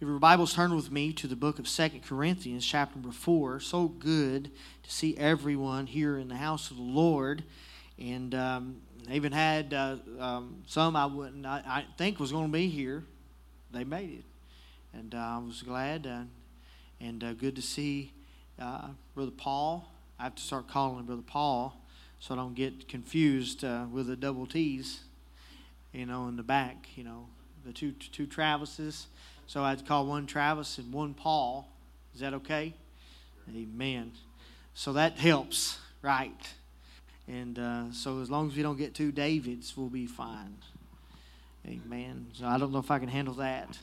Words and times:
If 0.00 0.08
your 0.08 0.18
Bibles 0.18 0.54
turn 0.54 0.74
with 0.74 0.90
me 0.90 1.12
to 1.12 1.26
the 1.26 1.36
book 1.36 1.58
of 1.58 1.68
Second 1.68 2.04
Corinthians, 2.04 2.64
chapter 2.64 2.96
number 2.96 3.12
4. 3.12 3.60
So 3.60 3.88
good 3.88 4.50
to 4.82 4.90
see 4.90 5.14
everyone 5.18 5.86
here 5.86 6.16
in 6.16 6.28
the 6.28 6.36
house 6.36 6.70
of 6.70 6.78
the 6.78 6.82
Lord. 6.82 7.44
And 7.98 8.34
um, 8.34 8.76
I 9.10 9.12
even 9.12 9.32
had 9.32 9.74
uh, 9.74 9.96
um, 10.18 10.62
some 10.66 10.96
I 10.96 11.04
wouldn't 11.04 11.44
I, 11.44 11.62
I 11.66 11.84
think 11.98 12.18
was 12.18 12.32
going 12.32 12.46
to 12.46 12.50
be 12.52 12.68
here. 12.68 13.04
They 13.72 13.84
made 13.84 14.20
it. 14.20 14.24
And 14.98 15.14
uh, 15.14 15.18
I 15.18 15.36
was 15.36 15.60
glad 15.60 16.06
uh, 16.06 16.22
and 16.98 17.22
uh, 17.22 17.34
good 17.34 17.54
to 17.56 17.62
see 17.62 18.14
uh, 18.58 18.86
Brother 19.14 19.32
Paul. 19.32 19.86
I 20.18 20.22
have 20.22 20.34
to 20.36 20.42
start 20.42 20.66
calling 20.66 21.00
him 21.00 21.04
Brother 21.04 21.20
Paul 21.26 21.78
so 22.20 22.32
I 22.32 22.38
don't 22.38 22.54
get 22.54 22.88
confused 22.88 23.64
uh, 23.64 23.84
with 23.92 24.06
the 24.06 24.16
double 24.16 24.46
T's, 24.46 25.00
you 25.92 26.06
know, 26.06 26.26
in 26.26 26.36
the 26.36 26.42
back, 26.42 26.88
you 26.96 27.04
know, 27.04 27.26
the 27.66 27.74
two, 27.74 27.92
two 27.92 28.26
Travises. 28.26 29.04
So 29.50 29.64
I'd 29.64 29.84
call 29.84 30.06
one 30.06 30.28
Travis 30.28 30.78
and 30.78 30.92
one 30.92 31.12
Paul. 31.12 31.68
Is 32.14 32.20
that 32.20 32.34
okay? 32.34 32.72
Amen. 33.52 34.12
So 34.74 34.92
that 34.92 35.18
helps, 35.18 35.76
right? 36.02 36.38
And 37.26 37.58
uh, 37.58 37.90
so 37.90 38.20
as 38.20 38.30
long 38.30 38.46
as 38.46 38.54
we 38.54 38.62
don't 38.62 38.78
get 38.78 38.94
two 38.94 39.10
Davids, 39.10 39.76
we'll 39.76 39.88
be 39.88 40.06
fine. 40.06 40.54
Amen. 41.66 42.28
So 42.34 42.46
I 42.46 42.58
don't 42.58 42.70
know 42.70 42.78
if 42.78 42.92
I 42.92 43.00
can 43.00 43.08
handle 43.08 43.34
that. 43.34 43.76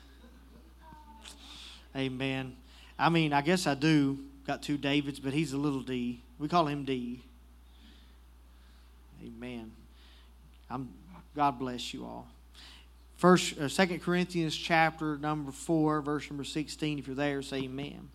Amen. 1.93 2.55
I 2.97 3.09
mean, 3.09 3.33
I 3.33 3.41
guess 3.41 3.67
I 3.67 3.73
do. 3.73 4.19
Got 4.45 4.63
two 4.63 4.77
Davids, 4.77 5.19
but 5.19 5.33
he's 5.33 5.51
a 5.51 5.57
little 5.57 5.81
D. 5.81 6.21
We 6.39 6.47
call 6.47 6.67
him 6.67 6.85
D. 6.85 7.21
Amen. 9.21 9.73
I'm, 10.69 10.93
God 11.35 11.59
bless 11.59 11.93
you 11.93 12.05
all. 12.05 12.29
First, 13.17 13.57
uh, 13.57 13.67
Second 13.67 14.03
Corinthians 14.03 14.55
chapter 14.55 15.17
number 15.17 15.51
four, 15.51 16.01
verse 16.01 16.29
number 16.29 16.43
sixteen. 16.43 16.99
If 16.99 17.07
you're 17.07 17.15
there, 17.15 17.41
say 17.41 17.63
Amen. 17.63 17.85
amen. 17.85 18.09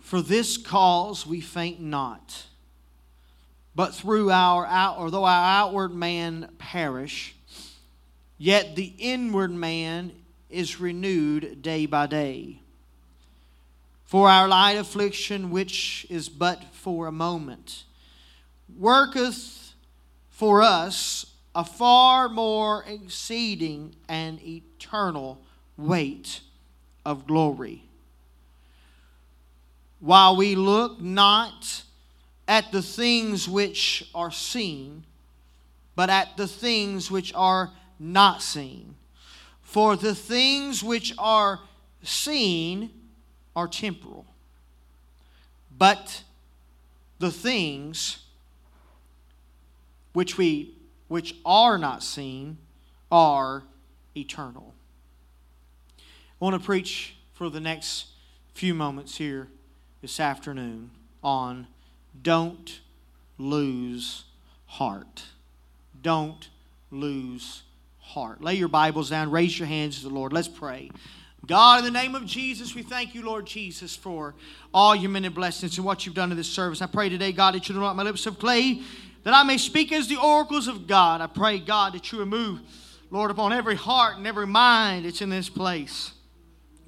For 0.00 0.20
this 0.20 0.56
cause 0.56 1.24
we 1.24 1.40
faint 1.40 1.80
not, 1.80 2.46
but 3.76 3.94
through 3.94 4.32
our 4.32 4.66
out, 4.66 4.98
or 4.98 5.12
though 5.12 5.24
our 5.24 5.44
outward 5.44 5.94
man 5.94 6.50
perish, 6.58 7.36
yet 8.36 8.74
the 8.74 8.92
inward 8.98 9.52
man 9.52 10.10
is 10.50 10.80
renewed 10.80 11.62
day 11.62 11.86
by 11.86 12.06
day. 12.08 12.62
For 14.06 14.28
our 14.28 14.48
light 14.48 14.76
affliction, 14.76 15.50
which 15.50 16.04
is 16.10 16.28
but 16.28 16.64
for 16.72 17.06
a 17.06 17.12
moment, 17.12 17.84
worketh 18.76 19.74
for 20.30 20.62
us 20.62 21.26
a 21.56 21.64
far 21.64 22.28
more 22.28 22.84
exceeding 22.86 23.94
and 24.10 24.38
eternal 24.42 25.40
weight 25.78 26.42
of 27.06 27.26
glory. 27.26 27.82
While 29.98 30.36
we 30.36 30.54
look 30.54 31.00
not 31.00 31.82
at 32.46 32.70
the 32.72 32.82
things 32.82 33.48
which 33.48 34.06
are 34.14 34.30
seen, 34.30 35.04
but 35.94 36.10
at 36.10 36.36
the 36.36 36.46
things 36.46 37.10
which 37.10 37.32
are 37.34 37.72
not 37.98 38.42
seen. 38.42 38.94
For 39.62 39.96
the 39.96 40.14
things 40.14 40.84
which 40.84 41.14
are 41.16 41.60
seen 42.02 42.90
are 43.56 43.66
temporal, 43.66 44.26
but 45.76 46.22
the 47.18 47.30
things 47.30 48.18
which 50.12 50.36
we 50.36 50.75
which 51.08 51.36
are 51.44 51.78
not 51.78 52.02
seen 52.02 52.58
are 53.10 53.62
eternal. 54.16 54.74
I 55.98 56.44
want 56.44 56.60
to 56.60 56.64
preach 56.64 57.16
for 57.32 57.48
the 57.48 57.60
next 57.60 58.06
few 58.52 58.74
moments 58.74 59.16
here 59.16 59.48
this 60.02 60.20
afternoon 60.20 60.90
on 61.22 61.66
don't 62.22 62.80
lose 63.38 64.24
heart. 64.66 65.24
Don't 66.02 66.48
lose 66.90 67.62
heart. 67.98 68.42
Lay 68.42 68.54
your 68.54 68.68
Bibles 68.68 69.10
down, 69.10 69.30
raise 69.30 69.58
your 69.58 69.68
hands 69.68 69.98
to 69.98 70.08
the 70.08 70.14
Lord. 70.14 70.32
Let's 70.32 70.48
pray. 70.48 70.90
God, 71.46 71.78
in 71.78 71.84
the 71.84 71.98
name 71.98 72.14
of 72.14 72.26
Jesus, 72.26 72.74
we 72.74 72.82
thank 72.82 73.14
you, 73.14 73.24
Lord 73.24 73.46
Jesus, 73.46 73.94
for 73.94 74.34
all 74.74 74.96
your 74.96 75.10
many 75.10 75.28
blessings 75.28 75.76
and 75.76 75.86
what 75.86 76.04
you've 76.04 76.14
done 76.14 76.30
in 76.32 76.36
this 76.36 76.48
service. 76.48 76.82
I 76.82 76.86
pray 76.86 77.08
today, 77.08 77.30
God, 77.30 77.54
that 77.54 77.68
you 77.68 77.74
do 77.74 77.80
anoint 77.80 77.96
my 77.96 78.02
lips 78.02 78.26
of 78.26 78.38
clay 78.38 78.82
that 79.26 79.34
I 79.34 79.42
may 79.42 79.58
speak 79.58 79.90
as 79.90 80.06
the 80.06 80.20
oracles 80.20 80.68
of 80.68 80.86
God. 80.86 81.20
I 81.20 81.26
pray, 81.26 81.58
God, 81.58 81.94
that 81.94 82.12
you 82.12 82.20
remove, 82.20 82.60
Lord, 83.10 83.32
upon 83.32 83.52
every 83.52 83.74
heart 83.74 84.18
and 84.18 84.24
every 84.24 84.46
mind 84.46 85.04
that's 85.04 85.20
in 85.20 85.30
this 85.30 85.48
place. 85.48 86.12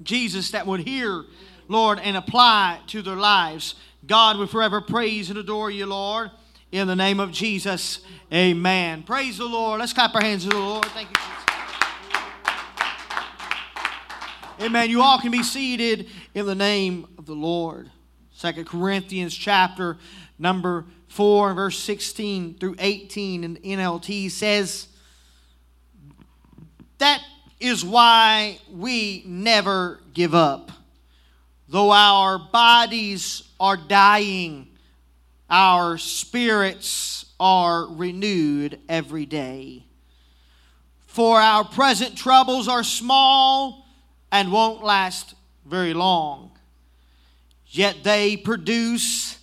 Jesus, 0.03 0.51
that 0.51 0.65
would 0.65 0.79
hear, 0.79 1.25
Lord, 1.67 1.99
and 1.99 2.15
apply 2.15 2.79
to 2.87 3.01
their 3.01 3.17
lives. 3.17 3.75
God, 4.07 4.39
we 4.39 4.47
forever 4.47 4.79
praise 4.79 5.29
and 5.29 5.37
adore 5.37 5.69
you, 5.69 5.85
Lord. 5.85 6.31
In 6.71 6.87
the 6.87 6.95
name 6.95 7.19
of 7.19 7.33
Jesus, 7.33 7.99
amen. 8.31 9.03
Praise 9.03 9.37
the 9.37 9.43
Lord. 9.43 9.81
Let's 9.81 9.91
clap 9.91 10.15
our 10.15 10.21
hands 10.21 10.43
to 10.43 10.49
the 10.49 10.57
Lord. 10.57 10.85
Thank 10.85 11.09
you, 11.09 11.15
Jesus. 11.15 11.45
Amen. 14.61 14.89
You 14.89 15.01
all 15.01 15.19
can 15.19 15.31
be 15.31 15.43
seated 15.43 16.07
in 16.33 16.45
the 16.45 16.55
name 16.55 17.05
of 17.17 17.25
the 17.25 17.35
Lord. 17.35 17.91
Second 18.31 18.65
Corinthians 18.65 19.35
chapter 19.35 19.97
number 20.37 20.85
4, 21.09 21.53
verse 21.55 21.79
16 21.79 22.59
through 22.59 22.75
18 22.79 23.43
in 23.43 23.55
NLT 23.57 24.31
says, 24.31 24.87
That 26.99 27.21
is 27.59 27.83
why 27.83 28.59
we 28.71 29.23
never 29.25 29.99
give 30.13 30.33
up. 30.33 30.71
Though 31.67 31.91
our 31.91 32.39
bodies 32.39 33.43
are 33.59 33.75
dying, 33.75 34.67
our 35.49 35.97
spirits 35.97 37.25
are 37.39 37.85
renewed 37.87 38.79
every 38.87 39.25
day. 39.25 39.85
For 41.07 41.39
our 41.39 41.65
present 41.65 42.15
troubles 42.15 42.67
are 42.67 42.83
small 42.83 43.87
and 44.31 44.51
won't 44.51 44.83
last 44.83 45.33
very 45.65 45.93
long, 45.95 46.51
yet 47.67 48.03
they 48.03 48.37
produce 48.37 49.38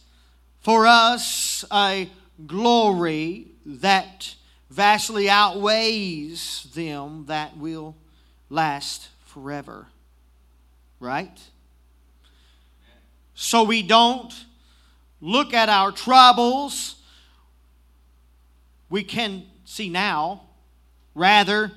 for 0.66 0.84
us 0.84 1.64
a 1.70 2.10
glory 2.44 3.46
that 3.64 4.34
vastly 4.68 5.30
outweighs 5.30 6.66
them 6.74 7.24
that 7.26 7.56
will 7.56 7.94
last 8.50 9.10
forever. 9.26 9.86
Right? 10.98 11.38
So 13.36 13.62
we 13.62 13.84
don't 13.84 14.34
look 15.20 15.54
at 15.54 15.68
our 15.68 15.92
troubles, 15.92 16.96
we 18.90 19.04
can 19.04 19.44
see 19.64 19.88
now. 19.88 20.48
Rather, 21.14 21.70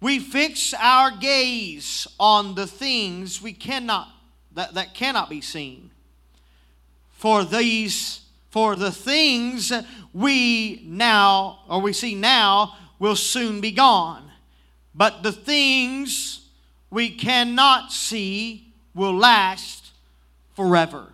we 0.00 0.18
fix 0.18 0.72
our 0.72 1.10
gaze 1.10 2.06
on 2.18 2.54
the 2.54 2.66
things 2.66 3.42
we 3.42 3.52
cannot 3.52 4.08
that, 4.54 4.72
that 4.72 4.94
cannot 4.94 5.28
be 5.28 5.42
seen 5.42 5.90
for 7.26 7.44
these 7.44 8.20
for 8.50 8.76
the 8.76 8.92
things 8.92 9.72
we 10.14 10.80
now 10.86 11.58
or 11.68 11.80
we 11.80 11.92
see 11.92 12.14
now 12.14 12.76
will 13.00 13.16
soon 13.16 13.60
be 13.60 13.72
gone. 13.72 14.30
But 14.94 15.24
the 15.24 15.32
things 15.32 16.46
we 16.88 17.10
cannot 17.10 17.90
see 17.90 18.72
will 18.94 19.12
last 19.12 19.90
forever. 20.54 21.12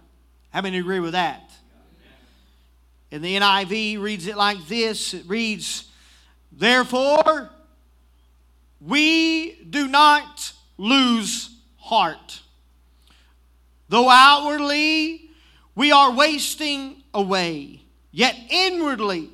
How 0.51 0.61
many 0.61 0.77
agree 0.77 1.01
with 1.01 1.13
that? 1.13 1.51
And 3.11 3.25
the 3.25 3.35
niv 3.37 3.99
reads 3.99 4.27
it 4.27 4.37
like 4.37 4.67
this. 4.67 5.15
It 5.15 5.25
reads 5.27 5.87
therefore 6.53 7.49
we 8.83 9.55
do 9.65 9.89
not 9.89 10.53
lose 10.77 11.49
heart. 11.79 12.43
Though 13.89 14.11
outwardly 14.11 15.31
we 15.75 15.93
are 15.93 16.13
wasting 16.13 17.03
away, 17.15 17.83
yet 18.11 18.37
inwardly 18.51 19.31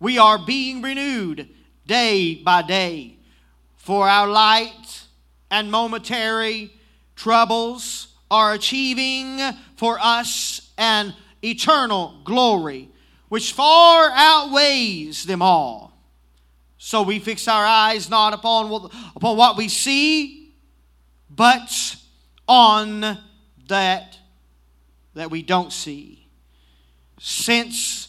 we 0.00 0.18
are 0.18 0.38
being 0.38 0.82
renewed 0.82 1.48
day 1.86 2.34
by 2.34 2.62
day. 2.62 3.16
For 3.76 4.08
our 4.08 4.26
light 4.28 5.02
and 5.50 5.70
momentary 5.70 6.72
troubles 7.16 8.08
are 8.30 8.54
achieving 8.54 9.38
for 9.76 9.98
us 10.00 10.72
an 10.78 11.14
eternal 11.42 12.20
glory 12.24 12.88
which 13.28 13.52
far 13.52 14.10
outweighs 14.10 15.24
them 15.24 15.42
all. 15.42 15.92
So 16.78 17.02
we 17.02 17.18
fix 17.18 17.48
our 17.48 17.64
eyes 17.64 18.10
not 18.10 18.34
upon 18.34 18.68
what, 18.68 18.92
upon 19.16 19.36
what 19.36 19.56
we 19.56 19.68
see, 19.68 20.54
but 21.30 21.96
on 22.46 23.18
that 23.68 24.18
that 25.14 25.30
we 25.30 25.42
don't 25.42 25.72
see. 25.72 26.28
Since 27.18 28.08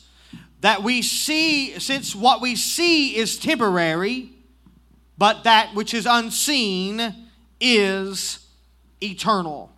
that 0.62 0.84
we 0.84 1.02
see, 1.02 1.80
since 1.80 2.16
what 2.16 2.42
we 2.42 2.56
see 2.56 3.16
is 3.16 3.38
temporary, 3.38 4.32
but 5.18 5.44
that 5.44 5.74
which 5.76 5.94
is 5.94 6.06
unseen 6.06 7.14
is 7.60 8.40
eternal. 9.02 9.72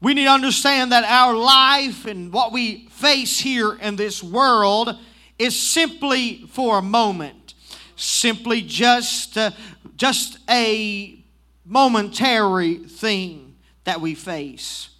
We 0.00 0.14
need 0.14 0.24
to 0.24 0.30
understand 0.30 0.92
that 0.92 1.04
our 1.04 1.34
life 1.34 2.04
and 2.04 2.32
what 2.32 2.52
we 2.52 2.88
face 2.90 3.40
here 3.40 3.74
in 3.74 3.96
this 3.96 4.22
world 4.22 4.98
is 5.38 5.58
simply 5.58 6.44
for 6.50 6.78
a 6.78 6.82
moment, 6.82 7.54
simply 7.96 8.60
just, 8.60 9.38
uh, 9.38 9.50
just 9.96 10.38
a 10.48 11.24
momentary 11.64 12.76
thing 12.76 13.56
that 13.84 14.00
we 14.00 14.14
face. 14.14 14.90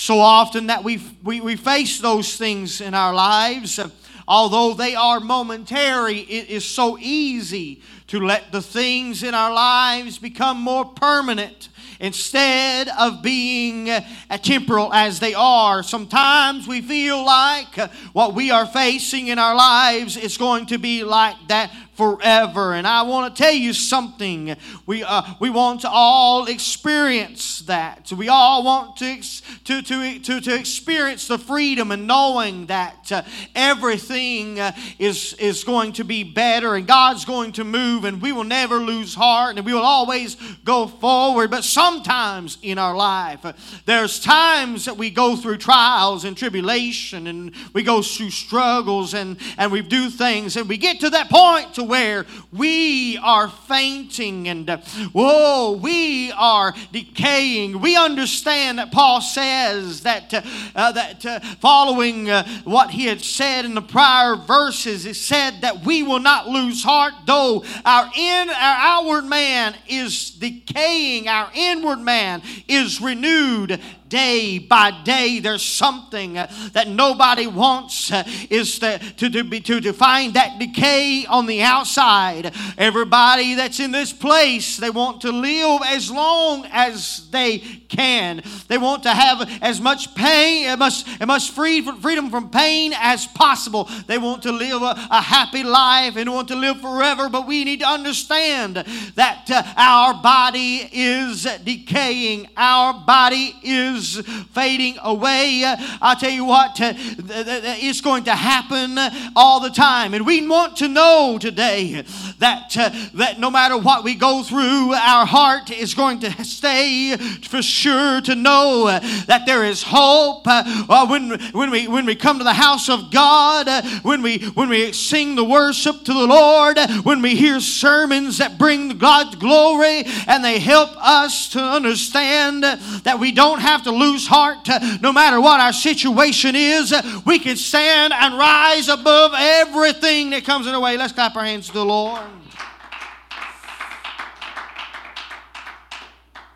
So 0.00 0.20
often 0.20 0.68
that 0.68 0.84
we, 0.84 1.02
we, 1.24 1.40
we 1.40 1.56
face 1.56 1.98
those 1.98 2.36
things 2.36 2.80
in 2.80 2.94
our 2.94 3.12
lives, 3.12 3.80
uh, 3.80 3.90
although 4.28 4.72
they 4.72 4.94
are 4.94 5.18
momentary, 5.18 6.20
it 6.20 6.48
is 6.48 6.64
so 6.64 6.96
easy 7.00 7.82
to 8.06 8.20
let 8.20 8.52
the 8.52 8.62
things 8.62 9.24
in 9.24 9.34
our 9.34 9.52
lives 9.52 10.16
become 10.16 10.60
more 10.60 10.84
permanent 10.84 11.70
instead 11.98 12.88
of 12.96 13.22
being 13.22 13.90
uh, 13.90 14.00
temporal 14.40 14.94
as 14.94 15.18
they 15.18 15.34
are. 15.34 15.82
Sometimes 15.82 16.68
we 16.68 16.80
feel 16.80 17.24
like 17.24 17.76
uh, 17.76 17.88
what 18.12 18.34
we 18.34 18.52
are 18.52 18.66
facing 18.66 19.26
in 19.26 19.40
our 19.40 19.56
lives 19.56 20.16
is 20.16 20.38
going 20.38 20.66
to 20.66 20.78
be 20.78 21.02
like 21.02 21.34
that 21.48 21.72
forever. 21.98 22.74
And 22.74 22.86
I 22.86 23.02
want 23.02 23.34
to 23.34 23.42
tell 23.42 23.52
you 23.52 23.72
something. 23.72 24.54
We, 24.86 25.02
uh, 25.02 25.22
we 25.40 25.50
want 25.50 25.80
to 25.80 25.90
all 25.90 26.46
experience 26.46 27.62
that. 27.62 28.12
We 28.12 28.28
all 28.28 28.62
want 28.62 28.96
to, 28.98 29.20
to, 29.64 29.82
to, 29.82 30.18
to, 30.20 30.40
to 30.40 30.54
experience 30.54 31.26
the 31.26 31.38
freedom 31.38 31.90
and 31.90 32.06
knowing 32.06 32.66
that 32.66 33.10
uh, 33.10 33.22
everything 33.52 34.60
uh, 34.60 34.76
is, 35.00 35.34
is 35.40 35.64
going 35.64 35.92
to 35.94 36.04
be 36.04 36.22
better 36.22 36.76
and 36.76 36.86
God's 36.86 37.24
going 37.24 37.50
to 37.52 37.64
move 37.64 38.04
and 38.04 38.22
we 38.22 38.30
will 38.30 38.44
never 38.44 38.76
lose 38.76 39.16
heart 39.16 39.56
and 39.56 39.66
we 39.66 39.74
will 39.74 39.82
always 39.82 40.36
go 40.62 40.86
forward. 40.86 41.50
But 41.50 41.64
sometimes 41.64 42.58
in 42.62 42.78
our 42.78 42.94
life, 42.94 43.44
uh, 43.44 43.54
there's 43.86 44.20
times 44.20 44.84
that 44.84 44.96
we 44.96 45.10
go 45.10 45.34
through 45.34 45.56
trials 45.56 46.24
and 46.24 46.36
tribulation 46.36 47.26
and 47.26 47.52
we 47.72 47.82
go 47.82 48.02
through 48.02 48.30
struggles 48.30 49.14
and, 49.14 49.36
and 49.56 49.72
we 49.72 49.82
do 49.82 50.10
things 50.10 50.56
and 50.56 50.68
we 50.68 50.76
get 50.76 51.00
to 51.00 51.10
that 51.10 51.28
point 51.28 51.74
to 51.74 51.87
where 51.88 52.26
we 52.52 53.18
are 53.18 53.48
fainting 53.48 54.46
and, 54.48 54.68
whoa, 55.12 55.72
we 55.72 56.30
are 56.32 56.74
decaying. 56.92 57.80
We 57.80 57.96
understand 57.96 58.78
that 58.78 58.92
Paul 58.92 59.20
says 59.20 60.02
that, 60.02 60.32
uh, 60.76 60.92
that 60.92 61.26
uh, 61.26 61.40
following 61.60 62.30
uh, 62.30 62.46
what 62.64 62.90
he 62.90 63.06
had 63.06 63.20
said 63.20 63.64
in 63.64 63.74
the 63.74 63.82
prior 63.82 64.36
verses, 64.36 65.06
it 65.06 65.16
said 65.16 65.62
that 65.62 65.84
we 65.84 66.02
will 66.02 66.20
not 66.20 66.46
lose 66.48 66.84
heart, 66.84 67.14
though 67.26 67.64
our, 67.84 68.10
in, 68.14 68.50
our 68.50 68.76
outward 68.78 69.24
man 69.24 69.74
is 69.88 70.30
decaying, 70.30 71.28
our 71.28 71.50
inward 71.54 72.00
man 72.00 72.42
is 72.68 73.00
renewed 73.00 73.80
day 74.08 74.58
by 74.58 74.90
day. 75.04 75.40
There's 75.40 75.64
something 75.64 76.34
that 76.34 76.88
nobody 76.88 77.46
wants 77.46 78.12
is 78.50 78.78
to, 78.80 78.98
to, 78.98 79.30
to, 79.30 79.44
be, 79.44 79.60
to, 79.60 79.80
to 79.80 79.92
find 79.92 80.34
that 80.34 80.58
decay 80.58 81.26
on 81.26 81.46
the 81.46 81.62
outside. 81.62 82.54
Everybody 82.76 83.54
that's 83.54 83.80
in 83.80 83.92
this 83.92 84.12
place, 84.12 84.76
they 84.76 84.90
want 84.90 85.20
to 85.22 85.32
live 85.32 85.82
as 85.86 86.10
long 86.10 86.66
as 86.70 87.28
they 87.30 87.58
can. 87.88 88.42
They 88.68 88.78
want 88.78 89.02
to 89.04 89.10
have 89.10 89.48
as 89.62 89.80
much 89.80 90.14
pain, 90.14 90.68
as 90.68 90.78
much, 90.78 91.20
as 91.20 91.26
much 91.26 91.50
free, 91.50 91.82
freedom 91.82 92.30
from 92.30 92.50
pain 92.50 92.92
as 92.96 93.26
possible. 93.26 93.88
They 94.06 94.18
want 94.18 94.42
to 94.42 94.52
live 94.52 94.82
a, 94.82 94.94
a 95.10 95.20
happy 95.20 95.62
life 95.62 96.16
and 96.16 96.32
want 96.32 96.48
to 96.48 96.56
live 96.56 96.80
forever. 96.80 97.28
But 97.28 97.46
we 97.46 97.64
need 97.64 97.80
to 97.80 97.88
understand 97.88 98.76
that 99.14 99.50
uh, 99.50 99.62
our 99.76 100.22
body 100.22 100.88
is 100.92 101.44
decaying. 101.64 102.48
Our 102.56 103.04
body 103.04 103.54
is 103.62 103.97
is 103.98 104.20
fading 104.52 104.96
away. 105.02 105.64
I 105.64 106.16
tell 106.18 106.30
you 106.30 106.44
what, 106.44 106.80
uh, 106.80 106.92
it's 106.96 108.00
going 108.00 108.24
to 108.24 108.34
happen 108.34 108.98
all 109.36 109.60
the 109.60 109.70
time. 109.70 110.14
And 110.14 110.24
we 110.24 110.46
want 110.46 110.76
to 110.78 110.88
know 110.88 111.38
today 111.40 112.04
that, 112.38 112.76
uh, 112.76 112.90
that 113.14 113.38
no 113.38 113.50
matter 113.50 113.76
what 113.76 114.04
we 114.04 114.14
go 114.14 114.42
through, 114.42 114.94
our 114.94 115.26
heart 115.26 115.70
is 115.70 115.94
going 115.94 116.20
to 116.20 116.44
stay 116.44 117.16
for 117.16 117.62
sure 117.62 118.20
to 118.22 118.34
know 118.34 118.86
that 119.26 119.42
there 119.46 119.64
is 119.64 119.82
hope. 119.82 120.42
Uh, 120.46 121.06
when, 121.06 121.38
when, 121.52 121.70
we, 121.70 121.88
when 121.88 122.06
we 122.06 122.14
come 122.14 122.38
to 122.38 122.44
the 122.44 122.52
house 122.52 122.88
of 122.88 123.10
God, 123.10 123.68
when 124.02 124.22
we, 124.22 124.38
when 124.50 124.68
we 124.68 124.92
sing 124.92 125.34
the 125.34 125.44
worship 125.44 126.04
to 126.04 126.12
the 126.12 126.26
Lord, 126.26 126.78
when 127.02 127.22
we 127.22 127.34
hear 127.34 127.60
sermons 127.60 128.38
that 128.38 128.58
bring 128.58 128.98
God's 128.98 129.36
glory 129.36 130.04
and 130.26 130.44
they 130.44 130.58
help 130.58 130.90
us 130.96 131.48
to 131.50 131.60
understand 131.60 132.62
that 132.62 133.18
we 133.18 133.32
don't 133.32 133.60
have 133.60 133.82
to 133.84 133.87
to 133.88 133.96
lose 133.96 134.26
heart 134.26 134.68
no 135.00 135.12
matter 135.12 135.40
what 135.40 135.60
our 135.60 135.72
situation 135.72 136.54
is. 136.54 136.94
We 137.24 137.38
can 137.38 137.56
stand 137.56 138.12
and 138.12 138.36
rise 138.38 138.88
above 138.88 139.32
everything 139.34 140.30
that 140.30 140.44
comes 140.44 140.66
in 140.66 140.74
our 140.74 140.80
way. 140.80 140.96
Let's 140.96 141.12
clap 141.12 141.36
our 141.36 141.44
hands 141.44 141.68
to 141.68 141.72
the 141.72 141.84
Lord. 141.84 142.20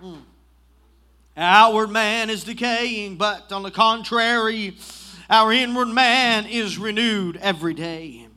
Hmm. 0.00 0.17
Outward 1.37 1.90
man 1.90 2.31
is 2.31 2.44
decaying, 2.44 3.17
but 3.17 3.50
on 3.52 3.62
the 3.62 3.70
contrary, 3.70 4.76
our 5.31 5.52
inward 5.52 5.88
man 5.88 6.46
is 6.46 6.79
renewed 6.79 7.37
every 7.38 7.75
day. 7.75 8.29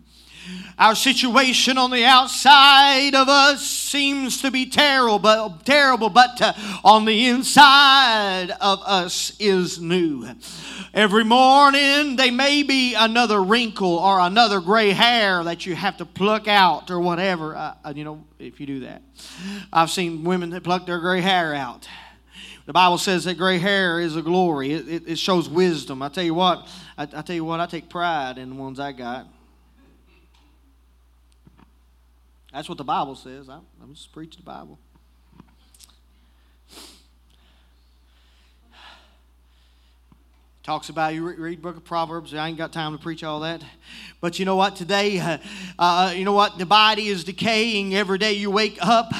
Our 0.77 0.95
situation 0.95 1.77
on 1.77 1.89
the 1.89 2.03
outside 2.03 3.15
of 3.15 3.29
us 3.29 3.65
seems 3.65 4.41
to 4.41 4.51
be 4.51 4.65
terrible, 4.65 5.19
but, 5.19 5.65
terrible, 5.65 6.09
but 6.09 6.41
uh, 6.41 6.53
on 6.83 7.05
the 7.05 7.27
inside 7.27 8.51
of 8.59 8.81
us 8.85 9.35
is 9.39 9.79
new. 9.79 10.27
Every 10.93 11.23
morning, 11.23 12.17
there 12.17 12.31
may 12.31 12.63
be 12.63 12.93
another 12.93 13.41
wrinkle 13.41 13.97
or 13.97 14.19
another 14.19 14.59
gray 14.59 14.91
hair 14.91 15.43
that 15.45 15.65
you 15.65 15.75
have 15.75 15.97
to 15.97 16.05
pluck 16.05 16.47
out 16.47 16.91
or 16.91 16.99
whatever. 16.99 17.55
Uh, 17.55 17.75
uh 17.85 17.93
you 17.95 18.03
know, 18.03 18.23
if 18.37 18.59
you 18.59 18.65
do 18.65 18.79
that, 18.81 19.01
I've 19.71 19.91
seen 19.91 20.25
women 20.25 20.49
that 20.49 20.63
pluck 20.63 20.85
their 20.85 20.99
gray 20.99 21.21
hair 21.21 21.53
out. 21.53 21.87
The 22.65 22.73
Bible 22.73 22.97
says 22.97 23.25
that 23.25 23.37
gray 23.37 23.59
hair 23.59 23.99
is 23.99 24.15
a 24.15 24.21
glory. 24.21 24.73
It, 24.73 24.89
it, 24.89 25.03
it 25.07 25.19
shows 25.19 25.47
wisdom. 25.47 26.01
I 26.01 26.09
tell 26.09 26.23
you 26.23 26.33
what, 26.33 26.67
I, 26.97 27.03
I 27.03 27.21
tell 27.21 27.35
you 27.35 27.45
what, 27.45 27.59
I 27.59 27.65
take 27.65 27.89
pride 27.89 28.37
in 28.37 28.49
the 28.49 28.55
ones 28.55 28.79
I 28.79 28.91
got. 28.91 29.27
That's 32.55 32.69
what 32.69 32.77
the 32.77 32.85
Bible 32.85 33.15
says. 33.15 33.49
I'm, 33.49 33.63
I'm 33.83 33.93
just 33.93 34.13
preaching 34.13 34.39
the 34.39 34.45
Bible. 34.49 34.79
Talks 40.65 40.89
about 40.89 41.13
you 41.13 41.23
read 41.23 41.61
book 41.61 41.77
of 41.77 41.83
proverbs 41.85 42.33
i 42.33 42.47
ain't 42.47 42.57
got 42.57 42.73
time 42.73 42.97
to 42.97 42.97
preach 42.97 43.23
all 43.23 43.41
that. 43.41 43.61
But 44.19 44.39
you 44.39 44.45
know 44.45 44.55
what? 44.55 44.75
Today 44.75 45.19
uh, 45.19 45.37
uh, 45.77 46.11
you 46.15 46.25
know 46.25 46.33
what? 46.33 46.57
The 46.57 46.65
body 46.65 47.05
is 47.07 47.23
decaying 47.23 47.93
every 47.93 48.17
day 48.17 48.33
you 48.33 48.49
wake 48.49 48.79
up. 48.81 49.11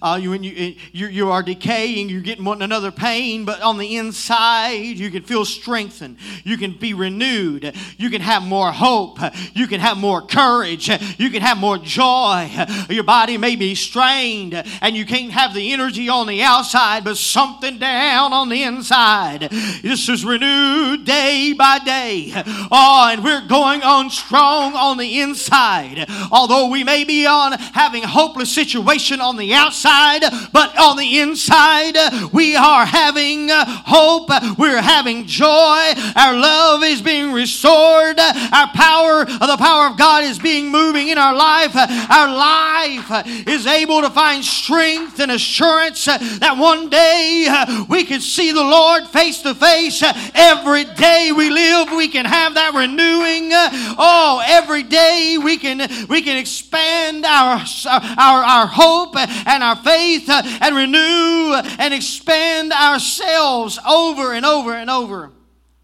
Uh, 0.00 0.18
you, 0.20 0.32
you, 0.34 0.76
you, 0.92 1.06
you 1.08 1.30
are 1.32 1.42
decaying 1.42 2.08
you're 2.08 2.20
getting 2.20 2.44
one 2.44 2.62
another 2.62 2.92
pain 2.92 3.44
but 3.44 3.60
on 3.62 3.78
the 3.78 3.96
inside 3.96 4.96
you 4.96 5.10
can 5.10 5.24
feel 5.24 5.44
strengthened 5.44 6.18
you 6.44 6.56
can 6.56 6.78
be 6.78 6.94
renewed. 6.94 7.74
You 7.96 8.08
can 8.08 8.20
have 8.20 8.44
more 8.44 8.70
hope. 8.70 9.18
You 9.54 9.66
can 9.66 9.80
have 9.80 9.96
more 9.96 10.22
courage. 10.22 10.88
You 11.18 11.30
can 11.30 11.42
have 11.42 11.58
more 11.58 11.78
joy. 11.78 12.48
Your 12.88 13.04
body 13.04 13.38
may 13.38 13.56
be 13.56 13.74
strained 13.74 14.54
and 14.54 14.96
you 14.96 15.04
can't 15.04 15.32
have 15.32 15.52
the 15.52 15.72
energy 15.72 16.08
on 16.08 16.28
the 16.28 16.42
outside 16.42 17.02
but 17.02 17.16
something 17.16 17.78
down 17.78 18.32
on 18.32 18.48
the 18.48 18.62
inside. 18.62 19.48
This 19.82 20.08
is 20.08 20.24
renewed 20.24 20.91
day 20.96 21.52
by 21.52 21.78
day. 21.78 22.32
Oh, 22.70 23.08
and 23.10 23.24
we're 23.24 23.46
going 23.46 23.82
on 23.82 24.10
strong 24.10 24.74
on 24.74 24.98
the 24.98 25.20
inside. 25.20 26.06
Although 26.30 26.68
we 26.68 26.84
may 26.84 27.04
be 27.04 27.26
on 27.26 27.52
having 27.52 28.04
a 28.04 28.08
hopeless 28.08 28.52
situation 28.52 29.20
on 29.20 29.36
the 29.36 29.54
outside, 29.54 30.22
but 30.52 30.78
on 30.78 30.96
the 30.96 31.20
inside, 31.20 31.96
we 32.32 32.56
are 32.56 32.86
having 32.86 33.48
hope. 33.50 34.30
We're 34.58 34.82
having 34.82 35.26
joy. 35.26 35.92
Our 36.16 36.34
love 36.34 36.82
is 36.82 37.02
being 37.02 37.32
restored. 37.32 38.18
Our 38.18 38.68
power, 38.74 39.24
the 39.24 39.56
power 39.58 39.88
of 39.88 39.98
God 39.98 40.24
is 40.24 40.38
being 40.38 40.70
moving 40.70 41.08
in 41.08 41.18
our 41.18 41.34
life. 41.34 41.74
Our 41.74 42.28
life 42.28 43.26
is 43.46 43.66
able 43.66 44.02
to 44.02 44.10
find 44.10 44.44
strength 44.44 45.20
and 45.20 45.30
assurance 45.30 46.04
that 46.04 46.56
one 46.58 46.88
day 46.88 47.46
we 47.88 48.04
can 48.04 48.20
see 48.20 48.52
the 48.52 48.62
Lord 48.62 49.06
face 49.08 49.42
to 49.42 49.54
face 49.54 50.02
every 50.34 50.81
every 50.82 50.94
day 50.94 51.32
we 51.32 51.50
live, 51.50 51.90
we 51.92 52.08
can 52.08 52.24
have 52.24 52.54
that 52.54 52.74
renewing. 52.74 53.52
Uh, 53.52 53.94
oh, 53.98 54.42
every 54.46 54.82
day 54.82 55.38
we 55.42 55.56
can 55.56 55.78
we 56.08 56.22
can 56.22 56.36
expand 56.36 57.24
our 57.24 57.64
our, 57.86 58.44
our 58.44 58.66
hope 58.66 59.16
and 59.16 59.62
our 59.62 59.76
faith 59.76 60.28
and 60.28 60.74
renew 60.74 61.54
and 61.78 61.94
expand 61.94 62.72
ourselves 62.72 63.78
over 63.86 64.32
and 64.32 64.44
over 64.44 64.74
and 64.74 64.90
over 64.90 65.30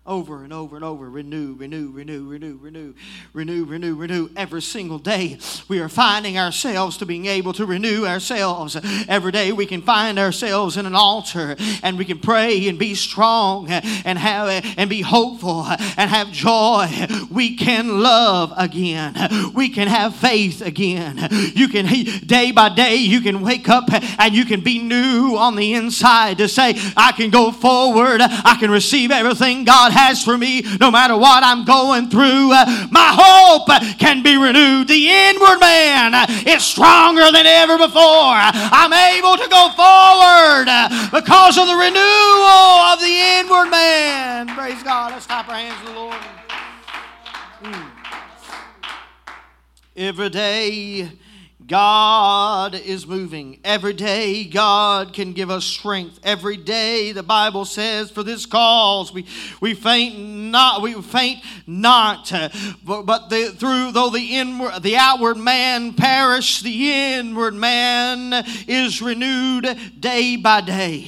over 0.09 0.43
and 0.43 0.53
over 0.53 0.75
and 0.75 0.85
over. 0.85 1.09
Renew, 1.09 1.55
renew, 1.55 1.91
renew, 1.91 2.25
renew, 2.27 2.57
renew, 2.57 2.95
renew, 3.33 3.65
renew, 3.65 3.95
renew. 3.95 4.31
Every 4.35 4.62
single 4.62 4.99
day, 4.99 5.38
we 5.69 5.79
are 5.81 5.88
finding 5.88 6.38
ourselves 6.38 6.97
to 6.97 7.07
being 7.07 7.27
able 7.27 7.53
to 7.53 7.67
renew 7.67 8.07
ourselves. 8.07 8.77
Every 9.07 9.31
day, 9.31 9.53
we 9.53 9.67
can 9.67 9.83
find 9.83 10.19
ourselves 10.19 10.77
in 10.77 10.87
an 10.87 10.95
altar 10.95 11.57
and 11.83 11.99
we 11.99 12.07
can 12.07 12.19
pray 12.19 12.69
and 12.69 12.79
be 12.79 12.95
strong 12.95 13.69
and 13.71 14.19
have 14.19 14.49
and 14.79 14.88
be 14.88 15.03
hopeful 15.03 15.67
and 15.67 16.11
have 16.11 16.33
joy. 16.33 16.88
We 17.31 17.57
can 17.57 18.00
love 18.00 18.53
again. 18.57 19.15
We 19.55 19.69
can 19.69 19.88
have 19.88 20.17
faith 20.17 20.62
again. 20.62 21.29
You 21.55 21.69
can 21.69 21.87
day 22.27 22.50
by 22.50 22.71
day, 22.71 22.97
you 22.97 23.21
can 23.21 23.43
wake 23.43 23.69
up 23.69 23.85
and 23.93 24.35
you 24.35 24.47
can 24.47 24.62
be 24.62 24.79
new 24.79 25.37
on 25.37 25.57
the 25.57 25.75
inside 25.75 26.38
to 26.38 26.49
say, 26.49 26.75
I 26.97 27.12
can 27.12 27.29
go 27.31 27.53
forward. 27.53 28.23
I 28.23 28.57
can 28.59 28.71
receive 28.71 29.11
everything 29.11 29.65
God 29.65 29.93
has 29.99 30.23
for 30.23 30.38
me, 30.38 30.62
no 30.78 30.90
matter 30.90 31.17
what 31.17 31.43
I'm 31.43 31.64
going 31.64 32.09
through. 32.09 32.55
My 32.95 33.11
hope 33.19 33.67
can 33.99 34.23
be 34.23 34.37
renewed. 34.37 34.87
The 34.87 35.09
inward 35.11 35.59
man 35.59 36.14
is 36.47 36.62
stronger 36.62 37.31
than 37.33 37.47
ever 37.47 37.76
before. 37.78 38.38
I'm 38.38 38.93
able 38.95 39.37
to 39.43 39.49
go 39.50 39.75
forward 39.75 40.71
because 41.11 41.59
of 41.59 41.67
the 41.67 41.75
renewal 41.75 42.78
of 42.95 43.00
the 43.00 43.14
inward 43.43 43.71
man. 43.71 44.49
Praise 44.55 44.83
God. 44.83 45.12
Let's 45.12 45.26
clap 45.26 45.49
our 45.49 45.57
hands 45.57 45.81
to 45.81 45.93
the 45.93 45.99
Lord. 45.99 46.17
Mm. 47.62 47.90
Every 49.97 50.31
day 50.31 51.11
God 51.68 52.75
is 52.75 53.06
moving. 53.06 53.60
Every 53.62 53.92
day, 53.92 54.44
God 54.44 55.12
can 55.12 55.34
give 55.34 55.50
us 55.50 55.66
strength. 55.66 56.18
Every 56.22 56.56
day, 56.56 57.12
the 57.12 57.22
Bible 57.22 57.66
says, 57.66 58.10
for 58.10 58.22
this 58.22 58.46
cause 58.46 59.12
we, 59.12 59.26
we 59.60 59.75
faint 59.75 60.18
not, 60.18 60.80
we 60.80 60.94
faint 61.02 61.44
not. 61.66 62.32
But, 62.82 63.02
but 63.02 63.28
the, 63.28 63.54
through 63.54 63.92
though 63.92 64.08
the 64.08 64.38
inward, 64.38 64.82
the 64.82 64.96
outward 64.96 65.37
man 65.37 65.92
perish, 65.92 66.62
the 66.62 66.90
inward 66.90 67.54
man 67.54 68.46
is 68.66 69.02
renewed 69.02 69.78
day 70.00 70.37
by 70.37 70.62
day. 70.62 71.06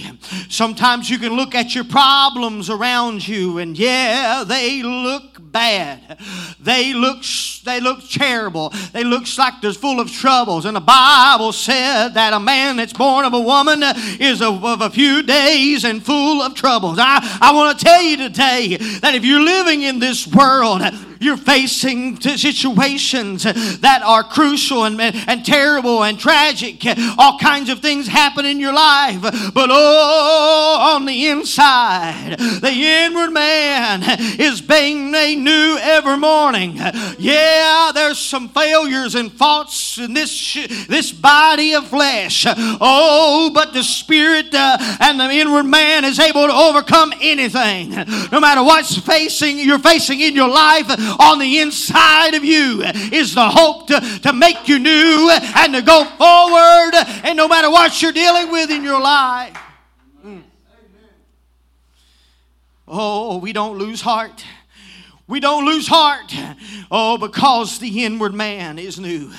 Sometimes 0.51 1.09
you 1.09 1.19
can 1.19 1.33
look 1.33 1.55
at 1.55 1.75
your 1.75 1.85
problems 1.85 2.69
around 2.69 3.27
you, 3.27 3.57
and 3.57 3.79
yeah, 3.79 4.45
they 4.47 4.83
look 4.83 5.39
bad. 5.41 6.19
They 6.61 6.93
look 6.93 7.25
they 7.65 7.81
look 7.81 8.09
terrible. 8.09 8.71
They 8.93 9.05
look 9.05 9.25
like 9.37 9.61
they're 9.61 9.73
full 9.73 10.01
of 10.01 10.11
troubles. 10.51 10.65
And 10.65 10.77
the 10.77 10.81
Bible 10.81 11.53
said 11.53 12.09
that 12.15 12.33
a 12.33 12.41
man 12.41 12.77
that's 12.77 12.93
born 12.93 13.25
of 13.25 13.35
a 13.35 13.41
woman 13.41 13.83
is 14.19 14.43
of, 14.43 14.65
of 14.65 14.81
a 14.81 14.91
few 14.91 15.23
days 15.23 15.85
and 15.85 16.05
full 16.05 16.43
of 16.43 16.55
troubles. 16.55 16.99
I, 17.01 17.39
I 17.41 17.53
want 17.55 17.79
to 17.79 17.85
tell 17.85 18.03
you 18.03 18.17
today 18.17 18.77
that 19.01 19.15
if 19.15 19.25
you're 19.25 19.41
living 19.41 19.83
in 19.83 20.01
this 20.01 20.27
world, 20.27 20.83
you're 21.21 21.37
facing 21.37 22.19
situations 22.19 23.43
that 23.43 24.01
are 24.03 24.25
crucial 24.25 24.85
and, 24.85 24.99
and 25.01 25.45
terrible 25.45 26.03
and 26.03 26.19
tragic. 26.19 26.83
All 27.19 27.39
kinds 27.39 27.69
of 27.69 27.81
things 27.81 28.09
happen 28.09 28.47
in 28.47 28.59
your 28.59 28.73
life. 28.73 29.21
But 29.55 29.69
oh, 29.71 30.95
on 30.97 31.05
the 31.05 31.29
inside, 31.29 32.37
the 32.39 32.73
inward 32.73 33.31
man 33.31 34.03
is 34.41 34.63
being 34.63 35.11
made 35.11 35.37
new 35.37 35.79
every 35.81 36.17
morning. 36.17 36.77
Yeah, 37.19 37.93
there's 37.95 38.19
some 38.19 38.49
failures 38.49 39.15
and 39.15 39.31
faults 39.31 39.99
in 39.99 40.15
this, 40.15 40.31
this 40.89 41.13
body 41.13 41.75
of 41.75 41.89
flesh. 41.89 42.45
Oh, 42.49 43.51
but 43.53 43.73
the 43.73 43.83
spirit 43.83 44.55
uh, 44.55 44.77
and 45.01 45.19
the 45.19 45.31
inward 45.31 45.65
man 45.65 46.05
is 46.05 46.19
able 46.19 46.47
to 46.47 46.53
overcome 46.53 47.13
anything. 47.21 47.91
No 48.31 48.41
matter 48.41 48.63
what's 48.63 48.97
facing 48.99 49.59
you're 49.59 49.79
facing 49.79 50.21
in 50.21 50.35
your 50.35 50.49
life, 50.49 50.89
on 51.21 51.39
the 51.39 51.59
inside 51.59 52.35
of 52.35 52.45
you 52.45 52.83
is 53.13 53.35
the 53.35 53.49
hope 53.49 53.89
to, 53.89 54.01
to 54.23 54.33
make 54.33 54.69
you 54.69 54.79
new 54.79 55.31
and 55.57 55.75
to 55.75 55.83
go 55.83 56.05
forward, 56.05 56.93
and 57.25 57.37
no 57.37 57.49
matter 57.49 57.71
what 57.71 58.01
you're 58.01 58.13
dealing 58.13 58.51
with 58.51 58.71
in 58.71 58.83
your 58.83 59.01
life. 59.01 59.57
Mm. 60.25 60.43
Oh, 62.89 63.39
we 63.39 63.53
don't 63.53 63.79
lose 63.79 64.01
heart. 64.01 64.45
We 65.31 65.39
don't 65.39 65.65
lose 65.65 65.87
heart. 65.87 66.35
Oh, 66.91 67.17
because 67.17 67.79
the 67.79 68.05
inward 68.05 68.35
man 68.35 68.77
is 68.77 68.99
new. 68.99 69.31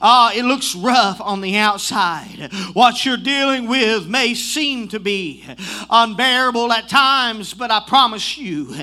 Uh, 0.00 0.32
it 0.34 0.44
looks 0.44 0.74
rough 0.74 1.20
on 1.20 1.40
the 1.40 1.56
outside. 1.56 2.52
What 2.72 3.06
you're 3.06 3.16
dealing 3.16 3.68
with 3.68 4.08
may 4.08 4.34
seem 4.34 4.88
to 4.88 4.98
be 4.98 5.44
unbearable 5.88 6.72
at 6.72 6.88
times, 6.88 7.54
but 7.54 7.70
I 7.70 7.84
promise 7.86 8.36
you 8.36 8.74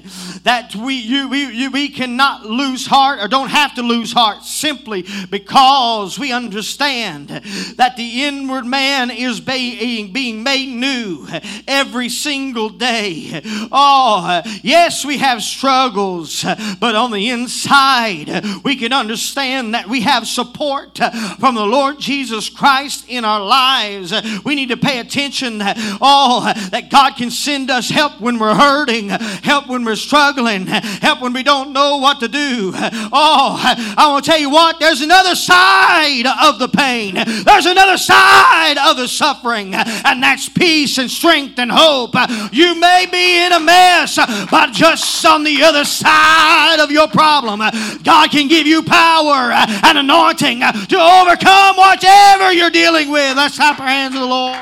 that 0.43 0.74
we, 0.75 0.93
you, 0.93 1.27
we, 1.27 1.45
you, 1.51 1.71
we 1.71 1.89
cannot 1.89 2.45
lose 2.45 2.85
heart 2.85 3.19
or 3.19 3.27
don't 3.27 3.50
have 3.50 3.75
to 3.75 3.81
lose 3.81 4.13
heart 4.13 4.43
simply 4.43 5.03
because 5.29 6.17
we 6.17 6.31
understand 6.31 7.27
that 7.75 7.97
the 7.97 8.24
inward 8.24 8.65
man 8.65 9.12
is 9.12 9.41
being, 9.41 10.13
being 10.13 10.41
made 10.41 10.69
new 10.69 11.27
every 11.67 12.07
single 12.07 12.69
day. 12.69 13.41
Oh, 13.74 14.41
yes, 14.63 15.03
we 15.03 15.17
have 15.17 15.43
struggles 15.43 16.44
but 16.79 16.95
on 16.95 17.11
the 17.11 17.29
inside, 17.29 18.43
we 18.63 18.75
can 18.75 18.93
understand 18.93 19.73
that 19.73 19.87
we 19.87 20.01
have 20.01 20.27
support 20.27 20.97
from 21.39 21.55
the 21.55 21.65
Lord 21.65 21.99
Jesus 21.99 22.49
Christ 22.49 23.05
in 23.07 23.25
our 23.25 23.43
lives. 23.43 24.13
We 24.43 24.55
need 24.55 24.69
to 24.69 24.77
pay 24.77 24.99
attention 24.99 25.59
that, 25.59 25.77
oh, 26.01 26.51
that 26.71 26.89
God 26.89 27.15
can 27.15 27.31
send 27.31 27.69
us 27.69 27.89
help 27.89 28.19
when 28.21 28.39
we're 28.39 28.55
hurting, 28.55 29.09
help 29.09 29.67
when 29.67 29.83
we're 29.85 29.95
struggling, 29.95 30.67
help 30.67 31.21
when 31.21 31.33
we 31.33 31.43
don't 31.43 31.73
know 31.73 31.97
what 31.97 32.19
to 32.19 32.27
do. 32.27 32.71
Oh, 32.75 33.57
I 33.97 34.07
want 34.07 34.25
to 34.25 34.31
tell 34.31 34.39
you 34.39 34.49
what, 34.49 34.79
there's 34.79 35.01
another 35.01 35.35
side 35.35 36.25
of 36.43 36.59
the 36.59 36.67
pain, 36.67 37.15
there's 37.15 37.65
another 37.65 37.97
side 37.97 38.77
of 38.77 38.97
the 38.97 39.07
suffering, 39.07 39.73
and 39.73 40.21
that's 40.23 40.49
peace 40.49 40.97
and 40.97 41.09
strength 41.09 41.59
and 41.59 41.71
hope. 41.71 42.15
You 42.51 42.79
may 42.79 43.07
be 43.11 43.45
in 43.45 43.51
a 43.51 43.59
mess, 43.59 44.17
but 44.49 44.71
just 44.71 45.25
on 45.25 45.43
the 45.43 45.63
other 45.63 45.85
side, 45.85 46.34
side 46.35 46.79
of 46.79 46.91
your 46.91 47.07
problem, 47.07 47.59
God 48.03 48.31
can 48.31 48.47
give 48.47 48.67
you 48.67 48.83
power 48.83 49.51
and 49.51 49.97
anointing 49.97 50.59
to 50.59 50.99
overcome 50.99 51.77
whatever 51.77 52.51
you're 52.51 52.69
dealing 52.69 53.09
with. 53.09 53.37
Let's 53.37 53.55
clap 53.55 53.79
our 53.79 53.87
hands 53.87 54.13
to 54.13 54.19
the 54.19 54.25
Lord. 54.25 54.57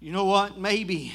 You 0.00 0.10
know 0.10 0.24
what? 0.24 0.58
Maybe 0.58 1.12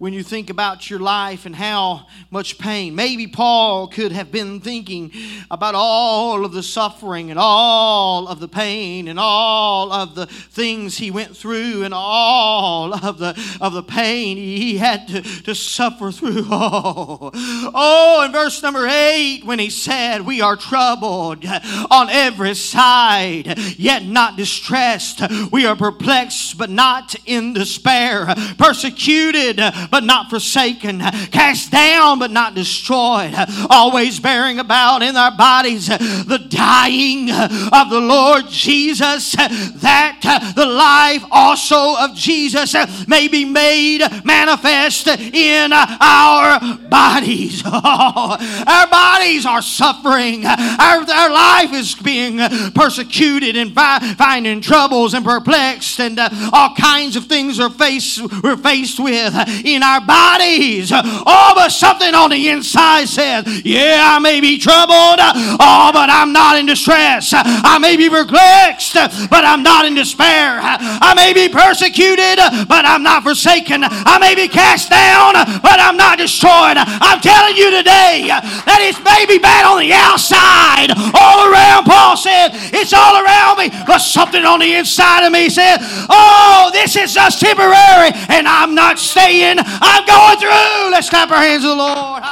when 0.00 0.14
you 0.14 0.22
think 0.22 0.48
about 0.48 0.88
your 0.88 0.98
life 0.98 1.44
and 1.44 1.54
how 1.54 2.06
much 2.30 2.58
pain. 2.58 2.94
Maybe 2.94 3.26
Paul 3.26 3.86
could 3.86 4.12
have 4.12 4.32
been 4.32 4.58
thinking 4.58 5.12
about 5.50 5.74
all 5.74 6.46
of 6.46 6.52
the 6.52 6.62
suffering 6.62 7.30
and 7.30 7.38
all 7.38 8.26
of 8.26 8.40
the 8.40 8.48
pain 8.48 9.08
and 9.08 9.20
all 9.20 9.92
of 9.92 10.14
the 10.14 10.24
things 10.24 10.96
he 10.96 11.10
went 11.10 11.36
through 11.36 11.84
and 11.84 11.92
all 11.92 12.94
of 12.94 13.18
the 13.18 13.38
of 13.60 13.74
the 13.74 13.82
pain 13.82 14.38
he 14.38 14.78
had 14.78 15.06
to, 15.08 15.20
to 15.42 15.54
suffer 15.54 16.10
through. 16.10 16.46
Oh, 16.50 17.30
oh, 17.74 18.24
in 18.24 18.32
verse 18.32 18.62
number 18.62 18.86
eight, 18.88 19.42
when 19.44 19.58
he 19.58 19.68
said, 19.68 20.22
We 20.22 20.40
are 20.40 20.56
troubled 20.56 21.44
on 21.90 22.08
every 22.08 22.54
side, 22.54 23.58
yet 23.78 24.06
not 24.06 24.36
distressed. 24.36 25.20
We 25.52 25.66
are 25.66 25.76
perplexed, 25.76 26.56
but 26.56 26.70
not 26.70 27.14
in 27.26 27.52
despair, 27.52 28.34
persecuted 28.56 29.60
but 29.90 30.04
not 30.04 30.30
forsaken, 30.30 31.00
cast 31.30 31.70
down 31.70 32.18
but 32.18 32.30
not 32.30 32.54
destroyed, 32.54 33.34
always 33.68 34.20
bearing 34.20 34.58
about 34.58 35.02
in 35.02 35.16
our 35.16 35.36
bodies 35.36 35.88
the 35.88 36.46
dying 36.48 37.30
of 37.30 37.90
the 37.90 38.00
Lord 38.00 38.48
Jesus, 38.48 39.32
that 39.32 40.52
the 40.56 40.66
life 40.66 41.24
also 41.30 41.96
of 41.98 42.14
Jesus 42.14 42.74
may 43.06 43.28
be 43.28 43.44
made 43.44 44.00
manifest 44.24 45.06
in 45.08 45.72
our 45.72 46.60
bodies. 46.88 47.62
our 47.66 48.86
bodies 48.88 49.46
are 49.46 49.62
suffering, 49.62 50.44
our, 50.46 51.00
our 51.10 51.30
life 51.30 51.72
is 51.72 51.94
being 51.94 52.38
persecuted 52.74 53.56
and 53.56 53.74
fi- 53.74 54.14
finding 54.14 54.60
troubles 54.60 55.14
and 55.14 55.24
perplexed, 55.24 56.00
and 56.00 56.18
uh, 56.18 56.28
all 56.52 56.74
kinds 56.74 57.16
of 57.16 57.26
things 57.26 57.58
are 57.60 57.70
faced, 57.70 58.20
we're 58.42 58.56
faced 58.56 59.00
with 59.00 59.34
in 59.64 59.79
in 59.80 59.84
our 59.84 60.00
bodies. 60.00 60.92
Oh, 60.92 61.52
but 61.56 61.70
something 61.72 62.14
on 62.14 62.28
the 62.28 62.48
inside 62.48 63.08
says, 63.08 63.64
Yeah, 63.64 64.12
I 64.12 64.18
may 64.18 64.40
be 64.40 64.58
troubled. 64.58 65.16
Oh, 65.56 65.90
but 65.92 66.12
I'm 66.12 66.32
not 66.32 66.58
in 66.58 66.66
distress. 66.66 67.32
I 67.32 67.78
may 67.80 67.96
be 67.96 68.10
perplexed, 68.10 68.94
but 69.30 69.44
I'm 69.44 69.62
not 69.62 69.86
in 69.86 69.94
despair. 69.94 70.60
I 70.60 71.14
may 71.16 71.32
be 71.32 71.48
persecuted, 71.48 72.36
but 72.68 72.84
I'm 72.84 73.02
not 73.02 73.22
forsaken. 73.22 73.80
I 73.84 74.18
may 74.20 74.34
be 74.34 74.48
cast 74.48 74.90
down, 74.90 75.32
but 75.64 75.80
I'm 75.80 75.96
not 75.96 76.18
destroyed. 76.18 76.76
I'm 76.76 77.20
telling 77.24 77.56
you 77.56 77.72
today 77.72 78.28
that 78.28 78.84
it's 78.84 79.00
maybe 79.00 79.40
bad 79.40 79.64
on 79.64 79.80
the 79.80 79.96
outside, 79.96 80.92
all 81.16 81.48
around. 81.48 81.88
Paul 81.88 82.20
said, 82.20 82.52
It's 82.76 82.92
all 82.92 83.16
around 83.16 83.56
me, 83.56 83.72
but 83.86 84.04
something 84.04 84.44
on 84.44 84.60
the 84.60 84.74
inside 84.76 85.24
of 85.24 85.32
me 85.32 85.48
said, 85.48 85.78
Oh, 86.12 86.68
this 86.72 86.96
is 86.96 87.14
just 87.14 87.40
temporary, 87.40 88.12
and 88.28 88.44
I'm 88.44 88.74
not 88.74 88.98
staying. 88.98 89.56
I'm 89.80 90.04
going 90.06 90.38
through. 90.38 90.90
Let's 90.90 91.08
clap 91.08 91.30
our 91.30 91.38
hands 91.42 91.62
to 91.62 91.68
the 91.68 91.74
Lord. 91.74 92.22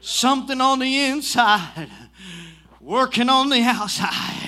Something 0.00 0.60
on 0.60 0.78
the 0.78 1.04
inside, 1.06 1.90
working 2.80 3.28
on 3.28 3.50
the 3.50 3.60
outside. 3.62 4.47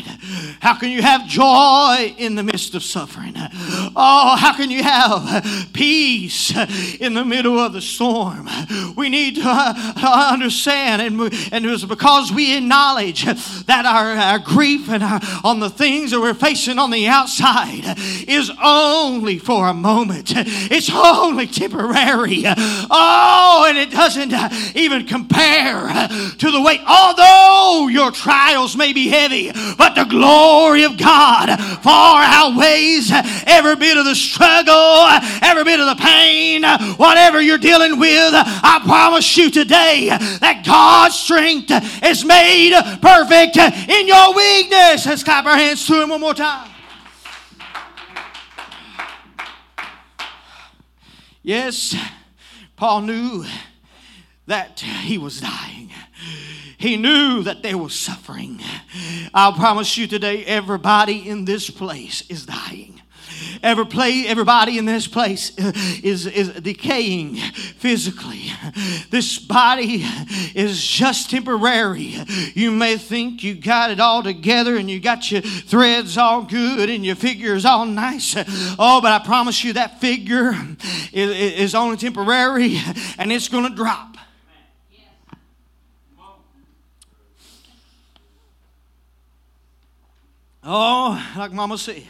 How 0.61 0.75
can 0.75 0.91
you 0.91 1.03
have 1.03 1.27
joy 1.27 2.15
in 2.19 2.35
the 2.35 2.43
midst 2.43 2.75
of 2.75 2.83
suffering? 2.83 3.35
Oh, 3.37 4.37
how 4.39 4.55
can 4.55 4.71
you 4.71 4.83
have 4.83 5.69
peace 5.73 6.55
in 7.01 7.15
the 7.15 7.25
middle 7.25 7.59
of 7.59 7.73
the 7.73 7.81
storm? 7.81 8.49
We 8.97 9.09
need 9.09 9.37
to 9.37 9.49
understand, 9.49 11.03
and, 11.03 11.21
and 11.53 11.65
it 11.65 11.69
was 11.69 11.85
because 11.85 12.33
we 12.33 12.57
acknowledge 12.57 13.25
that 13.25 13.85
our, 13.87 14.13
our 14.13 14.39
grief 14.39 14.89
and 14.89 15.03
our, 15.03 15.21
on 15.45 15.61
the 15.61 15.71
things 15.71 16.11
that 16.11 16.21
we're 16.21 16.35
facing 16.35 16.79
on 16.79 16.91
the 16.91 17.07
outside 17.09 17.97
is 18.29 18.51
only 18.63 19.39
for 19.39 19.69
a 19.69 19.75
moment. 19.75 20.33
It's 20.37 20.91
only 20.91 21.47
temporary. 21.47 22.43
Oh, 22.47 23.67
and 23.69 23.79
it 23.79 23.91
doesn't 23.91 24.33
even 24.77 25.07
compare 25.07 26.09
to 26.39 26.51
the 26.51 26.61
weight. 26.61 26.81
Although 26.87 27.89
your 27.89 28.11
trials 28.11 28.77
may 28.77 28.93
be 28.93 29.09
heavy, 29.09 29.51
but 29.77 29.95
the 29.95 30.05
glory 30.21 30.85
of 30.85 30.99
God 30.99 31.49
far 31.83 32.23
outweighs 32.23 33.11
every 33.47 33.77
bit 33.77 33.97
of 33.97 34.05
the 34.05 34.15
struggle, 34.15 35.07
every 35.43 35.65
bit 35.65 35.81
of 35.81 35.87
the 35.87 36.03
pain, 36.03 36.63
whatever 36.97 37.41
you're 37.41 37.59
dealing 37.59 37.99
with. 37.99 38.33
I 38.35 38.83
promise 38.85 39.37
you 39.37 39.51
today 39.51 40.09
that 40.41 40.63
God's 40.65 41.15
strength 41.15 41.73
is 42.05 42.25
made 42.25 42.73
perfect 43.01 43.57
in 43.57 44.07
your 44.07 44.35
weakness. 44.37 45.07
Let's 45.07 45.25
clap 45.25 45.47
our 45.47 45.57
hands 45.57 45.87
to 45.87 46.03
Him 46.03 46.11
one 46.11 46.21
more 46.21 46.35
time. 46.35 46.69
Yes, 51.43 51.97
Paul 52.77 53.01
knew 53.03 53.47
that 54.47 54.81
he 54.81 55.17
was 55.17 55.41
dying. 55.41 55.91
He 56.81 56.97
knew 56.97 57.43
that 57.43 57.63
they 57.63 57.75
were 57.75 57.91
suffering. 57.91 58.59
I'll 59.35 59.53
promise 59.53 59.99
you 59.99 60.07
today, 60.07 60.45
everybody 60.47 61.29
in 61.29 61.45
this 61.45 61.69
place 61.69 62.23
is 62.31 62.47
dying. 62.47 63.03
Every 63.63 63.85
play, 63.85 64.25
everybody 64.27 64.79
in 64.79 64.87
this 64.87 65.07
place 65.07 65.53
uh, 65.59 65.73
is, 66.03 66.27
is 66.27 66.49
decaying 66.61 67.37
physically. 67.37 68.51
This 69.11 69.39
body 69.39 70.07
is 70.55 70.83
just 70.83 71.31
temporary. 71.31 72.17
You 72.55 72.71
may 72.71 72.97
think 72.97 73.45
you 73.45 73.55
got 73.55 73.91
it 73.91 74.01
all 74.01 74.23
together 74.23 74.77
and 74.77 74.91
you 74.91 75.01
got 75.01 75.31
your 75.31 75.43
threads 75.43 76.17
all 76.17 76.43
good 76.43 76.89
and 76.89 77.05
your 77.05 77.17
figures 77.17 77.67
all 77.67 77.85
nice. 77.85 78.35
Oh, 78.79 79.01
but 79.03 79.13
I 79.13 79.25
promise 79.25 79.63
you 79.65 79.75
that 79.75 80.01
figure 80.01 80.55
is, 81.13 81.31
is 81.31 81.75
only 81.75 81.99
temporary 81.99 82.79
and 83.19 83.31
it's 83.31 83.49
going 83.49 83.69
to 83.69 83.75
drop. 83.75 84.17
Oh, 90.63 91.33
like 91.37 91.53
Mama 91.53 91.79
said, 91.79 92.03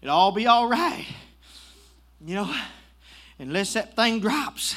it'll 0.00 0.14
all 0.14 0.32
be 0.32 0.46
all 0.46 0.68
right. 0.68 1.04
You 2.24 2.36
know, 2.36 2.54
unless 3.38 3.74
that 3.74 3.94
thing 3.94 4.20
drops. 4.20 4.74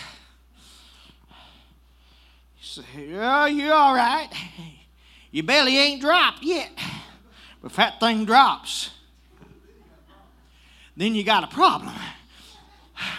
You 2.60 2.66
say, 2.84 2.84
yeah, 3.08 3.48
you're 3.48 3.74
all 3.74 3.96
right. 3.96 4.30
Your 5.32 5.46
belly 5.46 5.78
ain't 5.78 6.02
dropped 6.02 6.44
yet. 6.44 6.72
But 7.62 7.72
if 7.72 7.78
that 7.78 8.00
thing 8.00 8.26
drops, 8.26 8.90
then 10.98 11.16
you 11.16 11.24
got 11.24 11.46
a 11.46 11.48
problem. 11.48 11.94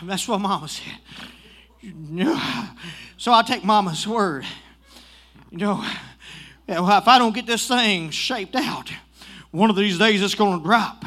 That's 0.02 0.28
what 0.28 0.40
Mama 0.40 0.68
said. 0.68 0.98
So 3.16 3.32
I 3.32 3.42
take 3.42 3.64
Mama's 3.64 4.06
word. 4.06 4.44
You 5.50 5.58
know, 5.58 5.84
if 6.68 7.08
I 7.08 7.18
don't 7.18 7.34
get 7.34 7.46
this 7.46 7.66
thing 7.66 8.10
shaped 8.10 8.54
out, 8.54 8.90
one 9.50 9.70
of 9.70 9.76
these 9.76 9.98
days 9.98 10.22
it's 10.22 10.34
going 10.34 10.58
to 10.58 10.64
drop. 10.64 11.04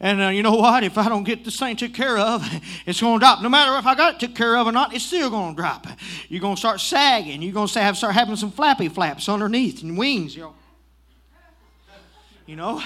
And 0.00 0.20
uh, 0.20 0.28
you 0.28 0.42
know 0.42 0.56
what? 0.56 0.82
If 0.82 0.98
I 0.98 1.08
don't 1.08 1.22
get 1.22 1.44
this 1.44 1.58
thing 1.58 1.76
took 1.76 1.94
care 1.94 2.18
of, 2.18 2.44
it's 2.86 3.00
going 3.00 3.14
to 3.14 3.20
drop. 3.20 3.42
No 3.42 3.48
matter 3.48 3.78
if 3.78 3.86
I 3.86 3.94
got 3.94 4.14
it 4.14 4.20
took 4.20 4.34
care 4.34 4.56
of 4.56 4.66
or 4.66 4.72
not, 4.72 4.94
it's 4.94 5.04
still 5.04 5.30
going 5.30 5.54
to 5.54 5.56
drop. 5.56 5.86
You're 6.28 6.40
going 6.40 6.56
to 6.56 6.60
start 6.60 6.80
sagging. 6.80 7.42
You're 7.42 7.52
going 7.52 7.68
to 7.68 7.80
have, 7.80 7.96
start 7.96 8.14
having 8.14 8.36
some 8.36 8.50
flappy 8.50 8.88
flaps 8.88 9.28
underneath 9.28 9.82
and 9.82 9.96
wings. 9.96 10.34
You 10.34 10.42
know. 10.42 10.54
You 12.44 12.56
know, 12.56 12.82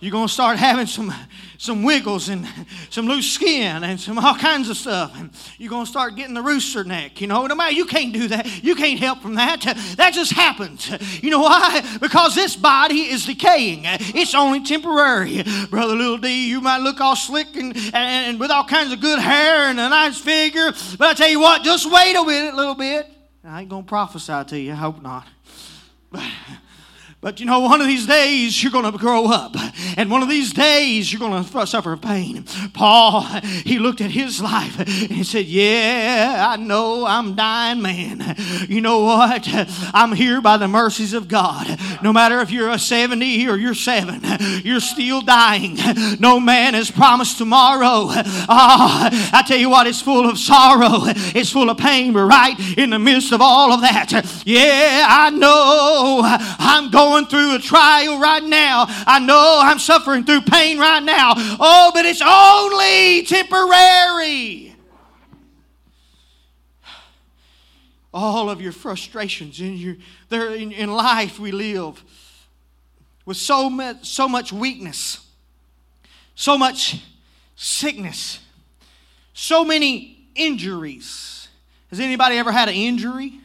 you're 0.00 0.10
going 0.10 0.28
to 0.28 0.32
start 0.32 0.56
having 0.56 0.86
some, 0.86 1.12
some 1.58 1.82
wiggles 1.82 2.30
and 2.30 2.48
some 2.88 3.06
loose 3.06 3.30
skin 3.30 3.84
and 3.84 4.00
some 4.00 4.18
all 4.18 4.34
kinds 4.34 4.70
of 4.70 4.78
stuff. 4.78 5.12
And 5.14 5.30
you're 5.58 5.68
going 5.68 5.84
to 5.84 5.90
start 5.90 6.16
getting 6.16 6.32
the 6.32 6.42
rooster 6.42 6.84
neck. 6.84 7.20
You 7.20 7.26
know, 7.26 7.46
no 7.46 7.54
matter, 7.54 7.74
you 7.74 7.84
can't 7.84 8.14
do 8.14 8.28
that. 8.28 8.64
You 8.64 8.74
can't 8.74 8.98
help 8.98 9.20
from 9.20 9.34
that. 9.34 9.60
That 9.96 10.14
just 10.14 10.32
happens. 10.32 10.90
You 11.22 11.30
know 11.30 11.40
why? 11.40 11.82
Because 12.00 12.34
this 12.34 12.56
body 12.56 13.02
is 13.10 13.26
decaying. 13.26 13.82
It's 13.84 14.34
only 14.34 14.64
temporary. 14.64 15.44
Brother 15.68 15.94
Little 15.94 16.18
D, 16.18 16.48
you 16.48 16.62
might 16.62 16.78
look 16.78 16.98
all 17.02 17.14
slick 17.14 17.54
and, 17.56 17.76
and 17.92 18.40
with 18.40 18.50
all 18.50 18.64
kinds 18.64 18.90
of 18.90 19.00
good 19.00 19.18
hair 19.18 19.68
and 19.68 19.78
a 19.78 19.90
nice 19.90 20.18
figure. 20.18 20.72
But 20.98 21.08
I 21.08 21.14
tell 21.14 21.28
you 21.28 21.40
what, 21.40 21.62
just 21.62 21.90
wait 21.90 22.16
a 22.16 22.24
minute, 22.24 22.54
little 22.54 22.74
bit. 22.74 23.10
I 23.44 23.60
ain't 23.60 23.68
going 23.68 23.84
to 23.84 23.88
prophesy 23.88 24.44
to 24.44 24.58
you. 24.58 24.72
I 24.72 24.76
hope 24.76 25.02
not. 25.02 25.26
But 26.10 26.22
but 27.24 27.40
you 27.40 27.46
know, 27.46 27.60
one 27.60 27.80
of 27.80 27.86
these 27.86 28.06
days 28.06 28.62
you're 28.62 28.70
going 28.70 28.84
to 28.84 28.98
grow 28.98 29.24
up, 29.24 29.56
and 29.96 30.10
one 30.10 30.22
of 30.22 30.28
these 30.28 30.52
days 30.52 31.10
you're 31.10 31.18
going 31.18 31.42
to 31.42 31.66
suffer 31.66 31.96
pain. 31.96 32.44
Paul, 32.74 33.22
he 33.22 33.78
looked 33.78 34.02
at 34.02 34.10
his 34.10 34.42
life 34.42 34.78
and 34.78 34.88
he 34.88 35.24
said, 35.24 35.46
Yeah, 35.46 36.46
I 36.50 36.56
know 36.56 37.06
I'm 37.06 37.34
dying, 37.34 37.80
man. 37.80 38.36
You 38.68 38.82
know 38.82 39.00
what? 39.00 39.48
I'm 39.94 40.12
here 40.12 40.42
by 40.42 40.58
the 40.58 40.68
mercies 40.68 41.14
of 41.14 41.26
God. 41.26 41.78
No 42.02 42.12
matter 42.12 42.40
if 42.40 42.50
you're 42.50 42.68
a 42.68 42.78
70 42.78 43.48
or 43.48 43.56
you're 43.56 43.72
seven, 43.72 44.20
you're 44.62 44.80
still 44.80 45.22
dying. 45.22 45.78
No 46.20 46.38
man 46.38 46.74
is 46.74 46.90
promised 46.90 47.38
tomorrow. 47.38 48.08
Oh, 48.46 49.08
I 49.32 49.42
tell 49.46 49.56
you 49.56 49.70
what, 49.70 49.86
it's 49.86 50.02
full 50.02 50.28
of 50.28 50.38
sorrow, 50.38 51.04
it's 51.34 51.50
full 51.50 51.70
of 51.70 51.78
pain, 51.78 52.12
but 52.12 52.24
right 52.24 52.54
in 52.76 52.90
the 52.90 52.98
midst 52.98 53.32
of 53.32 53.40
all 53.40 53.72
of 53.72 53.80
that, 53.80 54.12
yeah, 54.44 55.06
I 55.08 55.30
know 55.30 56.20
I'm 56.22 56.90
going 56.90 57.13
going 57.14 57.26
through 57.26 57.54
a 57.54 57.58
trial 57.60 58.18
right 58.18 58.42
now. 58.42 58.86
I 58.88 59.20
know 59.20 59.60
I'm 59.62 59.78
suffering 59.78 60.24
through 60.24 60.40
pain 60.42 60.78
right 60.78 61.02
now. 61.02 61.34
Oh, 61.36 61.92
but 61.94 62.04
it's 62.04 62.20
only 62.20 63.24
temporary. 63.24 64.74
All 68.12 68.50
of 68.50 68.60
your 68.60 68.72
frustrations 68.72 69.60
in 69.60 69.74
your 69.74 69.96
there 70.28 70.54
in, 70.54 70.72
in 70.72 70.92
life 70.92 71.38
we 71.38 71.52
live 71.52 72.02
with 73.26 73.36
so 73.36 73.70
much 73.70 74.06
so 74.06 74.28
much 74.28 74.52
weakness, 74.52 75.24
so 76.34 76.58
much 76.58 77.00
sickness, 77.54 78.40
so 79.34 79.64
many 79.64 80.28
injuries. 80.34 81.48
Has 81.90 82.00
anybody 82.00 82.38
ever 82.38 82.50
had 82.50 82.68
an 82.68 82.74
injury? 82.74 83.40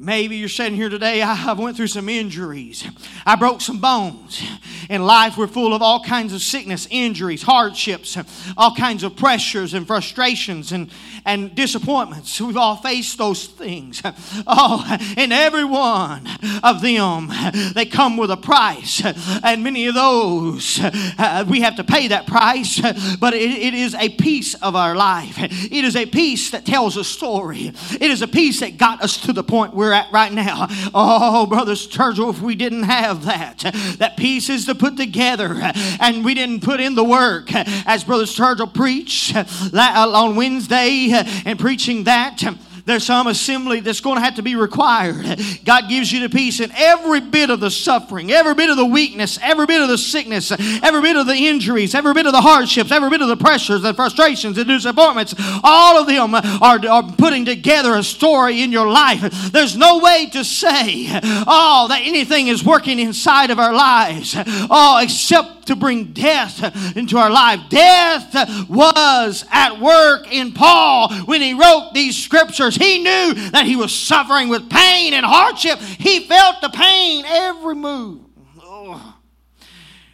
Maybe 0.00 0.36
you're 0.36 0.48
sitting 0.48 0.76
here 0.76 0.88
today, 0.88 1.22
I 1.22 1.52
went 1.54 1.76
through 1.76 1.88
some 1.88 2.08
injuries. 2.08 2.86
I 3.26 3.34
broke 3.34 3.60
some 3.60 3.80
bones. 3.80 4.40
In 4.88 5.02
life, 5.02 5.36
we're 5.36 5.48
full 5.48 5.74
of 5.74 5.82
all 5.82 6.04
kinds 6.04 6.32
of 6.32 6.40
sickness, 6.40 6.86
injuries, 6.88 7.42
hardships, 7.42 8.16
all 8.56 8.72
kinds 8.76 9.02
of 9.02 9.16
pressures 9.16 9.74
and 9.74 9.88
frustrations 9.88 10.70
and, 10.70 10.92
and 11.24 11.52
disappointments. 11.52 12.40
We've 12.40 12.56
all 12.56 12.76
faced 12.76 13.18
those 13.18 13.48
things. 13.48 14.00
Oh, 14.46 14.86
and 15.16 15.32
every 15.32 15.64
one 15.64 16.28
of 16.62 16.80
them, 16.80 17.30
they 17.74 17.84
come 17.84 18.16
with 18.16 18.30
a 18.30 18.36
price. 18.36 19.02
And 19.42 19.64
many 19.64 19.88
of 19.88 19.96
those, 19.96 20.78
uh, 20.80 21.44
we 21.48 21.62
have 21.62 21.74
to 21.74 21.84
pay 21.84 22.06
that 22.08 22.28
price, 22.28 22.80
but 23.18 23.34
it, 23.34 23.50
it 23.50 23.74
is 23.74 23.96
a 23.96 24.10
piece 24.10 24.54
of 24.54 24.76
our 24.76 24.94
life. 24.94 25.34
It 25.38 25.84
is 25.84 25.96
a 25.96 26.06
piece 26.06 26.52
that 26.52 26.64
tells 26.64 26.96
a 26.96 27.02
story. 27.02 27.72
It 28.00 28.10
is 28.12 28.22
a 28.22 28.28
piece 28.28 28.60
that 28.60 28.78
got 28.78 29.02
us 29.02 29.16
to 29.22 29.32
the 29.32 29.42
point 29.42 29.74
we're 29.88 29.94
at 29.94 30.12
right 30.12 30.32
now. 30.32 30.66
Oh, 30.92 31.46
Brother 31.46 31.72
Sturgill, 31.72 32.28
if 32.30 32.42
we 32.42 32.54
didn't 32.54 32.82
have 32.82 33.24
that, 33.24 33.60
that 33.98 34.18
piece 34.18 34.50
is 34.50 34.66
the 34.66 34.74
put 34.74 34.98
together 34.98 35.56
and 35.98 36.24
we 36.24 36.34
didn't 36.34 36.60
put 36.60 36.78
in 36.78 36.94
the 36.94 37.04
work, 37.04 37.48
as 37.54 38.04
Brother 38.04 38.24
Sturgill 38.24 38.72
preached 38.72 39.34
on 39.34 40.36
Wednesday 40.36 41.08
and 41.46 41.58
preaching 41.58 42.04
that, 42.04 42.42
there's 42.88 43.04
some 43.04 43.26
assembly 43.26 43.80
that's 43.80 44.00
going 44.00 44.16
to 44.16 44.22
have 44.22 44.36
to 44.36 44.42
be 44.42 44.56
required. 44.56 45.38
God 45.64 45.90
gives 45.90 46.10
you 46.10 46.20
the 46.20 46.30
peace 46.30 46.58
in 46.58 46.72
every 46.74 47.20
bit 47.20 47.50
of 47.50 47.60
the 47.60 47.70
suffering, 47.70 48.32
every 48.32 48.54
bit 48.54 48.70
of 48.70 48.78
the 48.78 48.86
weakness, 48.86 49.38
every 49.42 49.66
bit 49.66 49.82
of 49.82 49.88
the 49.88 49.98
sickness, 49.98 50.50
every 50.50 51.02
bit 51.02 51.16
of 51.16 51.26
the 51.26 51.34
injuries, 51.34 51.94
every 51.94 52.14
bit 52.14 52.24
of 52.24 52.32
the 52.32 52.40
hardships, 52.40 52.90
every 52.90 53.10
bit 53.10 53.20
of 53.20 53.28
the 53.28 53.36
pressures 53.36 53.82
the 53.82 53.92
frustrations 53.92 54.56
the 54.56 54.64
disappointments. 54.64 55.34
All 55.62 56.00
of 56.00 56.06
them 56.06 56.34
are, 56.34 56.88
are 56.88 57.12
putting 57.18 57.44
together 57.44 57.94
a 57.94 58.02
story 58.02 58.62
in 58.62 58.72
your 58.72 58.88
life. 58.88 59.20
There's 59.52 59.76
no 59.76 59.98
way 59.98 60.30
to 60.32 60.42
say, 60.42 61.08
oh, 61.46 61.86
that 61.90 62.00
anything 62.02 62.48
is 62.48 62.64
working 62.64 62.98
inside 62.98 63.50
of 63.50 63.58
our 63.58 63.74
lives, 63.74 64.34
oh, 64.70 64.98
except 65.02 65.58
to 65.66 65.76
bring 65.76 66.12
death 66.12 66.96
into 66.96 67.18
our 67.18 67.30
life. 67.30 67.60
Death 67.68 68.68
was 68.68 69.44
at 69.50 69.78
work 69.80 70.32
in 70.32 70.52
Paul 70.52 71.12
when 71.26 71.42
he 71.42 71.52
wrote 71.52 71.90
these 71.94 72.16
scriptures. 72.16 72.77
He 72.78 72.98
knew 72.98 73.34
that 73.50 73.64
he 73.66 73.76
was 73.76 73.94
suffering 73.94 74.48
with 74.48 74.70
pain 74.70 75.14
and 75.14 75.26
hardship. 75.26 75.78
He 75.78 76.20
felt 76.26 76.60
the 76.60 76.68
pain 76.70 77.24
every 77.26 77.74
move. 77.74 78.20
Oh. 78.62 79.16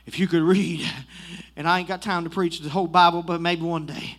If 0.07 0.19
you 0.19 0.27
could 0.27 0.43
read, 0.43 0.85
and 1.57 1.69
I 1.69 1.79
ain't 1.79 1.89
got 1.89 2.03
time 2.03 2.25
to 2.25 2.31
preach 2.31 2.61
the 2.61 2.69
whole 2.69 2.87
Bible, 2.87 3.23
but 3.23 3.41
maybe 3.41 3.63
one 3.63 3.87
day. 3.87 4.19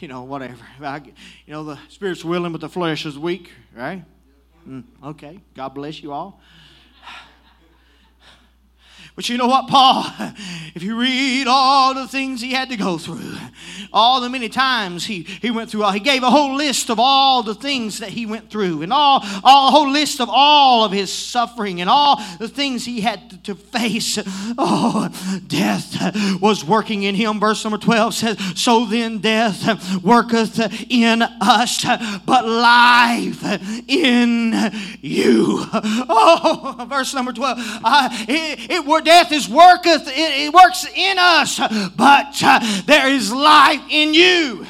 You 0.00 0.08
know, 0.08 0.24
whatever. 0.24 0.62
I, 0.82 0.96
you 1.46 1.52
know, 1.52 1.64
the 1.64 1.78
spirit's 1.88 2.24
willing, 2.24 2.52
but 2.52 2.60
the 2.60 2.68
flesh 2.68 3.06
is 3.06 3.18
weak, 3.18 3.50
right? 3.74 4.04
Mm, 4.68 4.84
okay. 5.02 5.40
God 5.54 5.70
bless 5.70 6.02
you 6.02 6.12
all. 6.12 6.40
But 9.16 9.28
you 9.28 9.36
know 9.38 9.46
what, 9.46 9.68
Paul? 9.68 10.06
If 10.74 10.82
you 10.82 10.98
read 10.98 11.46
all 11.46 11.94
the 11.94 12.08
things 12.08 12.40
he 12.40 12.52
had 12.52 12.68
to 12.70 12.76
go 12.76 12.98
through, 12.98 13.36
all 13.92 14.20
the 14.20 14.28
many 14.28 14.48
times 14.48 15.06
he, 15.06 15.22
he 15.22 15.52
went 15.52 15.70
through, 15.70 15.88
he 15.92 16.00
gave 16.00 16.24
a 16.24 16.30
whole 16.30 16.56
list 16.56 16.90
of 16.90 16.98
all 16.98 17.44
the 17.44 17.54
things 17.54 18.00
that 18.00 18.08
he 18.08 18.26
went 18.26 18.50
through, 18.50 18.82
and 18.82 18.92
all, 18.92 19.24
all 19.44 19.68
a 19.68 19.70
whole 19.70 19.88
list 19.88 20.20
of 20.20 20.28
all 20.28 20.84
of 20.84 20.90
his 20.90 21.12
suffering 21.12 21.80
and 21.80 21.88
all 21.88 22.20
the 22.40 22.48
things 22.48 22.84
he 22.84 23.00
had 23.00 23.30
to, 23.30 23.38
to 23.42 23.54
face. 23.54 24.18
Oh, 24.58 25.08
death 25.46 26.40
was 26.42 26.64
working 26.64 27.04
in 27.04 27.14
him. 27.14 27.38
Verse 27.38 27.62
number 27.64 27.78
12 27.78 28.14
says, 28.14 28.60
So 28.60 28.84
then 28.84 29.18
death 29.18 30.02
worketh 30.02 30.58
in 30.90 31.22
us, 31.22 31.84
but 32.26 32.48
life 32.48 33.44
in 33.88 34.72
you. 35.00 35.64
Oh, 35.72 36.86
verse 36.88 37.14
number 37.14 37.32
12. 37.32 37.58
Uh, 37.84 38.08
it, 38.28 38.70
it 38.70 38.84
death 39.04 39.32
is 39.32 39.48
worketh, 39.48 40.08
it, 40.08 40.46
it 40.46 40.52
works 40.52 40.86
in 40.94 41.18
us, 41.18 41.58
but 41.96 42.42
uh, 42.42 42.82
there 42.86 43.08
is 43.08 43.32
life 43.32 43.82
in 43.90 44.14
you. 44.14 44.66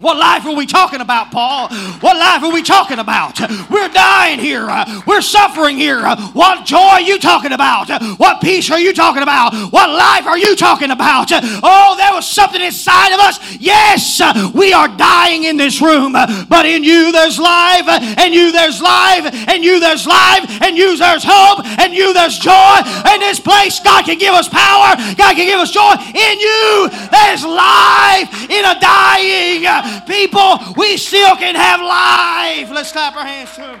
What 0.00 0.16
life 0.16 0.46
are 0.46 0.54
we 0.56 0.64
talking 0.64 1.02
about, 1.02 1.30
Paul? 1.30 1.68
What 2.00 2.16
life 2.16 2.42
are 2.42 2.50
we 2.50 2.62
talking 2.62 2.98
about? 2.98 3.38
We're 3.68 3.88
dying 3.88 4.38
here. 4.38 4.66
We're 5.06 5.20
suffering 5.20 5.76
here. 5.76 6.00
What 6.32 6.64
joy 6.64 6.78
are 6.78 7.00
you 7.02 7.18
talking 7.18 7.52
about? 7.52 7.90
What 8.18 8.40
peace 8.40 8.70
are 8.70 8.80
you 8.80 8.94
talking 8.94 9.22
about? 9.22 9.54
What 9.70 9.90
life 9.90 10.26
are 10.26 10.38
you 10.38 10.56
talking 10.56 10.90
about? 10.90 11.28
Oh, 11.30 11.96
there 11.98 12.14
was 12.14 12.26
something 12.26 12.62
inside 12.62 13.12
of 13.12 13.20
us. 13.20 13.60
Yes, 13.60 14.22
we 14.54 14.72
are 14.72 14.88
dying 14.88 15.44
in 15.44 15.58
this 15.58 15.82
room, 15.82 16.12
but 16.12 16.64
in 16.64 16.82
you 16.82 17.12
there's 17.12 17.38
life, 17.38 17.86
and 17.86 18.32
you 18.32 18.52
there's 18.52 18.80
life, 18.80 19.48
and 19.48 19.62
you 19.62 19.80
there's 19.80 20.06
life, 20.06 20.62
and 20.62 20.78
you 20.78 20.96
there's 20.96 21.24
hope, 21.26 21.66
and 21.78 21.92
you 21.92 22.14
there's 22.14 22.38
joy. 22.38 22.80
In 23.12 23.20
this 23.20 23.38
place, 23.38 23.78
God 23.80 24.06
can 24.06 24.16
give 24.16 24.32
us 24.32 24.48
power. 24.48 24.96
God 24.96 25.36
can 25.36 25.44
give 25.44 25.60
us 25.60 25.70
joy. 25.70 25.92
In 25.92 26.40
you, 26.40 26.88
there's 27.12 27.44
life 27.44 28.48
in 28.48 28.64
a 28.64 28.80
dying 28.80 29.89
people, 30.06 30.58
we 30.76 30.96
still 30.96 31.36
can 31.36 31.54
have 31.54 31.80
life. 31.80 32.70
Let's 32.74 32.92
clap 32.92 33.16
our 33.16 33.24
hands 33.24 33.54
to 33.54 33.62
Him. 33.62 33.80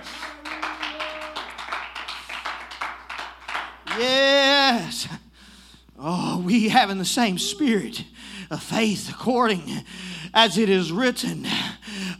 Yes. 3.98 5.08
Oh, 5.98 6.42
we 6.44 6.68
having 6.68 6.98
the 6.98 7.04
same 7.04 7.38
spirit 7.38 8.04
of 8.50 8.62
faith 8.62 9.10
according 9.10 9.84
as 10.34 10.58
it 10.58 10.68
is 10.68 10.92
written. 10.92 11.46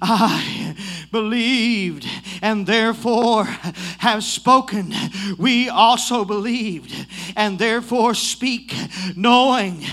I 0.03 0.77
believed 1.11 2.07
and 2.43 2.67
therefore 2.67 3.45
have 3.45 4.25
spoken. 4.25 4.95
We 5.39 5.69
also 5.69 6.25
believed 6.25 7.07
and 7.37 7.59
therefore 7.59 8.15
speak, 8.15 8.75
knowing 9.17 9.85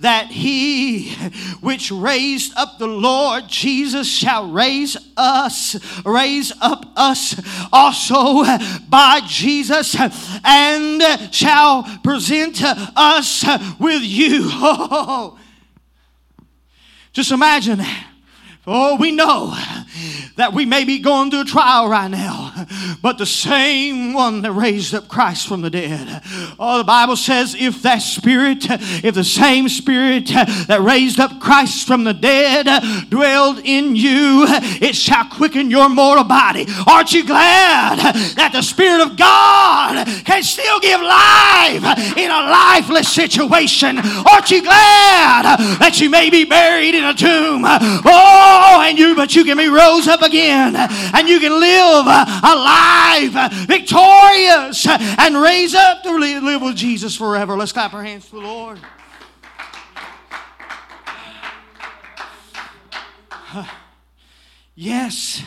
that 0.00 0.26
he 0.26 1.10
which 1.60 1.90
raised 1.90 2.56
up 2.56 2.78
the 2.78 2.86
Lord 2.86 3.48
Jesus 3.48 4.08
shall 4.08 4.50
raise 4.50 4.96
us, 5.16 5.76
raise 6.04 6.52
up 6.60 6.86
us 6.96 7.40
also 7.72 8.44
by 8.88 9.20
Jesus 9.26 9.96
and 10.44 11.02
shall 11.34 11.82
present 12.02 12.62
us 12.62 13.44
with 13.78 14.02
you. 14.02 14.48
Oh, 14.52 15.36
just 17.12 17.32
imagine 17.32 17.78
that. 17.78 18.09
Oh, 18.66 18.96
we 18.96 19.10
know 19.10 19.56
that 20.36 20.52
we 20.52 20.64
may 20.64 20.84
be 20.84 21.00
going 21.00 21.30
through 21.30 21.42
a 21.42 21.44
trial 21.44 21.88
right 21.88 22.10
now, 22.10 22.66
but 23.02 23.18
the 23.18 23.26
same 23.26 24.12
one 24.12 24.42
that 24.42 24.52
raised 24.52 24.94
up 24.94 25.08
Christ 25.08 25.48
from 25.48 25.62
the 25.62 25.70
dead. 25.70 26.22
Oh, 26.58 26.78
the 26.78 26.84
Bible 26.84 27.16
says, 27.16 27.54
if 27.58 27.82
that 27.82 27.98
spirit, 27.98 28.64
if 29.04 29.14
the 29.14 29.24
same 29.24 29.68
spirit 29.68 30.28
that 30.28 30.80
raised 30.82 31.18
up 31.18 31.40
Christ 31.40 31.86
from 31.86 32.04
the 32.04 32.12
dead 32.14 32.66
dwelled 33.08 33.60
in 33.64 33.96
you, 33.96 34.44
it 34.48 34.94
shall 34.94 35.24
quicken 35.24 35.70
your 35.70 35.88
mortal 35.88 36.24
body. 36.24 36.66
Aren't 36.86 37.12
you 37.12 37.26
glad 37.26 37.98
that 38.36 38.50
the 38.52 38.62
Spirit 38.62 39.00
of 39.02 39.16
God 39.16 40.06
can 40.24 40.42
still 40.42 40.80
give 40.80 41.00
life 41.00 42.16
in 42.16 42.30
a 42.30 42.42
lifeless 42.48 43.08
situation? 43.08 43.98
Aren't 43.98 44.50
you 44.50 44.62
glad 44.62 45.58
that 45.80 45.98
you 46.00 46.08
may 46.08 46.30
be 46.30 46.44
buried 46.44 46.94
in 46.94 47.04
a 47.04 47.14
tomb? 47.14 47.62
Oh, 47.64 48.49
Oh, 48.52 48.82
and 48.84 48.98
you, 48.98 49.14
but 49.14 49.36
you 49.36 49.44
can 49.44 49.56
be 49.56 49.68
rose 49.68 50.08
up 50.08 50.22
again 50.22 50.74
and 50.74 51.28
you 51.28 51.38
can 51.38 51.52
live 51.52 52.06
alive, 52.06 53.52
victorious, 53.68 54.86
and 54.88 55.36
raise 55.36 55.74
up 55.74 56.02
to 56.02 56.10
live 56.18 56.60
with 56.60 56.74
Jesus 56.74 57.14
forever. 57.14 57.56
Let's 57.56 57.70
clap 57.70 57.94
our 57.94 58.02
hands 58.02 58.26
to 58.26 58.32
the 58.32 58.40
Lord. 58.40 58.80
Yes. 64.76 65.42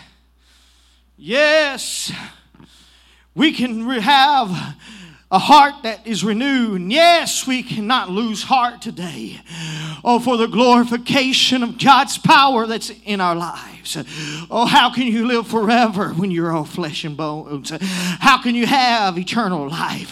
Yes. 1.18 2.12
We 3.34 3.52
can 3.52 3.90
have 3.90 4.76
a 5.34 5.40
heart 5.40 5.82
that 5.82 6.06
is 6.06 6.24
renewed. 6.24 6.80
And 6.80 6.92
yes, 6.92 7.48
we 7.48 7.64
cannot 7.64 8.12
lose 8.12 8.44
heart 8.44 8.84
today. 8.84 9.42
Oh, 10.06 10.20
for 10.20 10.38
the 10.38 10.48
glorification 10.48 11.64
of 11.64 11.80
God's 11.80 12.18
power 12.20 12.68
that's 12.68 12.92
in 13.06 13.20
our 13.20 13.36
lives. 13.36 13.98
Oh, 14.50 14.66
how 14.66 14.94
can 14.94 15.08
you 15.08 15.26
live 15.28 15.48
forever 15.48 16.10
when 16.10 16.30
you're 16.32 16.52
all 16.52 16.66
flesh 16.66 17.04
and 17.04 17.18
bones? 17.18 17.72
How 17.82 18.42
can 18.42 18.54
you 18.54 18.66
have 18.66 19.18
eternal 19.18 19.70
life? 19.70 20.10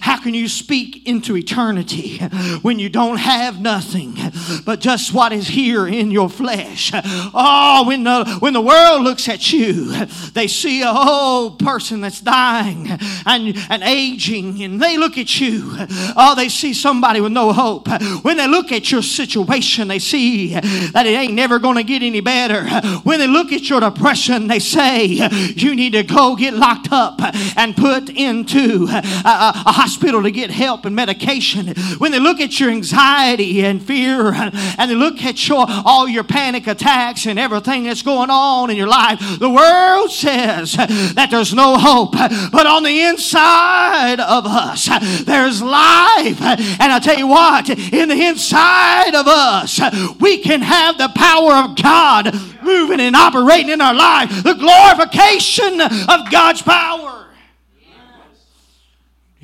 How 0.00 0.18
can 0.18 0.34
you 0.34 0.48
speak 0.48 1.06
into 1.06 1.36
eternity 1.36 2.18
when 2.62 2.78
you 2.78 2.88
don't 2.88 3.18
have 3.18 3.60
nothing 3.60 4.16
but 4.64 4.80
just 4.80 5.14
what 5.14 5.32
is 5.32 5.48
here 5.48 5.86
in 5.86 6.10
your 6.10 6.28
flesh? 6.28 6.90
Oh, 6.94 7.84
when 7.86 8.04
the, 8.04 8.36
when 8.40 8.52
the 8.52 8.60
world 8.60 9.02
looks 9.02 9.28
at 9.28 9.52
you, 9.52 10.06
they 10.32 10.48
see 10.48 10.82
a 10.82 10.92
whole 10.92 11.52
person 11.52 12.00
that's 12.00 12.20
dying 12.20 12.88
and, 13.26 13.56
and 13.70 13.82
aging, 13.82 14.62
they 14.72 14.98
look 14.98 15.16
at 15.16 15.40
you. 15.40 15.72
Oh, 16.16 16.34
they 16.36 16.48
see 16.48 16.74
somebody 16.74 17.20
with 17.20 17.32
no 17.32 17.52
hope. 17.52 17.88
When 18.22 18.36
they 18.36 18.46
look 18.46 18.70
at 18.70 18.92
your 18.92 19.02
situation, 19.02 19.88
they 19.88 19.98
see 19.98 20.54
that 20.54 21.06
it 21.06 21.10
ain't 21.10 21.34
never 21.34 21.58
going 21.58 21.76
to 21.76 21.84
get 21.84 22.02
any 22.02 22.20
better. 22.20 22.64
When 23.02 23.14
when 23.14 23.20
they 23.20 23.28
look 23.28 23.52
at 23.52 23.70
your 23.70 23.78
depression, 23.78 24.48
they 24.48 24.58
say, 24.58 25.06
You 25.06 25.76
need 25.76 25.92
to 25.92 26.02
go 26.02 26.34
get 26.34 26.52
locked 26.52 26.88
up 26.90 27.20
and 27.56 27.76
put 27.76 28.10
into 28.10 28.88
a, 28.90 28.96
a, 29.24 29.52
a 29.66 29.72
hospital 29.72 30.20
to 30.24 30.32
get 30.32 30.50
help 30.50 30.84
and 30.84 30.96
medication. 30.96 31.68
When 31.98 32.10
they 32.10 32.18
look 32.18 32.40
at 32.40 32.58
your 32.58 32.70
anxiety 32.70 33.64
and 33.64 33.80
fear, 33.80 34.34
and 34.34 34.90
they 34.90 34.96
look 34.96 35.22
at 35.22 35.46
your, 35.48 35.64
all 35.68 36.08
your 36.08 36.24
panic 36.24 36.66
attacks 36.66 37.24
and 37.26 37.38
everything 37.38 37.84
that's 37.84 38.02
going 38.02 38.30
on 38.30 38.68
in 38.68 38.76
your 38.76 38.88
life, 38.88 39.20
the 39.38 39.48
world 39.48 40.10
says 40.10 40.72
that 40.72 41.28
there's 41.30 41.54
no 41.54 41.76
hope. 41.78 42.14
But 42.50 42.66
on 42.66 42.82
the 42.82 43.00
inside 43.00 44.18
of 44.18 44.43
us, 44.46 44.88
there's 45.24 45.62
life. 45.62 46.40
And 46.40 46.92
I 46.92 46.98
tell 47.02 47.16
you 47.16 47.26
what, 47.26 47.68
in 47.68 48.08
the 48.08 48.26
inside 48.26 49.14
of 49.14 49.26
us, 49.26 49.80
we 50.20 50.38
can 50.38 50.62
have 50.62 50.98
the 50.98 51.10
power 51.14 51.54
of 51.54 51.76
God 51.76 52.34
moving 52.62 53.00
and 53.00 53.16
operating 53.16 53.70
in 53.70 53.80
our 53.80 53.94
life. 53.94 54.42
The 54.42 54.54
glorification 54.54 55.80
of 55.80 56.30
God's 56.30 56.62
power. 56.62 57.23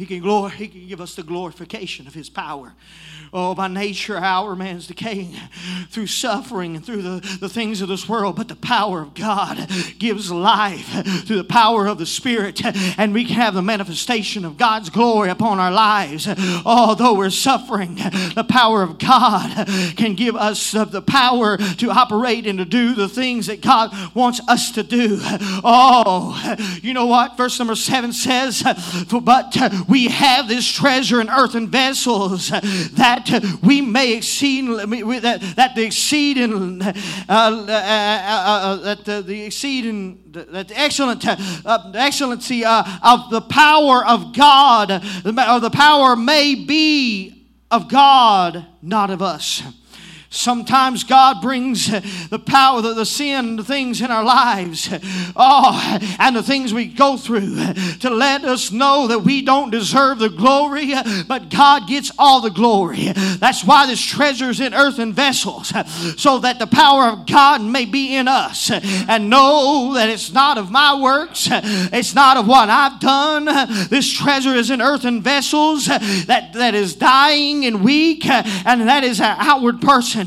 He 0.00 0.06
can, 0.06 0.20
glory, 0.20 0.52
he 0.52 0.66
can 0.66 0.88
give 0.88 1.02
us 1.02 1.14
the 1.14 1.22
glorification 1.22 2.06
of 2.06 2.14
His 2.14 2.30
power. 2.30 2.72
Oh, 3.34 3.54
by 3.54 3.68
nature, 3.68 4.16
our 4.16 4.56
man's 4.56 4.88
decaying 4.88 5.36
through 5.90 6.08
suffering 6.08 6.74
and 6.74 6.84
through 6.84 7.02
the, 7.02 7.38
the 7.38 7.48
things 7.48 7.80
of 7.80 7.88
this 7.88 8.08
world, 8.08 8.34
but 8.34 8.48
the 8.48 8.56
power 8.56 9.02
of 9.02 9.14
God 9.14 9.68
gives 9.98 10.32
life 10.32 10.86
through 11.26 11.36
the 11.36 11.44
power 11.44 11.86
of 11.86 11.98
the 11.98 12.06
Spirit, 12.06 12.60
and 12.98 13.14
we 13.14 13.24
can 13.24 13.36
have 13.36 13.54
the 13.54 13.62
manifestation 13.62 14.44
of 14.44 14.56
God's 14.56 14.90
glory 14.90 15.30
upon 15.30 15.60
our 15.60 15.70
lives. 15.70 16.26
Although 16.64 17.14
we're 17.14 17.30
suffering, 17.30 17.96
the 18.34 18.46
power 18.48 18.82
of 18.82 18.98
God 18.98 19.68
can 19.96 20.14
give 20.14 20.34
us 20.34 20.72
the 20.72 21.02
power 21.02 21.56
to 21.56 21.90
operate 21.90 22.46
and 22.46 22.58
to 22.58 22.64
do 22.64 22.94
the 22.94 23.08
things 23.08 23.46
that 23.46 23.60
God 23.60 23.94
wants 24.14 24.40
us 24.48 24.72
to 24.72 24.82
do. 24.82 25.18
Oh, 25.62 26.56
you 26.82 26.94
know 26.94 27.06
what? 27.06 27.36
Verse 27.36 27.58
number 27.58 27.76
seven 27.76 28.12
says, 28.12 28.62
But 29.22 29.56
we 29.90 30.06
have 30.08 30.48
this 30.48 30.70
treasure 30.70 31.20
in 31.20 31.28
earthen 31.28 31.68
vessels 31.68 32.48
that 32.50 33.58
we 33.62 33.80
may 33.80 34.14
exceed 34.14 34.66
that, 34.68 35.54
that 35.56 35.74
the 35.74 35.84
exceeding 35.84 36.80
uh, 36.80 36.92
uh, 37.28 37.32
uh, 37.32 37.68
uh, 37.68 38.76
that 38.76 39.04
the, 39.04 39.22
the 39.22 39.42
exceeding 39.42 40.22
that 40.30 40.68
the 40.68 40.78
excellent 40.78 41.26
uh, 41.26 41.92
excellency 41.94 42.64
of 42.64 43.30
the 43.30 43.40
power 43.50 44.06
of 44.06 44.34
God 44.34 44.92
or 44.92 45.60
the 45.60 45.70
power 45.72 46.14
may 46.14 46.54
be 46.54 47.48
of 47.70 47.88
God, 47.88 48.66
not 48.82 49.10
of 49.10 49.22
us. 49.22 49.62
Sometimes 50.32 51.02
God 51.02 51.42
brings 51.42 51.88
the 52.30 52.38
power, 52.38 52.80
the, 52.80 52.94
the 52.94 53.04
sin, 53.04 53.56
the 53.56 53.64
things 53.64 54.00
in 54.00 54.12
our 54.12 54.22
lives, 54.22 54.88
oh, 55.34 55.98
and 56.20 56.36
the 56.36 56.42
things 56.42 56.72
we 56.72 56.86
go 56.86 57.16
through 57.16 57.56
to 57.98 58.10
let 58.10 58.44
us 58.44 58.70
know 58.70 59.08
that 59.08 59.18
we 59.18 59.42
don't 59.42 59.70
deserve 59.70 60.20
the 60.20 60.28
glory, 60.28 60.92
but 61.26 61.50
God 61.50 61.88
gets 61.88 62.12
all 62.16 62.40
the 62.40 62.50
glory. 62.50 63.08
That's 63.38 63.64
why 63.64 63.88
this 63.88 64.00
treasure 64.00 64.50
is 64.50 64.60
in 64.60 64.72
earthen 64.72 65.12
vessels, 65.12 65.72
so 66.16 66.38
that 66.38 66.60
the 66.60 66.68
power 66.68 67.06
of 67.06 67.26
God 67.26 67.60
may 67.60 67.84
be 67.84 68.14
in 68.14 68.28
us. 68.28 68.70
And 68.70 69.30
know 69.30 69.94
that 69.94 70.08
it's 70.08 70.32
not 70.32 70.58
of 70.58 70.70
my 70.70 71.00
works, 71.00 71.48
it's 71.50 72.14
not 72.14 72.36
of 72.36 72.46
what 72.46 72.68
I've 72.68 73.00
done. 73.00 73.46
This 73.88 74.08
treasure 74.08 74.54
is 74.54 74.70
in 74.70 74.80
earthen 74.80 75.22
vessels 75.22 75.86
that, 75.86 76.52
that 76.54 76.76
is 76.76 76.94
dying 76.94 77.66
and 77.66 77.82
weak, 77.82 78.26
and 78.26 78.82
that 78.88 79.02
is 79.02 79.20
an 79.20 79.34
outward 79.36 79.80
person. 79.80 80.19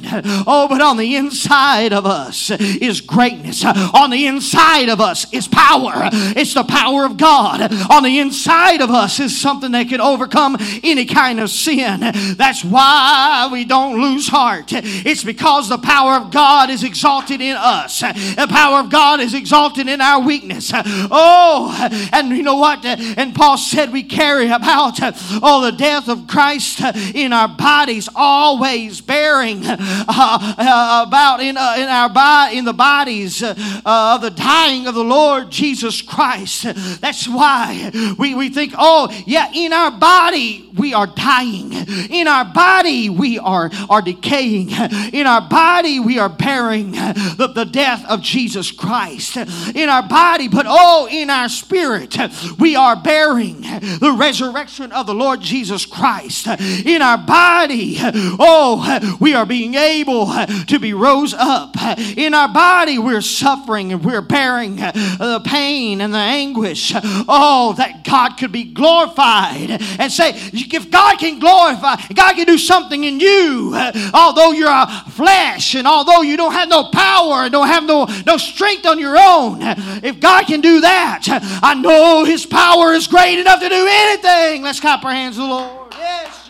Oh, 0.47 0.67
but 0.69 0.82
on 0.82 0.97
the 0.97 1.15
inside 1.15 1.93
of 1.93 2.06
us 2.06 2.49
is 2.49 3.01
greatness. 3.01 3.63
On 3.65 4.10
the 4.10 4.25
inside 4.27 4.89
of 4.89 4.99
us 5.01 5.32
is 5.34 5.47
power. 5.47 6.10
It's 6.36 6.53
the 6.53 6.63
power 6.63 7.06
of 7.06 7.17
God. 7.17 7.71
On 7.91 8.03
the 8.03 8.19
inside 8.19 8.82
of 8.82 8.89
us 8.89 9.19
is 9.19 9.39
something 9.39 9.71
that 9.71 9.89
can 9.89 10.01
overcome 10.01 10.58
any 10.84 11.06
kind 11.06 11.39
of 11.39 11.49
sin. 11.49 11.99
That's 12.38 12.63
why 12.63 13.49
we 13.51 13.65
don't 13.65 14.01
lose 14.01 14.27
heart. 14.27 14.69
It's 14.71 15.23
because 15.23 15.69
the 15.69 15.77
power 15.77 16.13
of 16.13 16.32
God 16.32 16.69
is 16.69 16.84
exalted 16.84 17.41
in 17.41 17.56
us. 17.58 18.01
The 18.01 18.47
power 18.49 18.79
of 18.79 18.89
God 18.89 19.19
is 19.19 19.34
exalted 19.34 19.88
in 19.88 20.01
our 20.01 20.21
weakness. 20.21 20.71
Oh, 20.73 21.89
and 22.12 22.29
you 22.29 22.43
know 22.43 22.58
what? 22.58 22.86
And 22.86 23.36
Paul 23.36 23.58
said 23.58 23.91
we 23.91 24.03
carry 24.03 24.49
about 24.49 24.99
oh 25.01 25.62
the 25.63 25.71
death 25.71 26.10
of 26.10 26.27
Christ 26.27 26.82
in 27.13 27.34
our 27.34 27.47
bodies, 27.47 28.10
always 28.15 29.01
bearing 29.01 29.62
about 30.08 31.39
in, 31.41 31.58
uh, 31.58 31.76
in 31.78 31.88
our 31.88 32.10
body, 32.10 32.58
in 32.58 32.65
the 32.65 32.74
bodies 32.74 33.43
uh, 33.43 33.54
of 33.86 34.22
the 34.22 34.30
dying 34.30 34.88
of 34.88 34.96
the 34.96 35.04
Lord 35.04 35.50
Jesus 35.50 36.02
Christ. 36.02 36.63
That's 37.02 37.28
why 37.28 37.91
we, 38.17 38.36
we 38.36 38.50
think, 38.50 38.74
oh, 38.78 39.10
yeah, 39.26 39.52
in 39.54 39.74
our 39.74 39.91
body 39.91 40.69
we 40.78 40.93
are 40.93 41.08
dying. 41.08 41.72
In 41.74 42.28
our 42.28 42.46
body 42.46 43.10
we 43.10 43.39
are, 43.39 43.69
are 43.89 44.02
decaying. 44.02 44.69
In 45.13 45.28
our 45.28 45.48
body 45.48 46.00
we 46.00 46.19
are 46.19 46.30
bearing 46.30 46.91
the, 46.91 47.52
the 47.54 47.65
death 47.65 48.04
of 48.10 48.22
Jesus 48.22 48.72
Christ. 48.72 49.38
In 49.38 49.89
our 49.89 50.08
body, 50.08 50.48
but 50.48 50.65
oh, 50.67 51.08
in 51.10 51.30
our 51.30 51.50
spirit 51.50 52.17
we 52.60 52.76
are 52.76 52.96
bearing 52.96 53.62
the 53.62 54.15
resurrection 54.17 54.91
of 54.91 55.06
the 55.06 55.13
Lord 55.13 55.41
Jesus 55.41 55.86
Christ. 55.86 56.48
In 56.86 57.02
our 57.02 57.17
body, 57.17 57.98
oh, 58.00 59.17
we 59.19 59.34
are 59.34 59.46
being 59.46 59.72
able 59.75 60.27
to 60.67 60.79
be 60.79 60.93
rose 60.93 61.33
up. 61.33 61.75
In 62.17 62.33
our 62.33 62.51
body, 62.51 62.99
we're 62.99 63.21
suffering 63.21 63.91
and 63.91 64.03
we're 64.03 64.21
bearing 64.21 64.77
the 64.77 65.41
pain 65.45 66.01
and 66.01 66.13
the 66.13 66.17
anguish. 66.17 66.93
Oh, 66.95 67.73
that 67.77 68.03
God 68.03 68.38
could 68.38 68.51
be 68.51 68.63
glorified 68.63 69.81
and 69.99 70.12
say, 70.12 70.31
if 70.53 70.89
God 70.91 71.17
can 71.17 71.39
glorify, 71.39 71.95
God 72.13 72.36
can 72.36 72.45
do 72.45 72.57
something 72.57 73.03
in 73.03 73.19
you, 73.19 73.73
although 74.13 74.51
you're 74.51 74.69
a 74.69 75.03
flesh 75.12 75.75
and 75.75 75.88
although 75.88 76.21
you 76.21 76.38
don't 76.38 76.53
have 76.53 76.69
no 76.69 76.89
power 76.89 77.43
and 77.43 77.51
don't 77.51 77.67
have 77.67 77.86
no, 77.86 78.07
no 78.25 78.38
strength 78.38 78.86
on 78.86 78.99
your 78.99 79.17
own, 79.17 79.59
if 80.03 80.19
God 80.19 80.45
can 80.45 80.62
do 80.62 80.81
that, 80.81 81.23
I 81.62 81.73
know 81.73 82.25
His 82.25 82.45
power 82.45 82.93
is 82.93 83.07
great 83.07 83.39
enough 83.39 83.59
to 83.59 83.69
do 83.69 83.88
anything. 83.89 84.62
Let's 84.63 84.79
clap 84.79 85.03
our 85.03 85.12
hands 85.12 85.36
to 85.36 85.41
the 85.41 85.47
Lord. 85.47 85.93
Yes. 85.93 86.42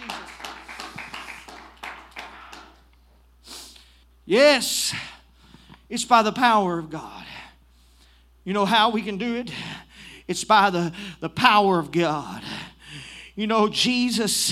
Yes, 4.34 4.96
it's 5.92 6.06
by 6.06 6.24
the 6.24 6.32
power 6.32 6.80
of 6.80 6.90
God. 6.90 7.24
You 8.44 8.54
know 8.54 8.66
how 8.66 8.90
we 8.90 9.04
can 9.04 9.20
do 9.20 9.36
it? 9.36 9.52
It's 10.28 10.44
by 10.44 10.72
the, 10.72 10.92
the 11.20 11.30
power 11.30 11.78
of 11.78 11.92
God. 11.92 12.42
You 13.36 13.46
know, 13.46 13.68
Jesus 13.68 14.52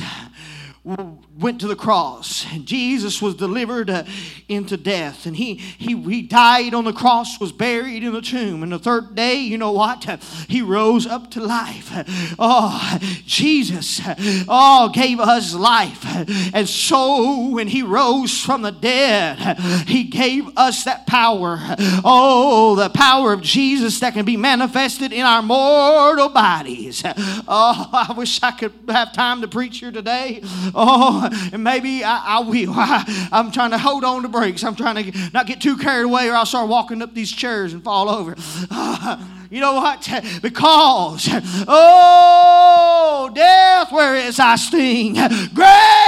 went 1.42 1.60
to 1.62 1.68
the 1.68 1.76
cross. 1.76 2.46
And 2.52 2.66
jesus 2.66 3.22
was 3.22 3.36
delivered 3.36 3.90
uh, 3.90 4.04
into 4.48 4.78
death. 4.78 5.26
And 5.26 5.36
he, 5.36 5.56
he 5.56 6.00
he 6.02 6.22
died 6.22 6.74
on 6.74 6.86
the 6.86 6.94
cross 6.94 7.40
was 7.40 7.52
buried 7.52 8.04
in 8.04 8.14
the 8.14 8.22
tomb. 8.22 8.64
And 8.64 8.72
the 8.72 8.80
third 8.80 9.16
day 9.16 9.36
you 9.36 9.58
know 9.58 9.72
what? 9.72 10.04
He 10.48 10.62
rose 10.62 11.06
up 11.06 11.32
to 11.32 11.42
life. 11.42 11.92
Oh 12.40 13.00
jesus 13.26 14.02
oh 14.48 14.90
gave 14.94 15.20
us 15.20 15.54
life. 15.54 16.06
And 16.54 16.68
so 16.68 17.50
when 17.50 17.68
he 17.68 17.84
rose 17.84 18.40
from 18.40 18.62
the 18.62 18.72
dead 18.72 19.58
he 19.88 20.04
gave 20.04 20.50
us 20.58 20.84
that 20.84 21.08
power. 21.08 21.58
Oh 22.04 22.76
the 22.76 22.90
power 22.90 23.34
of 23.34 23.42
jesus 23.42 24.00
that 24.00 24.14
can 24.14 24.26
be 24.26 24.38
manifested 24.38 25.12
in 25.12 25.26
our 25.26 25.42
mortal 25.42 26.30
bodies. 26.30 27.04
Oh 27.06 27.90
i 27.92 28.14
wish 28.16 28.42
i 28.44 28.52
could 28.52 28.74
have 28.88 29.14
time 29.14 29.42
to 29.42 29.48
preach 29.48 29.80
here 29.80 29.92
today. 29.92 30.42
Oh, 30.74 31.30
and 31.54 31.64
maybe 31.64 32.04
I, 32.04 32.38
I 32.38 32.40
will. 32.40 32.74
I, 32.76 33.30
am 33.32 33.52
trying 33.52 33.72
to 33.72 33.78
hold 33.78 34.04
on 34.04 34.24
to 34.24 34.30
brakes. 34.30 34.64
I'm 34.64 34.76
trying 34.76 35.12
to 35.12 35.30
not 35.34 35.48
get 35.48 35.62
too 35.62 35.78
carried 35.78 36.06
away 36.06 36.30
or 36.30 36.34
I'll 36.34 36.46
start 36.46 36.70
walking 36.70 37.02
up 37.02 37.14
these 37.14 37.32
chairs 37.32 37.74
and 37.74 37.84
fall 37.84 38.10
over. 38.10 38.36
You 39.52 39.60
know 39.60 39.74
what? 39.74 40.08
Because, 40.42 41.28
oh, 41.68 43.30
death, 43.36 43.92
where 43.92 44.16
is 44.16 44.38
thy 44.38 44.56
sting? 44.56 45.16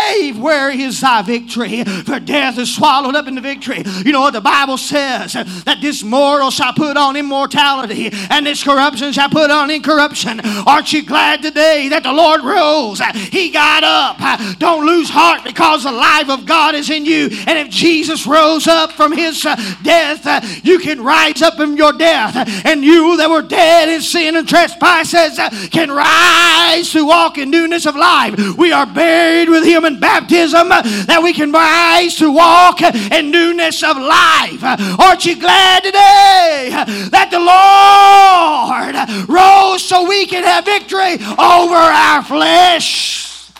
Grave, 0.03 0.39
where 0.39 0.69
is 0.69 1.01
thy 1.01 1.21
victory? 1.21 1.83
For 1.83 2.19
death 2.19 2.57
is 2.57 2.73
swallowed 2.75 3.15
up 3.15 3.27
in 3.27 3.35
the 3.35 3.41
victory. 3.41 3.83
You 4.05 4.11
know 4.11 4.21
what 4.21 4.33
the 4.33 4.41
Bible 4.41 4.77
says? 4.77 5.33
That 5.33 5.79
this 5.81 6.03
mortal 6.03 6.51
shall 6.51 6.73
put 6.73 6.97
on 6.97 7.15
immortality, 7.15 8.09
and 8.29 8.45
this 8.45 8.63
corruption 8.63 9.11
shall 9.13 9.29
put 9.29 9.49
on 9.49 9.71
incorruption. 9.71 10.41
Aren't 10.67 10.93
you 10.93 11.05
glad 11.05 11.41
today 11.41 11.89
that 11.89 12.03
the 12.03 12.11
Lord 12.11 12.41
rose? 12.43 12.99
He 13.31 13.49
got 13.49 13.83
up. 13.83 14.59
Don't 14.59 14.85
lose 14.85 15.09
heart 15.09 15.43
because 15.43 15.83
the 15.83 15.91
life 15.91 16.29
of 16.29 16.45
God 16.45 16.75
is 16.75 16.89
in 16.89 17.05
you. 17.05 17.29
And 17.47 17.57
if 17.57 17.69
Jesus 17.69 18.27
rose 18.27 18.67
up 18.67 18.91
from 18.91 19.11
his 19.11 19.45
uh, 19.45 19.55
death, 19.83 20.25
uh, 20.25 20.41
you 20.63 20.79
can 20.79 21.03
rise 21.03 21.41
up 21.41 21.55
from 21.55 21.77
your 21.77 21.93
death. 21.93 22.35
And 22.65 22.83
you 22.83 23.17
that 23.17 23.29
were 23.29 23.41
dead 23.41 23.89
in 23.89 24.01
sin 24.01 24.35
and 24.35 24.47
trespasses 24.47 25.39
can 25.69 25.91
rise 25.91 26.91
to 26.91 27.05
walk 27.05 27.37
in 27.37 27.49
newness 27.49 27.85
of 27.85 27.95
life. 27.95 28.57
We 28.57 28.71
are 28.71 28.85
buried 28.85 29.49
with 29.49 29.63
him 29.63 29.85
baptism 29.99 30.69
that 30.69 31.21
we 31.23 31.33
can 31.33 31.51
rise 31.51 32.15
to 32.17 32.31
walk 32.31 32.81
in 32.81 33.31
newness 33.31 33.83
of 33.83 33.97
life. 33.97 34.63
Aren't 34.99 35.25
you 35.25 35.39
glad 35.39 35.83
today 35.83 36.69
that 37.11 37.29
the 37.31 37.39
Lord 37.39 38.95
rose 39.29 39.83
so 39.83 40.07
we 40.07 40.25
can 40.25 40.43
have 40.43 40.65
victory 40.65 41.15
over 41.37 41.75
our 41.75 42.23
flesh? 42.23 43.51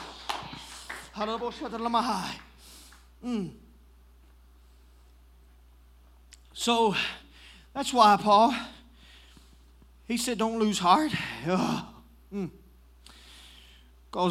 Mm. 3.23 3.51
So 6.53 6.95
that's 7.73 7.93
why, 7.93 8.17
Paul 8.17 8.53
he 10.07 10.17
said, 10.17 10.37
Don't 10.37 10.59
lose 10.59 10.79
heart. 10.79 11.11
Because 11.41 11.83
mm. 12.33 12.49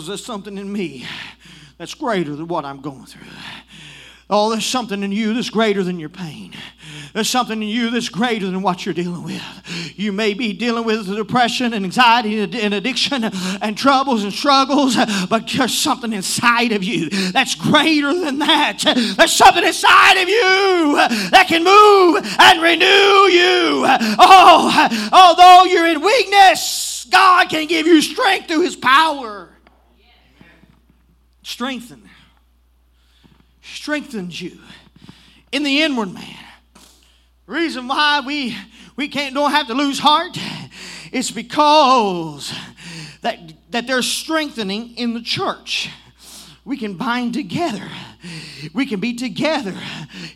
there's 0.06 0.24
something 0.24 0.58
in 0.58 0.72
me 0.72 1.06
that's 1.82 1.94
greater 1.94 2.36
than 2.36 2.46
what 2.46 2.64
I'm 2.64 2.80
going 2.80 3.06
through. 3.06 3.26
Oh, 4.30 4.50
there's 4.50 4.64
something 4.64 5.02
in 5.02 5.10
you 5.10 5.34
that's 5.34 5.50
greater 5.50 5.82
than 5.82 5.98
your 5.98 6.08
pain. 6.08 6.54
There's 7.12 7.28
something 7.28 7.60
in 7.60 7.68
you 7.68 7.90
that's 7.90 8.08
greater 8.08 8.46
than 8.46 8.62
what 8.62 8.86
you're 8.86 8.94
dealing 8.94 9.24
with. 9.24 9.42
You 9.96 10.12
may 10.12 10.32
be 10.32 10.52
dealing 10.52 10.84
with 10.84 11.08
depression 11.08 11.74
and 11.74 11.84
anxiety 11.84 12.38
and 12.40 12.72
addiction 12.72 13.24
and 13.24 13.76
troubles 13.76 14.22
and 14.22 14.32
struggles, 14.32 14.94
but 15.28 15.48
there's 15.48 15.76
something 15.76 16.12
inside 16.12 16.70
of 16.70 16.84
you 16.84 17.10
that's 17.32 17.56
greater 17.56 18.14
than 18.14 18.38
that. 18.38 18.78
There's 19.16 19.32
something 19.32 19.64
inside 19.64 20.22
of 20.22 20.28
you 20.28 20.94
that 21.30 21.46
can 21.48 21.64
move 21.64 22.24
and 22.38 22.62
renew 22.62 22.86
you. 22.86 23.84
Oh, 24.20 25.10
although 25.12 25.64
you're 25.64 25.88
in 25.88 26.00
weakness, 26.00 27.06
God 27.10 27.50
can 27.50 27.66
give 27.66 27.88
you 27.88 28.00
strength 28.00 28.46
through 28.46 28.62
His 28.62 28.76
power. 28.76 29.51
Strengthen. 31.42 32.08
Strengthens 33.62 34.40
you 34.40 34.58
in 35.52 35.62
the 35.62 35.82
inward 35.82 36.12
man. 36.12 36.36
reason 37.46 37.86
why 37.86 38.22
we, 38.26 38.56
we 38.96 39.08
can't, 39.08 39.34
don't 39.34 39.50
have 39.50 39.66
to 39.66 39.74
lose 39.74 39.98
heart 39.98 40.36
is 41.12 41.30
because 41.30 42.52
that, 43.20 43.38
that 43.70 43.86
there's 43.86 44.08
strengthening 44.08 44.96
in 44.96 45.14
the 45.14 45.22
church. 45.22 45.90
We 46.64 46.76
can 46.76 46.94
bind 46.94 47.34
together 47.34 47.88
we 48.72 48.86
can 48.86 49.00
be 49.00 49.14
together. 49.14 49.74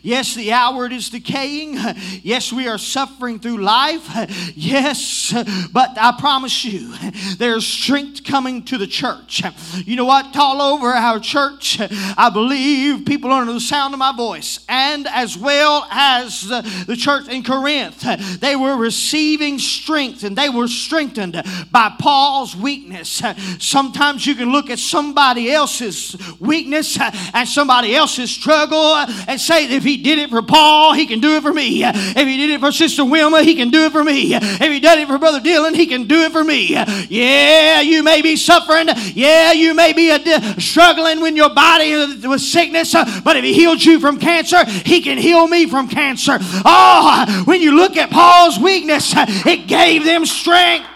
Yes, 0.01 0.35
the 0.35 0.51
outward 0.51 0.93
is 0.93 1.09
decaying. 1.09 1.77
Yes, 2.21 2.51
we 2.51 2.67
are 2.67 2.77
suffering 2.77 3.39
through 3.39 3.57
life. 3.57 4.07
Yes, 4.55 5.33
but 5.71 5.97
I 5.97 6.15
promise 6.19 6.65
you, 6.65 6.93
there's 7.37 7.65
strength 7.65 8.23
coming 8.23 8.63
to 8.65 8.77
the 8.77 8.87
church. 8.87 9.43
You 9.85 9.95
know 9.95 10.05
what? 10.05 10.35
All 10.35 10.61
over 10.61 10.87
our 10.87 11.19
church, 11.19 11.79
I 11.79 12.29
believe 12.29 13.05
people 13.05 13.31
under 13.31 13.53
the 13.53 13.59
sound 13.59 13.93
of 13.93 13.99
my 13.99 14.15
voice, 14.15 14.59
and 14.67 15.07
as 15.07 15.37
well 15.37 15.87
as 15.91 16.47
the 16.47 16.95
church 16.97 17.27
in 17.27 17.43
Corinth, 17.43 18.01
they 18.39 18.55
were 18.55 18.75
receiving 18.75 19.59
strength 19.59 20.23
and 20.23 20.35
they 20.35 20.49
were 20.49 20.67
strengthened 20.67 21.41
by 21.71 21.93
Paul's 21.99 22.55
weakness. 22.55 23.21
Sometimes 23.59 24.25
you 24.25 24.35
can 24.35 24.51
look 24.51 24.69
at 24.69 24.79
somebody 24.79 25.51
else's 25.51 26.15
weakness 26.39 26.97
and 27.33 27.47
somebody 27.47 27.76
somebody 27.77 27.95
else's 27.95 28.31
struggle 28.31 28.95
and 29.27 29.39
say 29.39 29.65
if 29.71 29.83
he 29.83 29.97
did 29.97 30.17
it 30.17 30.31
for 30.31 30.41
Paul, 30.41 30.93
he 30.93 31.05
can 31.05 31.19
do 31.19 31.35
it 31.35 31.43
for 31.43 31.53
me. 31.53 31.83
If 31.83 32.15
he 32.15 32.37
did 32.37 32.49
it 32.49 32.59
for 32.59 32.71
Sister 32.71 33.05
Wilma, 33.05 33.43
he 33.43 33.53
can 33.53 33.69
do 33.69 33.85
it 33.85 33.91
for 33.91 34.03
me. 34.03 34.33
If 34.33 34.59
he 34.59 34.79
did 34.79 34.97
it 34.97 35.07
for 35.07 35.19
Brother 35.19 35.39
Dylan, 35.39 35.75
he 35.75 35.85
can 35.85 36.07
do 36.07 36.21
it 36.21 36.31
for 36.31 36.43
me. 36.43 36.73
Yeah, 37.07 37.81
you 37.81 38.01
may 38.01 38.23
be 38.23 38.35
suffering. 38.35 38.87
Yeah, 39.13 39.51
you 39.51 39.75
may 39.75 39.93
be 39.93 40.09
a, 40.09 40.59
struggling 40.59 41.21
with 41.21 41.35
your 41.35 41.53
body 41.53 41.93
with 42.27 42.41
sickness, 42.41 42.93
but 43.23 43.37
if 43.37 43.43
he 43.43 43.53
healed 43.53 43.83
you 43.83 43.99
from 43.99 44.17
cancer, 44.17 44.65
he 44.65 45.01
can 45.01 45.19
heal 45.19 45.47
me 45.47 45.67
from 45.67 45.87
cancer. 45.87 46.39
Oh, 46.41 47.43
when 47.45 47.61
you 47.61 47.75
look 47.75 47.95
at 47.95 48.09
Paul's 48.09 48.57
weakness, 48.57 49.13
it 49.15 49.67
gave 49.67 50.03
them 50.03 50.25
strength. 50.25 50.87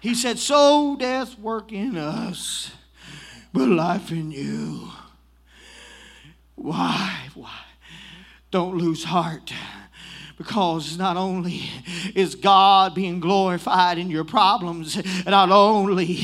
He 0.00 0.14
said, 0.14 0.38
So 0.38 0.96
death 0.96 1.38
work 1.38 1.72
in 1.72 1.96
us, 1.96 2.70
but 3.54 3.68
life 3.68 4.10
in 4.10 4.30
you. 4.30 4.90
Why? 6.60 7.30
Why? 7.34 7.58
Don't 8.50 8.76
lose 8.76 9.04
heart 9.04 9.50
because 10.40 10.96
not 10.96 11.18
only 11.18 11.64
is 12.14 12.34
God 12.34 12.94
being 12.94 13.20
glorified 13.20 13.98
in 13.98 14.08
your 14.08 14.24
problems, 14.24 14.98
not 15.26 15.50
only 15.50 16.14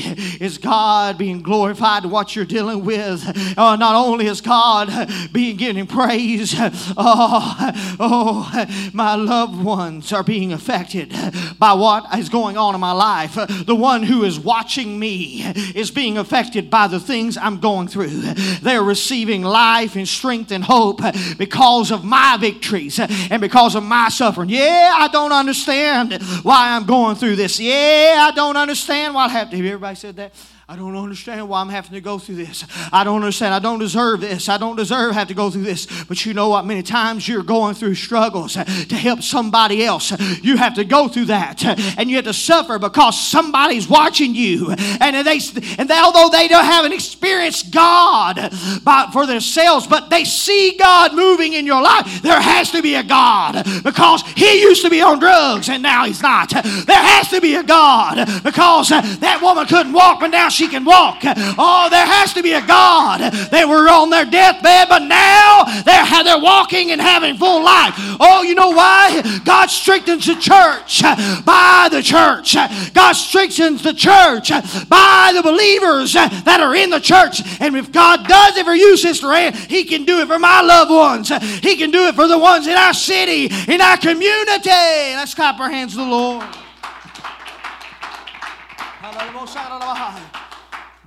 is 0.41 0.57
God 0.57 1.19
being 1.19 1.43
glorified 1.43 2.03
in 2.03 2.09
what 2.09 2.35
you're 2.35 2.43
dealing 2.43 2.83
with, 2.83 3.23
uh, 3.55 3.75
not 3.75 3.93
only 3.93 4.25
is 4.25 4.41
God 4.41 4.89
being 5.31 5.55
given 5.55 5.85
praise, 5.85 6.55
oh, 6.97 7.95
oh, 7.99 8.89
my 8.91 9.13
loved 9.13 9.63
ones 9.63 10.11
are 10.11 10.23
being 10.23 10.51
affected 10.51 11.13
by 11.59 11.73
what 11.73 12.17
is 12.17 12.27
going 12.27 12.57
on 12.57 12.73
in 12.73 12.81
my 12.81 12.93
life. 12.93 13.35
The 13.35 13.75
one 13.75 14.01
who 14.01 14.23
is 14.23 14.39
watching 14.39 14.97
me 14.97 15.43
is 15.75 15.91
being 15.91 16.17
affected 16.17 16.71
by 16.71 16.87
the 16.87 16.99
things 16.99 17.37
I'm 17.37 17.59
going 17.59 17.87
through. 17.87 18.33
They're 18.63 18.81
receiving 18.81 19.43
life 19.43 19.95
and 19.95 20.07
strength 20.07 20.49
and 20.49 20.63
hope 20.63 21.01
because 21.37 21.91
of 21.91 22.03
my 22.03 22.37
victories 22.39 22.99
and 22.99 23.39
because 23.39 23.75
of 23.75 23.83
my 23.83 24.06
suffering. 24.09 24.49
Yeah, 24.49 24.93
I 24.97 25.07
don't 25.07 25.31
understand 25.31 26.21
why 26.43 26.75
I'm 26.75 26.85
going 26.85 27.15
through 27.15 27.35
this. 27.35 27.59
Yeah, 27.59 28.27
I 28.29 28.31
don't 28.35 28.57
understand 28.57 29.13
why 29.13 29.25
I 29.25 29.29
have 29.29 29.49
to. 29.49 29.57
Have 29.57 29.65
everybody 29.65 29.95
said 29.95 30.15
that? 30.17 30.33
I 30.69 30.75
don't 30.75 30.97
understand 30.97 31.47
why 31.47 31.61
I'm 31.61 31.69
having 31.69 31.93
to 31.93 32.01
go 32.01 32.19
through 32.19 32.35
this. 32.35 32.65
I 32.91 33.05
don't 33.05 33.15
understand. 33.15 33.53
I 33.53 33.59
don't 33.59 33.79
deserve 33.79 34.19
this. 34.19 34.49
I 34.49 34.57
don't 34.57 34.75
deserve 34.75 35.13
have 35.13 35.29
to 35.29 35.33
go 35.33 35.49
through 35.49 35.63
this. 35.63 35.87
But 36.03 36.25
you 36.25 36.33
know 36.33 36.49
what? 36.49 36.65
Many 36.65 36.83
times 36.83 37.25
you're 37.25 37.41
going 37.41 37.73
through 37.73 37.95
struggles 37.95 38.55
to 38.55 38.95
help 38.95 39.21
somebody 39.21 39.85
else. 39.85 40.11
You 40.43 40.57
have 40.57 40.73
to 40.73 40.83
go 40.83 41.07
through 41.07 41.25
that, 41.25 41.63
and 41.97 42.09
you 42.09 42.17
have 42.17 42.25
to 42.25 42.33
suffer 42.33 42.77
because 42.79 43.17
somebody's 43.17 43.87
watching 43.87 44.35
you. 44.35 44.71
And 44.99 45.25
they, 45.25 45.39
and 45.77 45.89
they, 45.89 45.97
although 45.97 46.27
they 46.29 46.49
don't 46.49 46.65
have 46.65 46.83
an 46.83 46.91
experienced 46.91 47.71
God 47.71 48.35
by, 48.83 49.09
for 49.13 49.25
themselves, 49.25 49.87
but 49.87 50.09
they 50.09 50.25
see 50.25 50.75
God 50.77 51.15
moving 51.15 51.53
in 51.53 51.65
your 51.65 51.81
life. 51.81 52.21
There 52.21 52.41
has 52.41 52.71
to 52.71 52.81
be 52.81 52.95
a 52.95 53.03
God 53.03 53.65
because 53.85 54.21
He 54.35 54.63
used 54.63 54.83
to 54.83 54.89
be 54.89 55.01
on 55.01 55.19
drugs 55.19 55.69
and 55.69 55.81
now 55.81 56.03
He's 56.05 56.21
not. 56.21 56.49
There 56.49 57.01
has 57.01 57.29
to 57.29 57.39
be 57.39 57.55
a 57.55 57.63
God 57.63 58.43
because 58.43 58.89
that 58.89 59.39
woman 59.41 59.65
couldn't 59.65 59.93
walk, 59.93 60.19
but 60.19 60.27
now 60.27 60.49
can 60.65 60.85
walk. 60.85 61.19
Oh, 61.25 61.87
there 61.91 62.05
has 62.05 62.33
to 62.33 62.41
be 62.41 62.53
a 62.53 62.65
God. 62.65 63.19
They 63.51 63.65
were 63.65 63.89
on 63.89 64.09
their 64.09 64.23
deathbed, 64.23 64.87
but 64.87 65.03
now 65.03 65.65
they're, 65.83 66.23
they're 66.23 66.39
walking 66.39 66.91
and 66.91 67.01
having 67.01 67.35
full 67.35 67.63
life. 67.63 67.93
Oh, 68.19 68.43
you 68.43 68.55
know 68.55 68.69
why? 68.69 69.21
God 69.43 69.67
strengthens 69.67 70.25
the 70.25 70.35
church 70.35 71.01
by 71.43 71.89
the 71.91 72.01
church. 72.01 72.55
God 72.93 73.13
strengthens 73.13 73.83
the 73.83 73.93
church 73.93 74.49
by 74.87 75.31
the 75.35 75.43
believers 75.43 76.13
that 76.13 76.59
are 76.61 76.75
in 76.75 76.89
the 76.89 76.99
church. 76.99 77.41
And 77.59 77.75
if 77.75 77.91
God 77.91 78.25
does 78.27 78.55
it 78.55 78.65
for 78.65 78.75
you, 78.75 78.95
Sister 78.95 79.33
Ann, 79.33 79.53
He 79.53 79.83
can 79.83 80.05
do 80.05 80.19
it 80.19 80.27
for 80.27 80.39
my 80.39 80.61
loved 80.61 80.91
ones. 80.91 81.29
He 81.59 81.75
can 81.75 81.91
do 81.91 82.05
it 82.07 82.15
for 82.15 82.27
the 82.27 82.37
ones 82.37 82.67
in 82.67 82.77
our 82.77 82.93
city, 82.93 83.49
in 83.67 83.81
our 83.81 83.97
community. 83.97 84.69
Let's 84.69 85.33
clap 85.33 85.59
our 85.59 85.69
hands 85.69 85.93
to 85.93 85.97
the 85.97 86.05
Lord. 86.05 86.45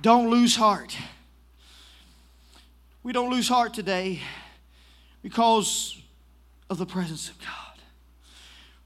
Don't 0.01 0.31
lose 0.31 0.55
heart. 0.55 0.97
We 3.03 3.13
don't 3.13 3.29
lose 3.29 3.47
heart 3.47 3.73
today 3.73 4.19
because 5.21 6.01
of 6.69 6.79
the 6.79 6.85
presence 6.85 7.29
of 7.29 7.37
God. 7.39 7.79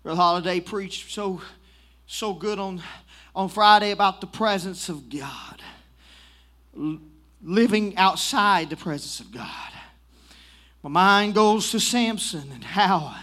Brother 0.04 0.18
Holiday 0.18 0.60
preached 0.60 1.14
so, 1.14 1.42
so 2.06 2.34
good 2.34 2.60
on, 2.60 2.82
on 3.34 3.48
Friday 3.48 3.92
about 3.92 4.20
the 4.20 4.28
presence 4.28 4.90
of 4.90 5.10
God, 5.10 5.62
living 7.42 7.96
outside 7.98 8.70
the 8.70 8.78
presence 8.78 9.22
of 9.22 9.32
God. 9.32 9.72
My 10.84 10.90
mind 10.90 11.34
goes 11.34 11.72
to 11.72 11.80
Samson 11.80 12.52
and 12.54 12.64
how 12.64 13.16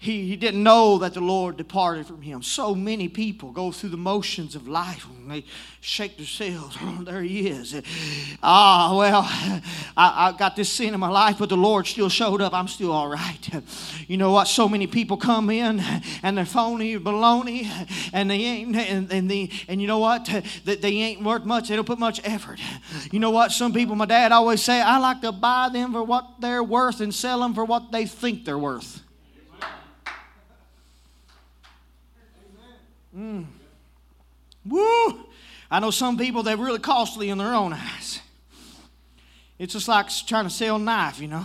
he, 0.00 0.28
he 0.28 0.36
didn't 0.36 0.62
know 0.62 0.98
that 0.98 1.14
the 1.14 1.20
Lord 1.20 1.56
departed 1.56 2.06
from 2.06 2.22
him. 2.22 2.40
So 2.40 2.72
many 2.72 3.08
people 3.08 3.50
go 3.50 3.72
through 3.72 3.88
the 3.88 3.96
motions 3.96 4.54
of 4.54 4.68
life 4.68 5.04
and 5.08 5.28
they 5.28 5.44
shake 5.80 6.16
themselves. 6.16 6.76
Oh, 6.88 7.02
there 7.02 7.22
he 7.22 7.48
is. 7.48 7.74
Ah, 8.42 8.96
well, 8.96 9.22
I, 9.96 10.28
I 10.28 10.32
got 10.38 10.56
this 10.56 10.70
sin 10.70 10.94
in 10.94 11.00
my 11.00 11.08
life, 11.08 11.38
but 11.38 11.48
the 11.48 11.56
Lord 11.56 11.86
still 11.86 12.08
showed 12.08 12.40
up. 12.40 12.54
I'm 12.54 12.68
still 12.68 12.92
all 12.92 13.08
right. 13.08 13.62
You 14.06 14.16
know 14.16 14.30
what? 14.30 14.48
So 14.48 14.68
many 14.68 14.86
people 14.86 15.16
come 15.16 15.50
in 15.50 15.80
and 16.22 16.38
they're 16.38 16.46
phony, 16.46 16.98
baloney, 16.98 17.68
and 18.12 18.30
they 18.30 18.36
ain't, 18.36 18.76
and, 18.76 19.12
and, 19.12 19.30
the, 19.30 19.50
and 19.66 19.82
you 19.82 19.86
know 19.86 19.98
what? 19.98 20.24
That 20.64 20.80
they 20.80 20.92
ain't 20.92 21.22
worth 21.22 21.44
much. 21.44 21.68
They 21.68 21.76
don't 21.76 21.84
put 21.84 21.98
much 21.98 22.20
effort. 22.24 22.58
You 23.10 23.18
know 23.18 23.30
what? 23.30 23.50
Some 23.52 23.72
people, 23.72 23.96
my 23.96 24.06
dad 24.06 24.32
always 24.32 24.62
say, 24.62 24.80
I 24.80 24.98
like 24.98 25.20
to 25.22 25.32
buy 25.32 25.68
them 25.72 25.92
for 25.92 26.02
what 26.02 26.40
they're 26.40 26.64
worth 26.64 27.00
and 27.00 27.14
sell 27.14 27.40
them 27.40 27.54
for 27.54 27.64
what 27.64 27.92
they 27.92 28.06
think 28.06 28.44
they're 28.44 28.58
worth. 28.58 29.02
Mm. 33.18 33.46
Woo! 34.66 35.26
I 35.70 35.80
know 35.80 35.90
some 35.90 36.16
people, 36.16 36.42
they're 36.42 36.56
really 36.56 36.78
costly 36.78 37.30
in 37.30 37.38
their 37.38 37.54
own 37.54 37.72
eyes. 37.72 38.20
It's 39.58 39.72
just 39.72 39.88
like 39.88 40.08
trying 40.26 40.44
to 40.44 40.50
sell 40.50 40.76
a 40.76 40.78
knife, 40.78 41.20
you 41.20 41.28
know. 41.28 41.44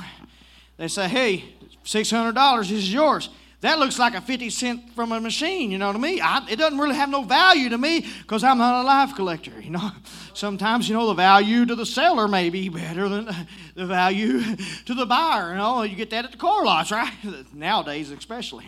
They 0.77 0.87
say, 0.87 1.07
hey, 1.07 1.43
$600, 1.83 2.59
this 2.59 2.71
is 2.71 2.93
yours. 2.93 3.29
That 3.61 3.79
looks 3.79 3.97
like 3.97 4.13
a 4.13 4.19
50 4.19 4.49
cent 4.49 4.93
from 4.93 5.13
a 5.13 5.21
machine, 5.21 5.71
you 5.71 5.77
know 5.77 5.87
what 5.87 5.95
I 5.95 5.99
mean? 5.99 6.19
I, 6.21 6.45
it 6.49 6.57
doesn't 6.57 6.77
really 6.77 6.95
have 6.95 7.09
no 7.09 7.23
value 7.23 7.69
to 7.69 7.77
me 7.77 8.05
because 8.21 8.43
I'm 8.43 8.57
not 8.57 8.81
a 8.81 8.85
life 8.85 9.15
collector, 9.15 9.53
you 9.61 9.69
know. 9.69 9.91
Sometimes, 10.33 10.89
you 10.89 10.95
know, 10.95 11.07
the 11.07 11.13
value 11.13 11.65
to 11.65 11.73
the 11.73 11.85
seller 11.85 12.27
may 12.27 12.49
be 12.49 12.67
better 12.67 13.07
than 13.07 13.29
the 13.75 13.85
value 13.85 14.43
to 14.85 14.93
the 14.93 15.05
buyer, 15.05 15.51
you 15.51 15.57
know. 15.57 15.83
You 15.83 15.95
get 15.95 16.09
that 16.09 16.25
at 16.25 16.31
the 16.31 16.37
car 16.37 16.65
lots, 16.65 16.91
right? 16.91 17.13
Nowadays, 17.53 18.11
especially. 18.11 18.67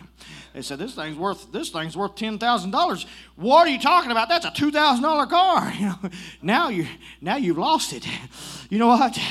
They 0.55 0.61
said 0.61 0.79
this 0.79 0.95
thing's 0.95 1.17
worth 1.17 1.51
this 1.51 1.69
thing's 1.69 1.97
worth 1.97 2.15
ten 2.15 2.37
thousand 2.37 2.71
dollars. 2.71 3.05
What 3.35 3.67
are 3.67 3.69
you 3.69 3.77
talking 3.79 4.11
about? 4.11 4.29
That's 4.29 4.45
a 4.45 4.51
two 4.51 4.71
thousand 4.71 5.03
dollar 5.03 5.25
car. 5.25 5.73
You 5.79 5.87
know, 5.87 6.09
now 6.41 6.69
you 6.69 6.87
now 7.19 7.35
you've 7.35 7.57
lost 7.57 7.91
it. 7.91 8.07
You 8.67 8.79
know 8.79 8.87
what? 8.87 9.17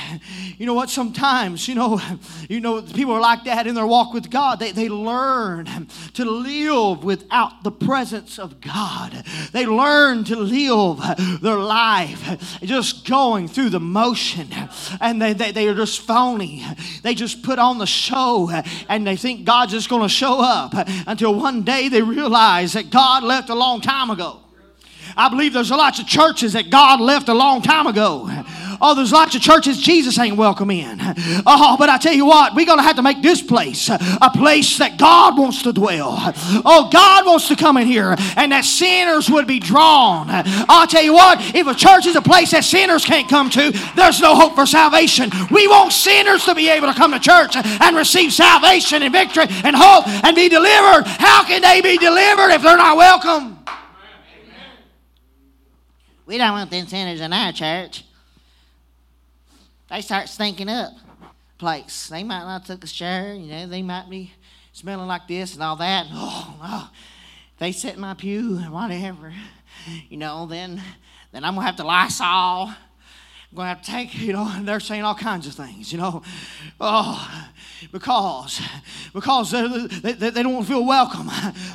You 0.57 0.65
know 0.65 0.73
what? 0.73 0.89
Sometimes 0.89 1.67
you 1.67 1.75
know 1.75 1.99
you 2.47 2.61
know 2.61 2.81
people 2.81 3.13
are 3.13 3.19
like 3.19 3.43
that 3.43 3.67
in 3.67 3.75
their 3.75 3.85
walk 3.85 4.13
with 4.13 4.29
God. 4.29 4.59
They 4.59 4.71
they 4.71 4.87
learn 4.87 5.87
to 6.13 6.23
live 6.23 7.03
without 7.03 7.63
the 7.63 7.71
presence 7.71 8.39
of 8.39 8.61
God. 8.61 9.25
They 9.51 9.65
learn 9.65 10.23
to 10.25 10.37
live 10.37 11.01
their 11.41 11.57
life 11.57 12.57
just 12.63 13.05
going 13.05 13.49
through 13.49 13.71
the 13.71 13.81
motion, 13.81 14.47
and 15.01 15.21
they 15.21 15.33
they, 15.33 15.51
they 15.51 15.67
are 15.67 15.75
just 15.75 16.01
phony. 16.01 16.63
They 17.03 17.13
just 17.13 17.43
put 17.43 17.59
on 17.59 17.79
the 17.79 17.87
show, 17.87 18.49
and 18.87 19.05
they 19.05 19.17
think 19.17 19.43
God's 19.43 19.73
just 19.73 19.89
going 19.89 20.03
to 20.03 20.09
show 20.09 20.39
up 20.39 20.73
until 21.15 21.33
one 21.33 21.61
day 21.61 21.87
they 21.87 22.01
realize 22.01 22.73
that 22.73 22.89
God 22.89 23.23
left 23.23 23.49
a 23.49 23.55
long 23.55 23.79
time 23.79 24.09
ago. 24.09 24.41
I 25.15 25.29
believe 25.29 25.53
there's 25.53 25.71
lots 25.71 25.97
of 25.97 26.07
churches 26.07 26.51
that 26.53 26.69
God 26.69 26.99
left 26.99 27.29
a 27.29 27.33
long 27.33 27.61
time 27.61 27.87
ago. 27.87 28.29
Oh, 28.81 28.95
there's 28.95 29.11
lots 29.11 29.35
of 29.35 29.41
churches 29.41 29.77
Jesus 29.77 30.17
ain't 30.19 30.37
welcome 30.37 30.71
in. 30.71 30.99
Oh, 31.45 31.75
but 31.77 31.89
I 31.89 31.97
tell 31.97 32.13
you 32.13 32.25
what, 32.25 32.55
we're 32.55 32.65
going 32.65 32.79
to 32.79 32.83
have 32.83 32.95
to 32.97 33.01
make 33.01 33.21
this 33.21 33.41
place 33.41 33.89
a 33.89 34.31
place 34.33 34.77
that 34.77 34.97
God 34.97 35.37
wants 35.37 35.63
to 35.63 35.73
dwell. 35.73 36.15
Oh, 36.65 36.89
God 36.91 37.25
wants 37.25 37.47
to 37.47 37.55
come 37.55 37.77
in 37.77 37.87
here 37.87 38.15
and 38.35 38.51
that 38.51 38.65
sinners 38.65 39.29
would 39.29 39.47
be 39.47 39.59
drawn. 39.59 40.27
I'll 40.29 40.87
tell 40.87 41.03
you 41.03 41.13
what, 41.13 41.39
if 41.55 41.67
a 41.67 41.73
church 41.73 42.05
is 42.05 42.15
a 42.15 42.21
place 42.21 42.51
that 42.51 42.63
sinners 42.63 43.05
can't 43.05 43.29
come 43.29 43.49
to, 43.51 43.71
there's 43.95 44.21
no 44.21 44.35
hope 44.35 44.55
for 44.55 44.65
salvation. 44.65 45.29
We 45.51 45.67
want 45.67 45.93
sinners 45.93 46.45
to 46.45 46.55
be 46.55 46.69
able 46.69 46.87
to 46.87 46.93
come 46.93 47.11
to 47.11 47.19
church 47.19 47.55
and 47.55 47.95
receive 47.95 48.33
salvation 48.33 49.03
and 49.03 49.13
victory 49.13 49.45
and 49.49 49.75
hope 49.75 50.07
and 50.07 50.35
be 50.35 50.49
delivered. 50.49 51.03
How 51.05 51.43
can 51.45 51.61
they 51.61 51.81
be 51.81 51.97
delivered 51.97 52.51
if 52.51 52.61
they're 52.61 52.77
not 52.77 52.97
welcome? 52.97 53.59
We 56.25 56.39
don't 56.39 56.53
want 56.53 56.71
them 56.71 56.87
sinners 56.87 57.21
in 57.21 57.31
our 57.31 57.51
church. 57.51 58.03
They 59.95 60.01
start 60.01 60.27
stinking 60.27 60.67
up 60.67 60.91
place. 61.57 62.09
They 62.09 62.21
might 62.21 62.43
not 62.43 62.65
took 62.65 62.83
a 62.83 62.87
shower, 62.87 63.31
you 63.31 63.47
know, 63.47 63.65
they 63.65 63.81
might 63.81 64.09
be 64.09 64.33
smelling 64.73 65.07
like 65.07 65.25
this 65.25 65.53
and 65.53 65.63
all 65.63 65.77
that. 65.77 66.07
Oh, 66.11 66.53
oh. 66.61 66.89
They 67.59 67.71
sit 67.71 67.93
in 67.93 68.01
my 68.01 68.13
pew 68.13 68.57
and 68.57 68.73
whatever. 68.73 69.33
You 70.09 70.17
know, 70.17 70.47
then 70.47 70.81
then 71.31 71.45
I'm 71.45 71.55
gonna 71.55 71.65
have 71.65 71.77
to 71.77 71.85
Lysol. 71.85 72.73
I'm 73.51 73.57
gonna 73.57 73.69
have 73.69 73.81
to 73.81 73.91
take, 73.91 74.13
you 74.15 74.33
know, 74.33 74.51
they're 74.61 74.79
saying 74.79 75.03
all 75.03 75.15
kinds 75.15 75.47
of 75.47 75.53
things, 75.53 75.91
you 75.91 75.97
know. 75.97 76.23
Oh, 76.79 77.45
because 77.91 78.61
because 79.13 79.51
they, 79.51 80.13
they, 80.13 80.29
they, 80.29 80.43
don't 80.43 80.63
feel 80.63 80.85
welcome. 80.85 81.27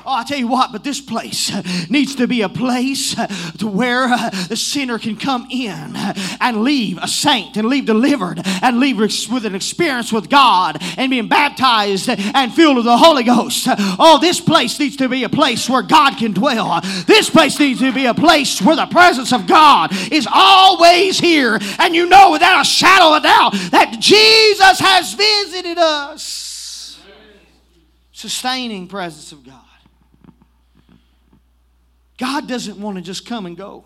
Oh, 0.05 0.13
I 0.13 0.25
tell 0.25 0.39
you 0.39 0.49
what, 0.49 0.73
but 0.73 0.85
this 0.85 1.01
place 1.01 1.51
needs 1.91 2.15
to 2.17 2.27
be 2.27 2.43
a 2.43 2.49
place 2.49 3.15
to 3.59 3.67
where 3.67 4.09
the 4.49 4.57
sinner 4.57 4.99
can 4.99 5.17
come 5.17 5.47
in 5.51 5.95
and 6.41 6.63
leave 6.63 6.99
a 7.01 7.09
saint 7.09 7.57
and 7.57 7.69
leave 7.69 7.87
delivered 7.87 8.43
and 8.63 8.79
leave 8.79 8.99
with 8.99 9.47
an 9.47 9.55
experience 9.55 10.13
with 10.13 10.29
God 10.29 10.79
and 10.99 11.11
being 11.11 11.29
baptized 11.29 12.09
and 12.09 12.53
filled 12.53 12.77
with 12.77 12.85
the 12.85 12.97
Holy 12.97 13.23
Ghost. 13.23 13.67
Oh, 13.99 14.19
this 14.21 14.41
place 14.41 14.79
needs 14.79 14.97
to 14.97 15.09
be 15.09 15.25
a 15.25 15.29
place 15.29 15.69
where 15.69 15.83
God 15.83 16.17
can 16.19 16.33
dwell. 16.33 16.81
This 17.07 17.31
place 17.31 17.59
needs 17.59 17.81
to 17.81 17.93
be 17.93 18.07
a 18.07 18.15
place 18.15 18.61
where 18.61 18.77
the 18.77 18.87
presence 18.87 19.33
of 19.33 19.47
God 19.47 19.91
is 20.13 20.27
always 20.31 21.19
here. 21.19 21.59
And 21.79 21.95
you 21.95 22.07
know 22.07 22.31
without 22.31 22.61
a 22.61 22.65
shadow 22.65 23.17
of 23.17 23.23
a 23.23 23.27
doubt 23.27 23.53
that 23.71 23.97
Jesus 24.01 24.81
has 24.81 25.15
visited 25.15 25.79
us 25.79 26.01
us. 26.21 27.01
Sustaining 28.13 28.87
presence 28.87 29.33
of 29.33 29.45
God. 29.45 29.55
God 32.19 32.47
doesn't 32.47 32.79
want 32.79 32.99
to 32.99 33.03
just 33.03 33.27
come 33.27 33.47
and 33.47 33.57
go. 33.57 33.85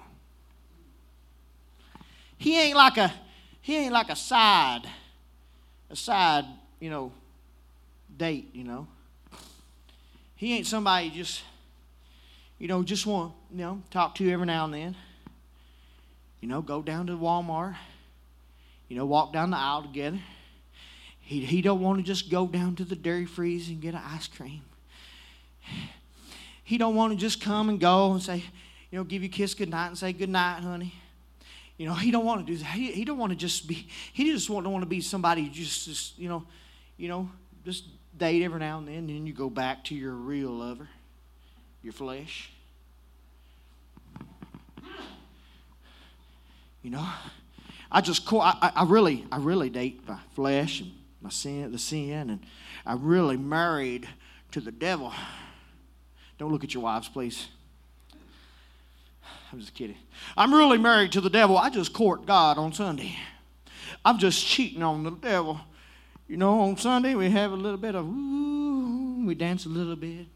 He 2.37 2.61
ain't 2.61 2.76
like 2.76 2.97
a 2.97 3.12
he 3.61 3.76
ain't 3.76 3.93
like 3.93 4.11
a 4.11 4.16
side 4.16 4.82
a 5.89 5.97
side, 5.97 6.45
you 6.80 6.91
know, 6.91 7.12
date, 8.16 8.51
you 8.53 8.64
know. 8.64 8.89
He 10.35 10.57
ain't 10.57 10.66
somebody 10.66 11.11
just 11.11 11.43
you 12.59 12.68
know, 12.68 12.82
just 12.82 13.07
want, 13.07 13.35
you 13.51 13.59
know, 13.59 13.82
talk 13.91 14.14
to 14.16 14.30
every 14.30 14.47
now 14.47 14.64
and 14.64 14.74
then. 14.74 14.97
You 16.45 16.51
know, 16.51 16.61
go 16.61 16.83
down 16.83 17.07
to 17.07 17.15
Walmart. 17.15 17.75
You 18.91 18.99
know, 18.99 19.07
walk 19.07 19.33
down 19.33 19.49
the 19.49 19.57
aisle 19.57 19.81
together. 19.81 20.21
He, 21.19 21.43
he 21.43 21.63
don't 21.63 21.81
want 21.81 22.01
to 22.01 22.05
just 22.05 22.31
go 22.31 22.47
down 22.47 22.77
to 22.77 22.85
the 22.85 22.95
dairy 22.95 23.25
freeze 23.25 23.71
and 23.71 23.81
get 23.81 23.95
an 23.95 24.03
ice 24.05 24.29
cream. 24.29 24.61
He 26.63 26.77
don't 26.77 26.95
want 26.95 27.15
to 27.15 27.19
just 27.19 27.41
come 27.41 27.71
and 27.71 27.81
go 27.81 28.13
and 28.13 28.23
say, 28.23 28.45
you 28.91 28.99
know, 28.99 29.05
give 29.05 29.23
you 29.23 29.31
a 29.31 29.33
kiss 29.33 29.55
goodnight 29.55 29.89
and 29.89 29.97
say 29.97 30.13
goodnight, 30.13 30.63
honey. 30.63 30.93
You 31.79 31.87
know, 31.87 31.95
he 31.95 32.11
don't 32.11 32.27
want 32.27 32.47
to 32.47 32.53
do 32.53 32.59
that. 32.59 32.67
He, 32.67 32.93
he 32.93 33.07
don't 33.07 33.17
want 33.17 33.33
to 33.33 33.37
just 33.37 33.67
be, 33.67 33.89
he 34.13 34.31
just 34.31 34.47
don't 34.47 34.71
want 34.71 34.83
to 34.83 34.87
be 34.87 35.01
somebody 35.01 35.49
just, 35.49 35.87
just, 35.87 36.19
you 36.19 36.29
know, 36.29 36.45
you 36.99 37.09
know, 37.09 37.31
just 37.65 37.85
date 38.19 38.45
every 38.45 38.61
now 38.61 38.77
and 38.77 38.87
then, 38.89 38.97
and 38.97 39.09
then 39.09 39.27
you 39.27 39.33
go 39.33 39.49
back 39.49 39.83
to 39.85 39.95
your 39.95 40.13
real 40.13 40.51
lover, 40.51 40.91
your 41.83 41.95
flesh. 41.95 42.51
You 46.85 46.91
know, 46.91 47.09
I 47.91 48.03
just, 48.03 48.30
I, 48.30 48.72
I 48.76 48.85
really, 48.85 49.24
I 49.32 49.39
really 49.39 49.70
date 49.70 50.07
my 50.07 50.18
flesh 50.35 50.82
and 50.82 50.93
my 51.22 51.30
sin, 51.30 51.72
the 51.72 51.78
sin, 51.78 52.28
and 52.28 52.41
I 52.85 52.93
really 52.93 53.39
married 53.39 54.07
to 54.51 54.61
the 54.61 54.70
devil. 54.70 55.11
Don't 56.37 56.53
look 56.53 56.62
at 56.62 56.74
your 56.74 56.82
wives, 56.82 57.09
please. 57.09 57.49
I'm 59.51 59.61
just 59.61 59.72
kidding. 59.72 59.97
I'm 60.37 60.53
really 60.53 60.76
married 60.76 61.12
to 61.12 61.22
the 61.22 61.30
devil. 61.30 61.57
I 61.57 61.70
just 61.70 61.95
court 61.95 62.26
God 62.26 62.59
on 62.59 62.74
Sunday. 62.74 63.16
I'm 64.05 64.18
just 64.18 64.45
cheating 64.47 64.82
on 64.82 65.05
the 65.05 65.12
devil. 65.12 65.59
You 66.28 66.37
know, 66.37 66.61
on 66.61 66.76
Sunday 66.76 67.14
we 67.14 67.30
have 67.30 67.53
a 67.53 67.57
little 67.57 67.78
bit 67.78 67.95
of 67.95 68.05
ooh, 68.05 69.24
we 69.24 69.35
dance 69.35 69.64
a 69.64 69.70
little 69.70 69.97
bit. 69.97 70.26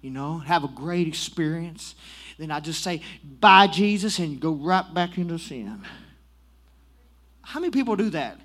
You 0.00 0.10
know, 0.10 0.38
have 0.38 0.64
a 0.64 0.68
great 0.68 1.06
experience. 1.06 1.96
Then 2.38 2.50
I 2.50 2.60
just 2.60 2.82
say, 2.82 3.02
bye, 3.22 3.66
Jesus, 3.66 4.18
and 4.18 4.40
go 4.40 4.52
right 4.52 4.94
back 4.94 5.18
into 5.18 5.38
sin. 5.38 5.82
How 7.42 7.60
many 7.60 7.70
people 7.70 7.96
do 7.96 8.10
that? 8.10 8.40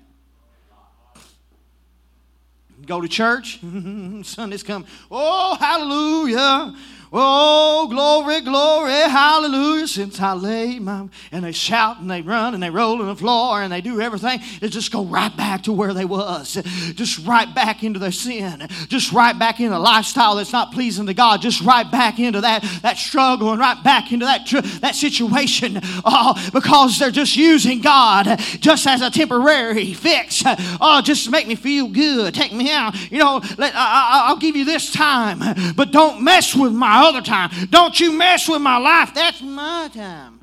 Go 2.86 3.00
to 3.00 3.08
church. 3.08 3.60
Sunday's 4.22 4.62
come. 4.62 4.86
Oh, 5.10 5.56
hallelujah. 5.56 6.76
Oh, 7.12 7.86
glory, 7.88 8.42
glory, 8.42 8.92
hallelujah, 8.92 9.88
since 9.88 10.20
I 10.20 10.34
lay 10.34 10.78
my. 10.78 11.08
And 11.32 11.44
they 11.44 11.52
shout 11.52 12.00
and 12.00 12.10
they 12.10 12.20
run 12.20 12.54
and 12.54 12.62
they 12.62 12.70
roll 12.70 13.00
on 13.00 13.06
the 13.06 13.16
floor 13.16 13.62
and 13.62 13.72
they 13.72 13.80
do 13.80 14.00
everything. 14.00 14.40
They 14.60 14.68
just 14.68 14.92
go 14.92 15.04
right 15.04 15.34
back 15.34 15.62
to 15.62 15.72
where 15.72 15.94
they 15.94 16.04
was. 16.04 16.54
Just 16.94 17.26
right 17.26 17.52
back 17.54 17.82
into 17.82 17.98
their 17.98 18.12
sin. 18.12 18.66
Just 18.88 19.12
right 19.12 19.38
back 19.38 19.58
into 19.60 19.76
a 19.76 19.78
lifestyle 19.78 20.36
that's 20.36 20.52
not 20.52 20.72
pleasing 20.72 21.06
to 21.06 21.14
God. 21.14 21.40
Just 21.40 21.62
right 21.62 21.90
back 21.90 22.18
into 22.18 22.42
that, 22.42 22.62
that 22.82 22.98
struggle 22.98 23.52
and 23.52 23.60
right 23.60 23.82
back 23.82 24.12
into 24.12 24.26
that, 24.26 24.46
that 24.80 24.94
situation. 24.94 25.80
Oh, 26.04 26.34
because 26.52 26.98
they're 26.98 27.10
just 27.10 27.36
using 27.36 27.80
God 27.80 28.38
just 28.60 28.86
as 28.86 29.00
a 29.00 29.10
temporary 29.10 29.94
fix. 29.94 30.42
Oh, 30.80 31.00
just 31.02 31.24
to 31.24 31.30
make 31.30 31.46
me 31.46 31.54
feel 31.54 31.88
good. 31.88 32.34
Take 32.34 32.52
me 32.52 32.70
out. 32.70 32.94
You 33.10 33.18
know, 33.18 33.40
let, 33.56 33.74
I, 33.74 34.26
I'll 34.28 34.38
give 34.38 34.56
you 34.56 34.64
this 34.64 34.92
time, 34.92 35.38
but 35.74 35.90
don't 35.90 36.22
mess 36.22 36.54
with 36.54 36.72
my 36.72 36.97
other 36.98 37.22
time. 37.22 37.50
Don't 37.70 37.98
you 37.98 38.12
mess 38.12 38.48
with 38.48 38.60
my 38.60 38.76
life. 38.76 39.12
That's 39.14 39.40
my 39.42 39.90
time. 39.92 40.40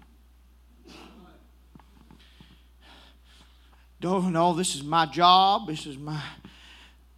Don't 4.01 4.33
know 4.33 4.53
this 4.53 4.75
is 4.75 4.83
my 4.83 5.05
job. 5.05 5.67
This 5.67 5.85
is 5.85 5.97
my 5.97 6.21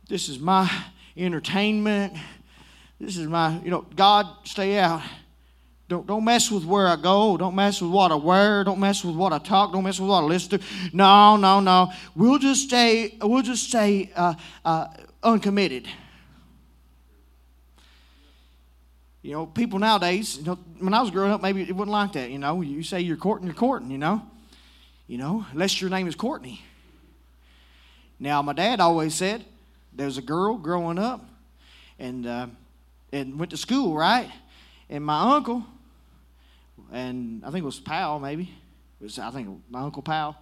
this 0.08 0.30
is 0.30 0.40
my 0.40 0.72
entertainment. 1.18 2.14
This 3.00 3.18
is 3.18 3.28
my, 3.28 3.60
you 3.64 3.70
know, 3.70 3.86
God, 3.96 4.28
stay 4.44 4.80
out. 4.80 5.02
Don't, 5.90 6.06
don't 6.06 6.24
mess 6.24 6.52
with 6.52 6.66
where 6.66 6.88
I 6.88 6.96
go. 6.96 7.38
Don't 7.38 7.56
mess 7.56 7.82
with 7.82 7.92
what 7.92 8.12
I 8.12 8.16
wear. 8.16 8.64
Don't 8.64 8.80
mess 8.80 9.04
with 9.04 9.16
what 9.16 9.32
I 9.32 9.38
talk. 9.38 9.72
Don't 9.72 9.84
mess 9.84 10.00
with 10.00 10.10
what 10.10 10.24
I 10.24 10.26
listen 10.26 10.60
to. 10.60 10.66
No, 10.94 11.38
no, 11.38 11.60
no. 11.60 11.92
We'll 12.16 12.40
just 12.40 12.64
stay. 12.64 13.18
We'll 13.22 13.44
just 13.44 13.70
stay 13.70 14.12
uh, 14.16 14.34
uh, 14.66 14.88
uncommitted. 15.24 15.88
You 19.28 19.34
know, 19.34 19.46
people 19.46 19.78
nowadays, 19.78 20.38
you 20.38 20.46
know, 20.46 20.58
when 20.80 20.94
I 20.94 21.02
was 21.02 21.12
growing 21.12 21.34
up, 21.34 21.42
maybe 21.42 21.62
it 21.62 21.74
wasn't 21.74 21.92
like 21.92 22.14
that. 22.14 22.32
You 22.32 22.38
know, 22.38 22.62
you 22.62 22.82
say 22.82 23.02
you're 23.02 23.18
courting, 23.18 23.46
you're 23.46 23.54
courting, 23.54 23.92
you 23.92 23.98
know. 23.98 24.22
You 25.06 25.18
know, 25.18 25.46
unless 25.52 25.82
your 25.82 25.90
name 25.90 26.08
is 26.08 26.16
Courtney. 26.16 26.62
Now, 28.22 28.42
my 28.42 28.54
dad 28.54 28.80
always 28.80 29.14
said 29.16 29.44
there 29.92 30.06
was 30.06 30.18
a 30.18 30.22
girl 30.22 30.56
growing 30.56 30.98
up 30.98 31.26
and, 32.00 32.26
uh, 32.26 32.48
and 33.12 33.38
went 33.38 33.52
to 33.52 33.58
school, 33.58 33.98
right? 33.98 34.32
And 34.90 35.04
my 35.04 35.36
uncle, 35.36 35.66
and 36.94 37.44
I 37.44 37.52
think 37.52 37.64
it 37.64 37.66
was 37.66 37.82
Powell, 37.82 38.20
maybe. 38.20 38.44
It 39.02 39.04
was, 39.04 39.20
I 39.20 39.30
think 39.32 39.50
my 39.70 39.82
Uncle 39.82 40.04
Powell. 40.04 40.38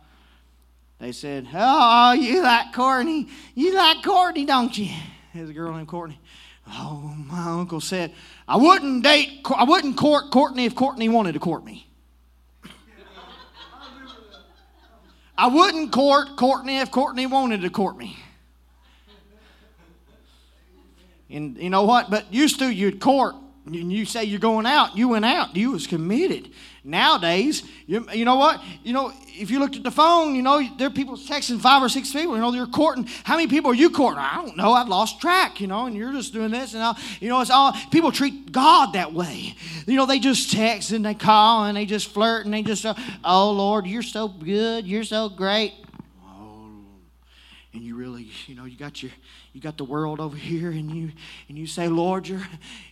They 0.99 1.11
said, 1.11 1.47
Oh, 1.51 2.11
you 2.11 2.43
like 2.43 2.71
Courtney. 2.71 3.29
You 3.55 3.73
like 3.73 4.03
Courtney, 4.03 4.45
don't 4.45 4.77
you? 4.77 4.93
There's 5.33 5.49
a 5.49 5.53
girl 5.53 5.73
named 5.73 5.87
Courtney. 5.87 6.19
Oh, 6.67 7.15
my 7.27 7.59
uncle 7.59 7.79
said, 7.79 8.13
I 8.47 8.57
wouldn't 8.57 9.03
date, 9.03 9.41
I 9.55 9.63
wouldn't 9.63 9.97
court 9.97 10.31
Courtney 10.31 10.65
if 10.65 10.75
Courtney 10.75 11.09
wanted 11.09 11.33
to 11.33 11.39
court 11.39 11.63
me. 11.63 11.87
I 15.37 15.47
wouldn't 15.47 15.91
court 15.91 16.37
Courtney 16.37 16.79
if 16.79 16.91
Courtney 16.91 17.25
wanted 17.25 17.61
to 17.61 17.69
court 17.69 17.97
me. 17.97 18.17
And 21.29 21.57
you 21.57 21.69
know 21.69 21.83
what? 21.83 22.09
But 22.09 22.33
used 22.33 22.59
to, 22.59 22.69
you'd 22.69 22.99
court 22.99 23.35
and 23.65 23.91
you 23.91 24.05
say 24.05 24.23
you're 24.25 24.39
going 24.39 24.67
out, 24.67 24.95
you 24.95 25.09
went 25.09 25.25
out. 25.25 25.55
You 25.55 25.71
was 25.71 25.87
committed. 25.87 26.51
Nowadays, 26.83 27.63
you, 27.87 28.05
you 28.13 28.23
know 28.23 28.35
what? 28.35 28.63
You 28.83 28.93
know, 28.93 29.11
if 29.25 29.49
you 29.49 29.57
looked 29.57 29.75
at 29.75 29.81
the 29.81 29.89
phone, 29.89 30.35
you 30.35 30.43
know, 30.43 30.61
there 30.77 30.87
are 30.87 30.91
people 30.91 31.17
texting 31.17 31.59
five 31.59 31.81
or 31.81 31.89
six 31.89 32.11
people. 32.13 32.35
You 32.35 32.41
know, 32.41 32.51
they're 32.51 32.67
courting. 32.67 33.09
How 33.23 33.37
many 33.37 33.47
people 33.47 33.71
are 33.71 33.75
you 33.75 33.89
courting? 33.89 34.19
I 34.19 34.35
don't 34.35 34.55
know. 34.55 34.73
I've 34.73 34.87
lost 34.87 35.19
track. 35.19 35.59
You 35.59 35.65
know, 35.65 35.87
and 35.87 35.95
you're 35.95 36.11
just 36.11 36.31
doing 36.31 36.51
this 36.51 36.75
and 36.75 36.83
all. 36.83 36.95
You 37.19 37.29
know, 37.29 37.41
it's 37.41 37.49
all 37.49 37.73
people 37.89 38.11
treat 38.11 38.51
God 38.51 38.93
that 38.93 39.13
way. 39.13 39.55
You 39.87 39.95
know, 39.95 40.05
they 40.05 40.19
just 40.19 40.51
text 40.51 40.91
and 40.91 41.03
they 41.03 41.15
call 41.15 41.65
and 41.65 41.75
they 41.75 41.85
just 41.85 42.09
flirt 42.09 42.45
and 42.45 42.53
they 42.53 42.61
just, 42.61 42.85
uh, 42.85 42.93
oh 43.23 43.51
Lord, 43.51 43.87
you're 43.87 44.03
so 44.03 44.27
good. 44.27 44.85
You're 44.85 45.03
so 45.03 45.27
great. 45.27 45.73
Oh, 46.23 46.69
and 47.73 47.81
you 47.81 47.95
really, 47.95 48.29
you 48.45 48.53
know, 48.53 48.65
you 48.65 48.77
got 48.77 49.01
your 49.01 49.11
you 49.55 49.61
got 49.61 49.77
the 49.77 49.85
world 49.85 50.19
over 50.19 50.35
here 50.35 50.69
and 50.69 50.91
you 50.91 51.09
and 51.47 51.57
you 51.57 51.65
say 51.65 51.87
lord 51.87 52.27
you're 52.27 52.45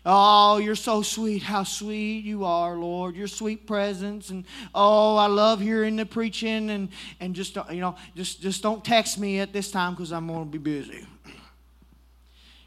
oh 0.05 0.59
you're 0.59 0.75
so 0.75 1.01
sweet. 1.01 1.43
How 1.43 1.63
sweet 1.63 2.23
you 2.23 2.45
are 2.45 2.77
lord. 2.77 3.17
Your 3.17 3.27
sweet 3.27 3.67
presence 3.67 4.29
and 4.29 4.45
oh 4.73 5.17
i 5.17 5.27
love 5.27 5.59
hearing 5.59 5.97
the 5.97 6.05
preaching 6.05 6.69
and 6.69 6.87
and 7.19 7.35
just 7.35 7.57
you 7.69 7.81
know 7.81 7.97
just 8.15 8.41
just 8.41 8.63
don't 8.63 8.83
text 8.83 9.19
me 9.19 9.39
at 9.39 9.51
this 9.51 9.71
time 9.71 9.93
because 9.93 10.13
i'm 10.13 10.25
going 10.25 10.45
to 10.45 10.49
be 10.49 10.57
busy. 10.57 11.05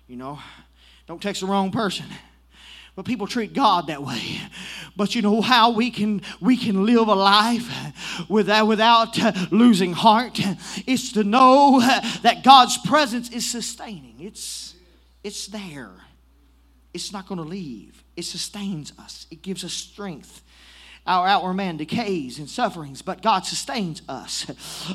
You 0.07 0.17
know 0.17 0.39
don't 1.07 1.23
text 1.23 1.41
the 1.41 1.47
wrong 1.47 1.71
person 1.71 2.05
but 2.97 3.05
people 3.05 3.27
treat 3.27 3.53
God 3.53 3.89
that 3.89 4.03
way. 4.03 4.41
But 4.97 5.15
you 5.15 5.21
know 5.21 5.43
how 5.43 5.71
we 5.71 5.91
can 5.91 6.23
we 6.41 6.57
can 6.57 6.87
live 6.87 7.07
a 7.09 7.15
life 7.15 8.27
without 8.31 8.67
without 8.67 9.19
losing 9.53 9.93
heart? 9.93 10.41
It's 10.87 11.13
to 11.13 11.23
know 11.23 11.81
that 12.23 12.43
God's 12.43 12.79
presence 12.79 13.31
is 13.31 13.49
sustaining. 13.49 14.17
It's 14.21 14.75
it's 15.23 15.47
there. 15.47 15.91
It's 16.95 17.13
not 17.13 17.29
going 17.29 17.39
to 17.39 17.45
leave. 17.45 18.03
It 18.17 18.25
sustains 18.25 18.95
us. 18.99 19.27
It 19.31 19.43
gives 19.43 19.63
us 19.63 19.75
strength. 19.75 20.43
Our 21.07 21.29
outward 21.29 21.55
man 21.55 21.77
decays 21.77 22.39
in 22.39 22.47
sufferings, 22.47 23.03
but 23.03 23.23
God 23.23 23.45
sustains 23.45 24.01
us. 24.09 24.47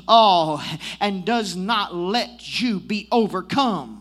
Oh, 0.07 0.65
and 0.99 1.23
does 1.23 1.55
not 1.55 1.93
let 1.93 2.59
you 2.59 2.79
be 2.79 3.07
overcome 3.11 4.00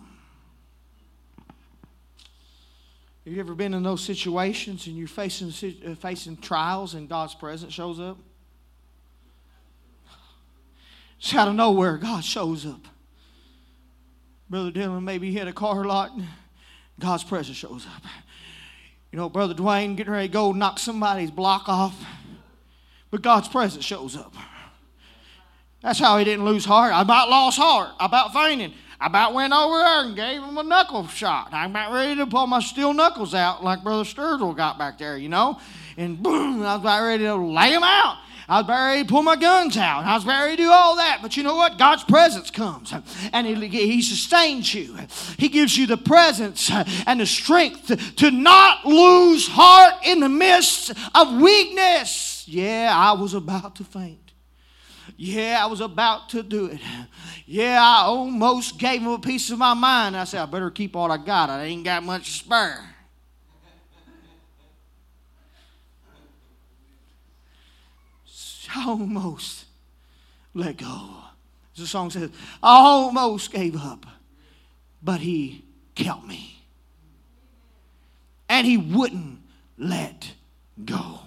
Have 3.25 3.35
you 3.35 3.41
ever 3.41 3.55
been 3.55 3.75
in 3.75 3.83
those 3.83 4.03
situations 4.03 4.87
and 4.87 4.97
you're 4.97 5.09
facing, 5.09 5.53
uh, 5.87 5.95
facing 5.95 6.37
trials 6.39 6.95
and 6.95 7.09
God's 7.09 7.35
presence 7.35 7.73
shows 7.73 8.01
up? 8.01 8.19
It's 11.19 11.35
out 11.35 11.49
of 11.49 11.55
nowhere, 11.55 11.99
God 11.99 12.25
shows 12.25 12.65
up. 12.65 12.81
Brother 14.49 14.71
Dylan 14.71 15.05
maybe 15.05 15.31
hit 15.33 15.47
a 15.47 15.53
car 15.53 15.85
lot 15.85 16.13
and 16.13 16.27
God's 16.99 17.23
presence 17.23 17.59
shows 17.59 17.87
up. 17.87 18.03
You 19.13 19.19
know, 19.19 19.29
Brother 19.29 19.55
Dwayne 19.55 19.97
getting 19.97 20.13
ready 20.13 20.29
to 20.29 20.33
go 20.33 20.53
knock 20.53 20.79
somebody's 20.79 21.31
block 21.31 21.69
off, 21.69 22.03
but 23.11 23.23
God's 23.23 23.49
presence 23.49 23.85
shows 23.85 24.17
up. 24.17 24.35
That's 25.83 25.99
how 25.99 26.17
he 26.19 26.25
didn't 26.25 26.45
lose 26.45 26.65
heart. 26.65 26.93
I 26.93 27.03
about 27.03 27.29
lost 27.29 27.59
heart. 27.59 27.91
I 27.99 28.07
about 28.07 28.33
fainting. 28.33 28.73
I 29.01 29.07
about 29.07 29.33
went 29.33 29.55
over 29.55 29.79
there 29.79 30.05
and 30.05 30.15
gave 30.15 30.43
him 30.43 30.59
a 30.59 30.63
knuckle 30.63 31.07
shot. 31.07 31.49
I'm 31.53 31.71
about 31.71 31.93
ready 31.93 32.17
to 32.17 32.27
pull 32.27 32.47
my 32.47 32.61
steel 32.61 32.93
knuckles 32.93 33.35
out 33.35 33.65
like 33.65 33.83
Brother 33.83 34.05
Sturgill 34.05 34.55
got 34.55 34.79
back 34.79 34.99
there, 34.99 35.17
you 35.17 35.31
know? 35.31 35.59
And 35.97 36.23
boom, 36.23 36.63
I 36.63 36.75
was 36.75 36.83
about 36.83 37.03
ready 37.05 37.25
to 37.25 37.35
lay 37.35 37.73
him 37.73 37.83
out. 37.83 38.19
I 38.47 38.59
was 38.59 38.65
about 38.65 38.87
ready 38.87 39.03
to 39.05 39.09
pull 39.09 39.23
my 39.23 39.37
guns 39.37 39.77
out. 39.79 40.05
I 40.05 40.15
was 40.15 40.25
about 40.25 40.43
ready 40.43 40.57
to 40.57 40.63
do 40.65 40.71
all 40.71 40.97
that. 40.97 41.21
But 41.23 41.37
you 41.37 41.43
know 41.43 41.57
what? 41.57 41.79
God's 41.79 42.05
presence 42.05 42.51
comes 42.51 42.93
and 43.33 43.47
He, 43.47 43.69
he 43.69 44.03
sustains 44.03 44.75
you. 44.75 44.99
He 45.39 45.49
gives 45.49 45.79
you 45.79 45.87
the 45.87 45.97
presence 45.97 46.71
and 47.07 47.21
the 47.21 47.27
strength 47.27 48.17
to 48.17 48.31
not 48.31 48.85
lose 48.85 49.49
heart 49.49 49.95
in 50.05 50.21
the 50.21 50.29
midst 50.29 50.93
of 51.15 51.41
weakness. 51.41 52.45
Yeah, 52.47 52.93
I 52.93 53.13
was 53.13 53.33
about 53.33 53.77
to 53.77 53.85
faint. 53.85 54.20
Yeah, 55.23 55.63
I 55.63 55.67
was 55.67 55.83
about 55.83 56.31
to 56.31 56.43
do 56.43 56.65
it. 56.65 56.81
Yeah, 57.45 57.79
I 57.79 58.05
almost 58.05 58.79
gave 58.79 59.03
him 59.03 59.09
a 59.09 59.19
piece 59.19 59.51
of 59.51 59.59
my 59.59 59.75
mind. 59.75 60.17
I 60.17 60.25
said, 60.25 60.41
I 60.41 60.47
better 60.47 60.71
keep 60.71 60.97
all 60.97 61.13
I 61.13 61.19
got. 61.19 61.51
I 61.51 61.65
ain't 61.65 61.85
got 61.85 62.03
much 62.03 62.25
to 62.25 62.31
spare. 62.31 62.83
I 68.75 68.85
almost 68.89 69.67
let 70.55 70.79
go. 70.79 71.17
As 71.75 71.83
the 71.83 71.87
song 71.87 72.09
says, 72.09 72.31
I 72.63 72.79
almost 72.79 73.53
gave 73.53 73.77
up, 73.77 74.07
but 75.03 75.21
he 75.21 75.67
kept 75.95 76.25
me. 76.25 76.63
And 78.49 78.67
he 78.67 78.79
wouldn't 78.79 79.41
let 79.77 80.33
go. 80.83 81.21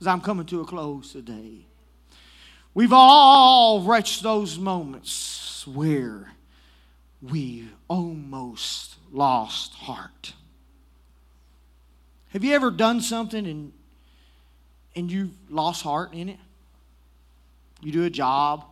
As 0.00 0.08
I'm 0.08 0.20
coming 0.20 0.46
to 0.46 0.62
a 0.62 0.64
close 0.64 1.12
today. 1.12 1.66
We've 2.74 2.92
all 2.92 3.82
reached 3.82 4.22
those 4.22 4.58
moments 4.58 5.66
where 5.66 6.32
we 7.20 7.68
almost 7.88 8.96
lost 9.12 9.74
heart. 9.74 10.32
Have 12.30 12.42
you 12.42 12.54
ever 12.54 12.70
done 12.70 13.00
something 13.00 13.46
and 13.46 13.72
and 14.94 15.10
you 15.10 15.30
lost 15.48 15.82
heart 15.82 16.12
in 16.14 16.28
it? 16.28 16.38
You 17.82 17.92
do 17.92 18.04
a 18.04 18.10
job 18.10 18.64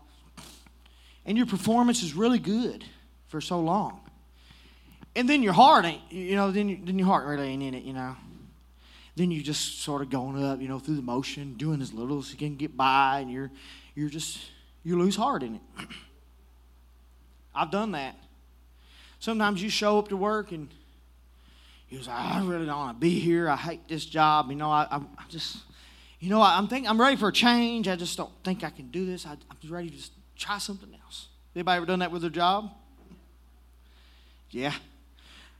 and 1.24 1.36
your 1.36 1.46
performance 1.46 2.02
is 2.02 2.14
really 2.14 2.38
good 2.38 2.84
for 3.28 3.40
so 3.40 3.60
long. 3.60 4.00
And 5.16 5.28
then 5.28 5.42
your 5.42 5.52
heart 5.52 5.84
ain't, 5.84 6.02
you 6.10 6.36
know, 6.36 6.50
then, 6.50 6.82
then 6.84 6.98
your 6.98 7.06
heart 7.06 7.26
really 7.26 7.48
ain't 7.48 7.62
in 7.62 7.74
it, 7.74 7.84
you 7.84 7.92
know. 7.92 8.16
Then 9.16 9.30
you're 9.30 9.42
just 9.42 9.82
sort 9.82 10.02
of 10.02 10.10
going 10.10 10.42
up, 10.42 10.60
you 10.60 10.68
know, 10.68 10.78
through 10.78 10.96
the 10.96 11.02
motion, 11.02 11.54
doing 11.54 11.82
as 11.82 11.92
little 11.92 12.18
as 12.18 12.30
you 12.30 12.38
can 12.38 12.56
get 12.56 12.76
by, 12.76 13.20
and 13.20 13.30
you're 13.30 13.50
you're 13.94 14.08
just, 14.08 14.38
you 14.82 14.98
lose 14.98 15.16
heart 15.16 15.42
in 15.42 15.56
it. 15.56 15.60
I've 17.54 17.70
done 17.70 17.92
that. 17.92 18.16
Sometimes 19.18 19.62
you 19.62 19.68
show 19.68 19.98
up 19.98 20.08
to 20.08 20.16
work 20.16 20.52
and 20.52 20.68
you 21.88 21.98
was 21.98 22.08
like, 22.08 22.18
I 22.18 22.44
really 22.44 22.66
don't 22.66 22.78
want 22.78 22.96
to 22.96 23.00
be 23.00 23.18
here. 23.18 23.48
I 23.48 23.56
hate 23.56 23.88
this 23.88 24.04
job. 24.04 24.48
You 24.50 24.56
know, 24.56 24.70
I, 24.70 24.86
I, 24.90 24.96
I 24.96 25.24
just, 25.28 25.58
you 26.20 26.30
know, 26.30 26.40
I, 26.40 26.56
am 26.56 26.68
think 26.68 26.88
I'm 26.88 27.00
ready 27.00 27.16
for 27.16 27.28
a 27.28 27.32
change. 27.32 27.88
I 27.88 27.96
just 27.96 28.16
don't 28.16 28.30
think 28.44 28.62
I 28.62 28.70
can 28.70 28.90
do 28.90 29.04
this. 29.04 29.26
I, 29.26 29.32
I'm 29.32 29.70
ready 29.70 29.90
to 29.90 29.96
just 29.96 30.12
try 30.36 30.58
something 30.58 30.88
else. 31.04 31.28
Anybody 31.54 31.76
ever 31.78 31.86
done 31.86 31.98
that 31.98 32.12
with 32.12 32.22
their 32.22 32.30
job? 32.30 32.70
Yeah. 34.50 34.72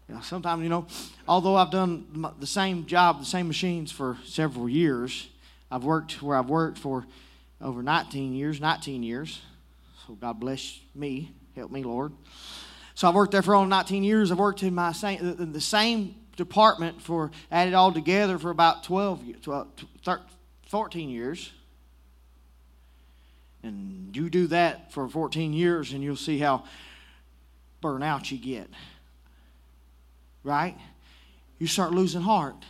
You 0.09 0.15
know, 0.15 0.21
sometimes, 0.23 0.63
you 0.63 0.69
know, 0.69 0.87
although 1.29 1.57
I've 1.57 1.71
done 1.71 2.33
the 2.39 2.47
same 2.47 2.87
job, 2.87 3.21
the 3.21 3.27
same 3.27 3.47
machines 3.47 3.93
for 3.93 4.17
several 4.25 4.69
years, 4.69 5.29
I've 5.71 5.85
worked 5.85 6.23
where 6.23 6.37
I've 6.37 6.49
worked 6.49 6.79
for 6.79 7.07
over 7.61 7.83
19 7.83 8.33
years, 8.33 8.61
19 8.61 9.03
years. 9.03 9.41
So 10.07 10.15
God 10.15 10.41
bless 10.41 10.81
me. 10.95 11.33
Help 11.55 11.71
me, 11.71 11.83
Lord. 11.83 12.13
So 12.95 13.09
I've 13.09 13.15
worked 13.15 13.33
there 13.33 13.43
for 13.43 13.55
only 13.55 13.71
19 13.71 14.05
years. 14.05 14.31
I've 14.31 14.39
worked 14.39 14.63
in 14.63 14.75
my 14.75 14.93
same, 14.93 15.53
the 15.53 15.61
same 15.61 16.17
department 16.37 17.03
for, 17.03 17.31
added 17.51 17.75
all 17.75 17.93
together 17.93 18.39
for 18.39 18.51
about 18.51 18.85
12, 18.85 19.43
12 19.43 19.69
13, 20.03 20.25
14 20.67 21.11
years. 21.11 21.53
And 23.63 24.17
you 24.17 24.31
do 24.31 24.47
that 24.49 24.93
for 24.93 25.09
14 25.09 25.53
years 25.53 25.93
and 25.93 26.03
you'll 26.03 26.17
see 26.17 26.39
how 26.39 26.65
burnout 27.83 28.31
you 28.31 28.39
get. 28.39 28.69
Right? 30.43 30.77
You 31.59 31.67
start 31.67 31.93
losing 31.93 32.23
heart. 32.23 32.65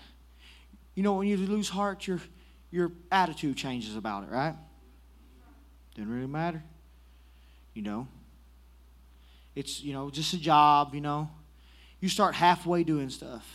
You 0.97 1.05
know, 1.05 1.15
when 1.15 1.29
you 1.29 1.37
lose 1.37 1.69
heart, 1.69 2.07
your, 2.07 2.21
your 2.73 2.91
attitude 3.13 3.57
changes 3.57 3.97
about 3.97 4.25
it, 4.25 4.31
right? 4.31 4.55
Doesn't 6.01 6.15
really 6.15 6.27
matter. 6.27 6.63
You 7.75 7.83
know, 7.83 8.09
it's, 9.55 9.83
you 9.83 9.93
know, 9.93 10.09
just 10.09 10.33
a 10.33 10.39
job, 10.39 10.95
you 10.95 11.03
know. 11.03 11.29
You 12.01 12.09
start 12.09 12.35
halfway 12.35 12.85
doing 12.85 13.11
stuff. 13.11 13.47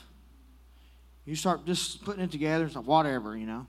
You 1.26 1.36
start 1.36 1.66
just 1.66 2.06
putting 2.06 2.24
it 2.24 2.32
together, 2.32 2.70
stuff, 2.70 2.86
whatever, 2.86 3.36
you 3.36 3.48
know. 3.48 3.66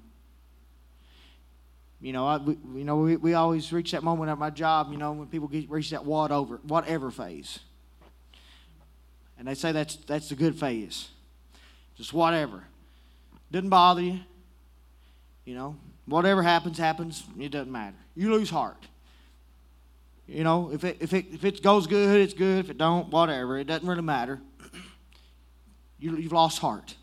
You 2.03 2.13
know, 2.13 2.27
I, 2.27 2.37
we, 2.37 2.59
you 2.75 2.85
know, 2.85 2.99
we, 2.99 3.17
we 3.17 3.33
always 3.33 3.73
reach 3.73 3.93
that 3.93 4.03
moment 4.03 4.31
at 4.31 4.37
my 4.37 4.51
job, 4.51 4.93
you 4.93 4.99
know, 4.99 5.13
when 5.13 5.29
people 5.29 5.49
get, 5.49 5.71
reach 5.71 5.89
that 5.93 6.05
whatever, 6.05 6.61
whatever 6.65 7.11
phase. 7.11 7.61
And 9.39 9.49
they 9.49 9.55
say 9.55 9.73
that's, 9.73 9.97
that's 9.97 10.29
the 10.29 10.35
good 10.37 10.61
phase. 10.61 11.09
Just 11.97 12.13
whatever. 12.13 12.63
Doesn't 13.51 13.71
bother 13.71 14.03
you. 14.03 14.21
You 15.47 15.55
know, 15.55 15.77
whatever 16.05 16.43
happens, 16.43 16.77
happens. 16.77 17.25
It 17.41 17.53
doesn't 17.53 17.73
matter 17.73 17.97
you 18.17 18.33
lose 18.33 18.51
heart. 18.51 18.83
You 20.27 20.43
know, 20.43 20.71
if 20.73 20.83
it, 20.83 20.97
if 21.01 21.13
it, 21.13 21.27
if 21.33 21.45
it 21.45 21.63
goes 21.63 21.87
good, 21.87 22.21
it's 22.21 22.35
good. 22.35 22.65
If 22.65 22.71
it 22.71 22.79
don't, 22.79 23.11
whatever. 23.11 23.59
It 23.59 23.67
doesn't 23.67 23.87
really 23.87 24.03
matter. 24.03 24.41
You, 25.99 26.15
you've 26.19 26.33
lost 26.33 26.59
heart. 26.59 26.95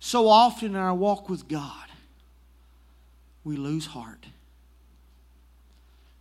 So 0.00 0.26
often 0.26 0.68
in 0.68 0.76
our 0.76 0.94
walk 0.94 1.28
with 1.28 1.48
God, 1.48 1.86
we 3.44 3.58
lose 3.58 3.84
heart. 3.84 4.24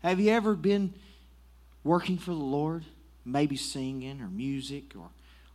Have 0.03 0.19
you 0.19 0.29
ever 0.31 0.55
been 0.55 0.93
working 1.85 2.17
for 2.17 2.31
the 2.31 2.37
Lord? 2.37 2.83
Maybe 3.23 3.55
singing 3.55 4.19
or 4.19 4.27
music 4.27 4.93
or, 4.93 5.07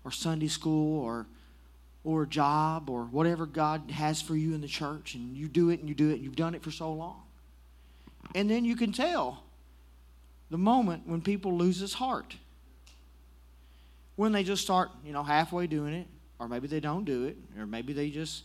or 0.03 0.11
Sunday 0.11 0.49
school 0.49 1.05
or, 1.05 1.27
or 2.05 2.23
a 2.23 2.27
job 2.27 2.89
or 2.89 3.05
whatever 3.05 3.45
God 3.45 3.91
has 3.91 4.23
for 4.23 4.35
you 4.35 4.55
in 4.55 4.63
the 4.63 4.67
church, 4.67 5.15
and 5.15 5.37
you 5.37 5.47
do 5.47 5.69
it 5.69 5.81
and 5.81 5.91
you 5.91 5.95
do 5.95 6.09
it, 6.09 6.15
and 6.15 6.25
you've 6.25 6.37
done 6.37 6.55
it 6.55 6.63
for 6.63 6.71
so 6.71 6.91
long. 6.91 7.26
And 8.37 8.51
then 8.51 8.67
you 8.67 8.77
can 8.77 8.93
tell 8.93 9.43
the 10.51 10.59
moment 10.59 11.09
when 11.09 11.23
people 11.23 11.57
lose 11.57 11.81
his 11.81 11.95
heart. 11.95 12.37
When 14.17 14.33
they 14.33 14.45
just 14.45 14.63
start, 14.63 14.91
you 15.07 15.15
know, 15.15 15.23
halfway 15.23 15.67
doing 15.67 15.95
it, 15.95 16.07
or 16.39 16.47
maybe 16.47 16.69
they 16.69 16.79
don't 16.79 17.07
do 17.07 17.25
it, 17.25 17.39
or 17.59 17.65
maybe 17.65 17.95
they 17.95 18.11
just 18.11 18.45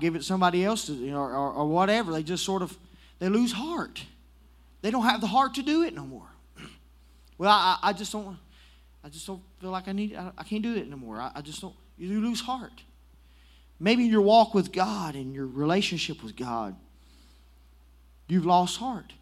give 0.00 0.16
it 0.16 0.24
somebody 0.24 0.64
else, 0.64 0.86
to, 0.86 0.94
you 0.94 1.10
know, 1.10 1.20
or, 1.20 1.52
or 1.52 1.66
whatever. 1.66 2.10
They 2.10 2.22
just 2.22 2.42
sort 2.42 2.62
of 2.62 2.74
they 3.18 3.28
lose 3.28 3.52
heart. 3.52 4.02
They 4.80 4.90
don't 4.90 5.04
have 5.04 5.20
the 5.20 5.26
heart 5.26 5.52
to 5.56 5.62
do 5.62 5.82
it 5.82 5.94
no 5.94 6.06
more. 6.06 6.30
well, 7.38 7.50
I, 7.50 7.78
I 7.82 7.92
just 7.92 8.12
don't. 8.12 8.38
I 9.04 9.10
just 9.10 9.26
don't 9.26 9.42
feel 9.60 9.70
like 9.70 9.88
I 9.88 9.92
need. 9.92 10.16
I, 10.16 10.32
I 10.38 10.44
can't 10.44 10.62
do 10.62 10.74
it 10.74 10.86
anymore. 10.86 11.20
I, 11.20 11.32
I 11.34 11.40
just 11.42 11.60
don't. 11.60 11.74
You 11.98 12.18
lose 12.22 12.40
heart. 12.40 12.82
Maybe 13.78 14.04
your 14.04 14.22
walk 14.22 14.54
with 14.54 14.72
God 14.72 15.16
and 15.16 15.34
your 15.34 15.46
relationship 15.46 16.22
with 16.22 16.34
God, 16.34 16.74
you've 18.28 18.46
lost 18.46 18.78
heart. 18.78 19.12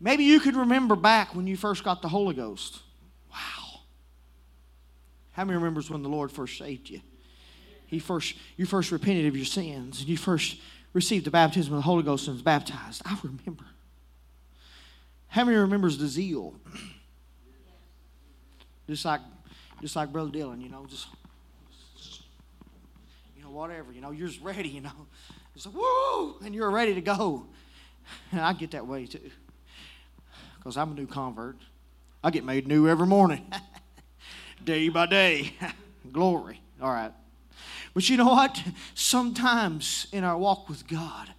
Maybe 0.00 0.24
you 0.24 0.38
could 0.38 0.54
remember 0.54 0.94
back 0.94 1.34
when 1.34 1.46
you 1.46 1.56
first 1.56 1.82
got 1.82 2.02
the 2.02 2.08
Holy 2.08 2.34
Ghost. 2.34 2.80
Wow. 3.32 3.80
How 5.32 5.44
many 5.44 5.56
remembers 5.56 5.90
when 5.90 6.02
the 6.02 6.08
Lord 6.08 6.30
first 6.30 6.56
saved 6.58 6.88
you? 6.88 7.00
He 7.86 7.98
first, 7.98 8.34
you 8.56 8.66
first 8.66 8.92
repented 8.92 9.26
of 9.26 9.36
your 9.36 9.46
sins 9.46 10.00
and 10.00 10.08
you 10.08 10.16
first 10.16 10.58
received 10.92 11.24
the 11.24 11.30
baptism 11.30 11.72
of 11.72 11.78
the 11.78 11.82
Holy 11.82 12.02
Ghost 12.02 12.28
and 12.28 12.36
was 12.36 12.42
baptized. 12.42 13.02
I 13.04 13.18
remember. 13.22 13.64
How 15.28 15.44
many 15.44 15.56
remembers 15.56 15.98
the 15.98 16.06
zeal? 16.06 16.54
Just 18.88 19.04
like, 19.04 19.20
just 19.80 19.96
like 19.96 20.12
Brother 20.12 20.30
Dylan, 20.30 20.62
you 20.62 20.68
know, 20.68 20.86
just, 20.88 21.08
you 23.36 23.42
know, 23.42 23.50
whatever, 23.50 23.92
you 23.92 24.00
know, 24.00 24.10
you're 24.10 24.28
just 24.28 24.40
ready, 24.42 24.68
you 24.68 24.80
know. 24.80 25.06
It's 25.54 25.66
like, 25.66 25.74
woo, 25.74 26.36
and 26.44 26.54
you're 26.54 26.70
ready 26.70 26.94
to 26.94 27.00
go. 27.00 27.46
And 28.32 28.40
I 28.40 28.52
get 28.52 28.72
that 28.72 28.86
way 28.86 29.06
too 29.06 29.30
because 30.58 30.76
I'm 30.76 30.92
a 30.92 30.94
new 30.94 31.06
convert. 31.06 31.56
I 32.22 32.30
get 32.30 32.44
made 32.44 32.66
new 32.66 32.88
every 32.88 33.06
morning, 33.06 33.50
day 34.64 34.88
by 34.90 35.06
day. 35.06 35.54
Glory. 36.12 36.60
All 36.82 36.90
right. 36.90 37.12
But 37.94 38.08
you 38.08 38.16
know 38.16 38.28
what? 38.28 38.62
Sometimes 38.94 40.08
in 40.12 40.24
our 40.24 40.36
walk 40.36 40.68
with 40.68 40.86
God, 40.86 41.32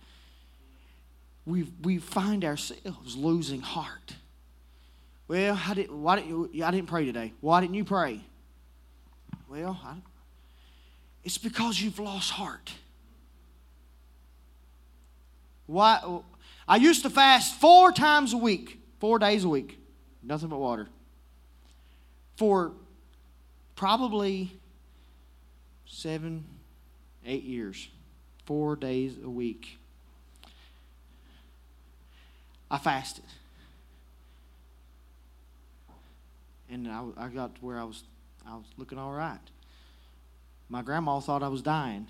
we, 1.46 1.72
we 1.84 1.98
find 2.00 2.44
ourselves 2.44 3.16
losing 3.16 3.62
heart. 3.62 4.16
Well, 5.28 5.60
I 5.64 5.74
didn't, 5.76 6.02
why 6.02 6.16
didn't 6.16 6.30
you, 6.54 6.64
I 6.64 6.72
didn't 6.72 6.88
pray 6.88 7.06
today. 7.06 7.34
Why 7.40 7.62
didn't 7.62 7.76
you 7.76 7.86
pray? 7.86 8.22
Well, 9.48 9.80
I, 9.84 9.96
it's 11.24 11.38
because 11.38 11.80
you've 11.80 12.00
lost 12.00 12.32
heart. 12.32 12.72
Why? 15.68 16.02
I 16.70 16.76
used 16.76 17.02
to 17.02 17.10
fast 17.10 17.56
four 17.56 17.92
times 17.92 18.32
a 18.32 18.38
week. 18.38 18.80
Four 19.00 19.18
days 19.18 19.44
a 19.44 19.50
week, 19.50 19.80
nothing 20.22 20.50
but 20.50 20.60
water. 20.60 20.88
For 22.36 22.74
probably 23.76 24.52
seven, 25.88 26.46
eight 27.26 27.44
years, 27.44 27.90
four 28.46 28.76
days 28.76 29.16
a 29.24 29.30
week. 29.30 29.78
I 32.70 32.78
fasted. 32.78 33.24
And 36.70 36.88
I, 36.88 37.06
I 37.18 37.28
got 37.30 37.56
to 37.56 37.62
where 37.62 37.80
I 37.80 37.86
was, 37.86 38.04
I 38.46 38.56
was 38.56 38.66
looking 38.78 39.00
all 39.00 39.14
right. 39.14 39.40
My 40.68 40.82
grandma 40.84 41.20
thought 41.20 41.42
I 41.42 41.48
was 41.48 41.62
dying. 41.62 42.08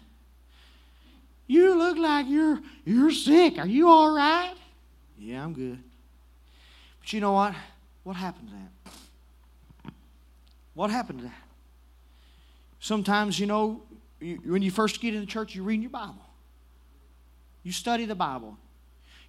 You 1.49 1.75
look 1.75 1.97
like 1.97 2.27
you're, 2.29 2.59
you're 2.85 3.09
sick. 3.09 3.57
Are 3.57 3.65
you 3.65 3.89
all 3.89 4.15
right? 4.15 4.53
Yeah, 5.17 5.43
I'm 5.43 5.53
good. 5.53 5.79
But 6.99 7.11
you 7.11 7.21
know 7.21 7.31
what? 7.31 7.55
What 8.03 8.15
happened 8.15 8.49
to 8.49 8.53
that? 8.53 9.91
What 10.75 10.91
happened 10.91 11.21
to 11.21 11.25
that? 11.25 11.43
Sometimes, 12.79 13.39
you 13.39 13.47
know, 13.47 13.81
you, 14.19 14.39
when 14.45 14.61
you 14.61 14.69
first 14.69 15.01
get 15.01 15.15
in 15.15 15.21
the 15.21 15.25
church, 15.25 15.55
you 15.55 15.63
read 15.63 15.81
your 15.81 15.89
Bible. 15.89 16.23
You 17.63 17.71
study 17.71 18.05
the 18.05 18.13
Bible. 18.13 18.55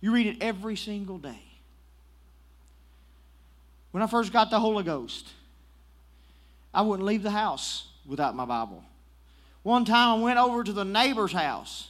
You 0.03 0.13
read 0.13 0.27
it 0.27 0.43
every 0.43 0.77
single 0.77 1.17
day. 1.17 1.43
When 3.93 4.03
I 4.03 4.07
first 4.07 4.31
got 4.31 4.51
the 4.51 4.61
Holy 4.61 4.85
Ghost, 4.85 5.27
I 6.75 6.83
wouldn't 6.83 7.07
leave 7.07 7.23
the 7.23 7.31
house 7.31 7.87
without 8.05 8.37
my 8.37 8.45
Bible. 8.45 8.85
One 9.63 9.87
time 9.87 10.21
I 10.21 10.23
went 10.23 10.39
over 10.39 10.63
to 10.63 10.73
the 10.75 10.85
neighbor's 10.85 11.33
house 11.33 11.90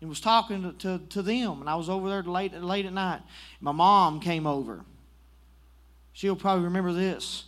and 0.00 0.08
was 0.08 0.20
talking 0.20 0.62
to, 0.62 0.72
to, 0.72 1.04
to 1.08 1.22
them, 1.22 1.60
and 1.60 1.70
I 1.70 1.76
was 1.76 1.88
over 1.88 2.08
there 2.08 2.22
late, 2.22 2.52
late 2.54 2.86
at 2.86 2.92
night. 2.92 3.22
My 3.60 3.72
mom 3.72 4.20
came 4.20 4.46
over. 4.46 4.84
She'll 6.12 6.36
probably 6.36 6.64
remember 6.64 6.92
this. 6.92 7.44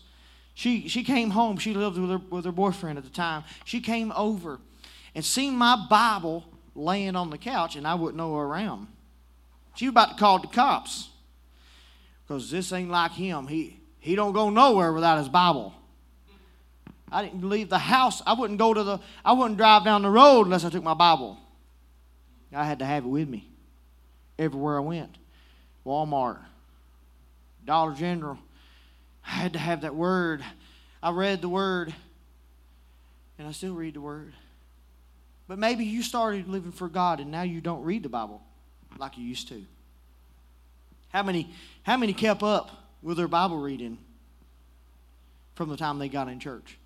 She, 0.54 0.88
she 0.88 1.04
came 1.04 1.30
home. 1.30 1.58
She 1.58 1.74
lived 1.74 1.98
with 1.98 2.10
her, 2.10 2.20
with 2.30 2.44
her 2.46 2.52
boyfriend 2.52 2.98
at 2.98 3.04
the 3.04 3.10
time. 3.10 3.44
She 3.64 3.80
came 3.80 4.10
over 4.12 4.58
and 5.14 5.24
seen 5.24 5.54
my 5.54 5.86
Bible 5.88 6.44
laying 6.74 7.14
on 7.14 7.30
the 7.30 7.38
couch, 7.38 7.76
and 7.76 7.86
I 7.86 7.94
wouldn't 7.94 8.16
know 8.16 8.34
her 8.34 8.44
around. 8.44 8.88
She 9.74 9.86
was 9.86 9.90
about 9.90 10.10
to 10.10 10.16
call 10.16 10.38
the 10.38 10.46
cops 10.46 11.10
because 12.26 12.50
this 12.50 12.72
ain't 12.72 12.90
like 12.90 13.12
him. 13.12 13.46
He, 13.46 13.78
he 14.00 14.16
don't 14.16 14.32
go 14.32 14.50
nowhere 14.50 14.92
without 14.92 15.18
his 15.18 15.28
Bible. 15.28 15.74
I 17.12 17.22
didn't 17.22 17.48
leave 17.48 17.68
the 17.68 17.78
house. 17.78 18.22
I 18.26 18.32
wouldn't 18.32 18.58
go 18.58 18.74
to 18.74 18.82
the, 18.82 18.98
I 19.24 19.32
wouldn't 19.32 19.58
drive 19.58 19.84
down 19.84 20.02
the 20.02 20.10
road 20.10 20.44
unless 20.44 20.64
I 20.64 20.70
took 20.70 20.82
my 20.82 20.94
Bible. 20.94 21.38
I 22.56 22.64
had 22.64 22.78
to 22.78 22.84
have 22.84 23.04
it 23.04 23.08
with 23.08 23.28
me 23.28 23.48
everywhere 24.38 24.78
I 24.78 24.80
went. 24.80 25.16
Walmart, 25.84 26.38
Dollar 27.64 27.94
General, 27.94 28.38
I 29.24 29.30
had 29.30 29.52
to 29.52 29.58
have 29.58 29.82
that 29.82 29.94
word. 29.94 30.42
I 31.02 31.10
read 31.10 31.42
the 31.42 31.48
word, 31.48 31.94
and 33.38 33.46
I 33.46 33.52
still 33.52 33.74
read 33.74 33.94
the 33.94 34.00
word. 34.00 34.32
But 35.48 35.58
maybe 35.58 35.84
you 35.84 36.02
started 36.02 36.48
living 36.48 36.72
for 36.72 36.88
God 36.88 37.20
and 37.20 37.30
now 37.30 37.42
you 37.42 37.60
don't 37.60 37.84
read 37.84 38.02
the 38.02 38.08
Bible 38.08 38.42
like 38.98 39.16
you 39.16 39.24
used 39.24 39.48
to. 39.48 39.62
How 41.10 41.22
many, 41.22 41.50
how 41.84 41.96
many 41.96 42.12
kept 42.12 42.42
up 42.42 42.70
with 43.02 43.16
their 43.16 43.28
Bible 43.28 43.58
reading 43.58 43.98
from 45.54 45.68
the 45.68 45.76
time 45.76 45.98
they 45.98 46.08
got 46.08 46.28
in 46.28 46.40
church? 46.40 46.78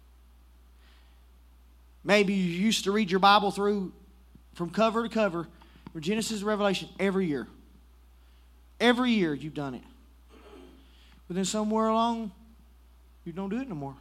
Maybe 2.04 2.34
you 2.34 2.60
used 2.60 2.84
to 2.84 2.92
read 2.92 3.10
your 3.10 3.20
Bible 3.20 3.50
through 3.50 3.92
from 4.54 4.70
cover 4.70 5.02
to 5.02 5.08
cover, 5.08 5.48
from 5.92 6.00
Genesis 6.00 6.42
Revelation, 6.42 6.88
every 6.98 7.26
year. 7.26 7.46
Every 8.78 9.10
year 9.10 9.34
you've 9.34 9.54
done 9.54 9.74
it. 9.74 9.82
But 11.26 11.36
then 11.36 11.44
somewhere 11.44 11.88
along, 11.88 12.32
you 13.24 13.32
don't 13.32 13.50
do 13.50 13.60
it 13.60 13.68
no 13.68 13.74
more. 13.74 13.96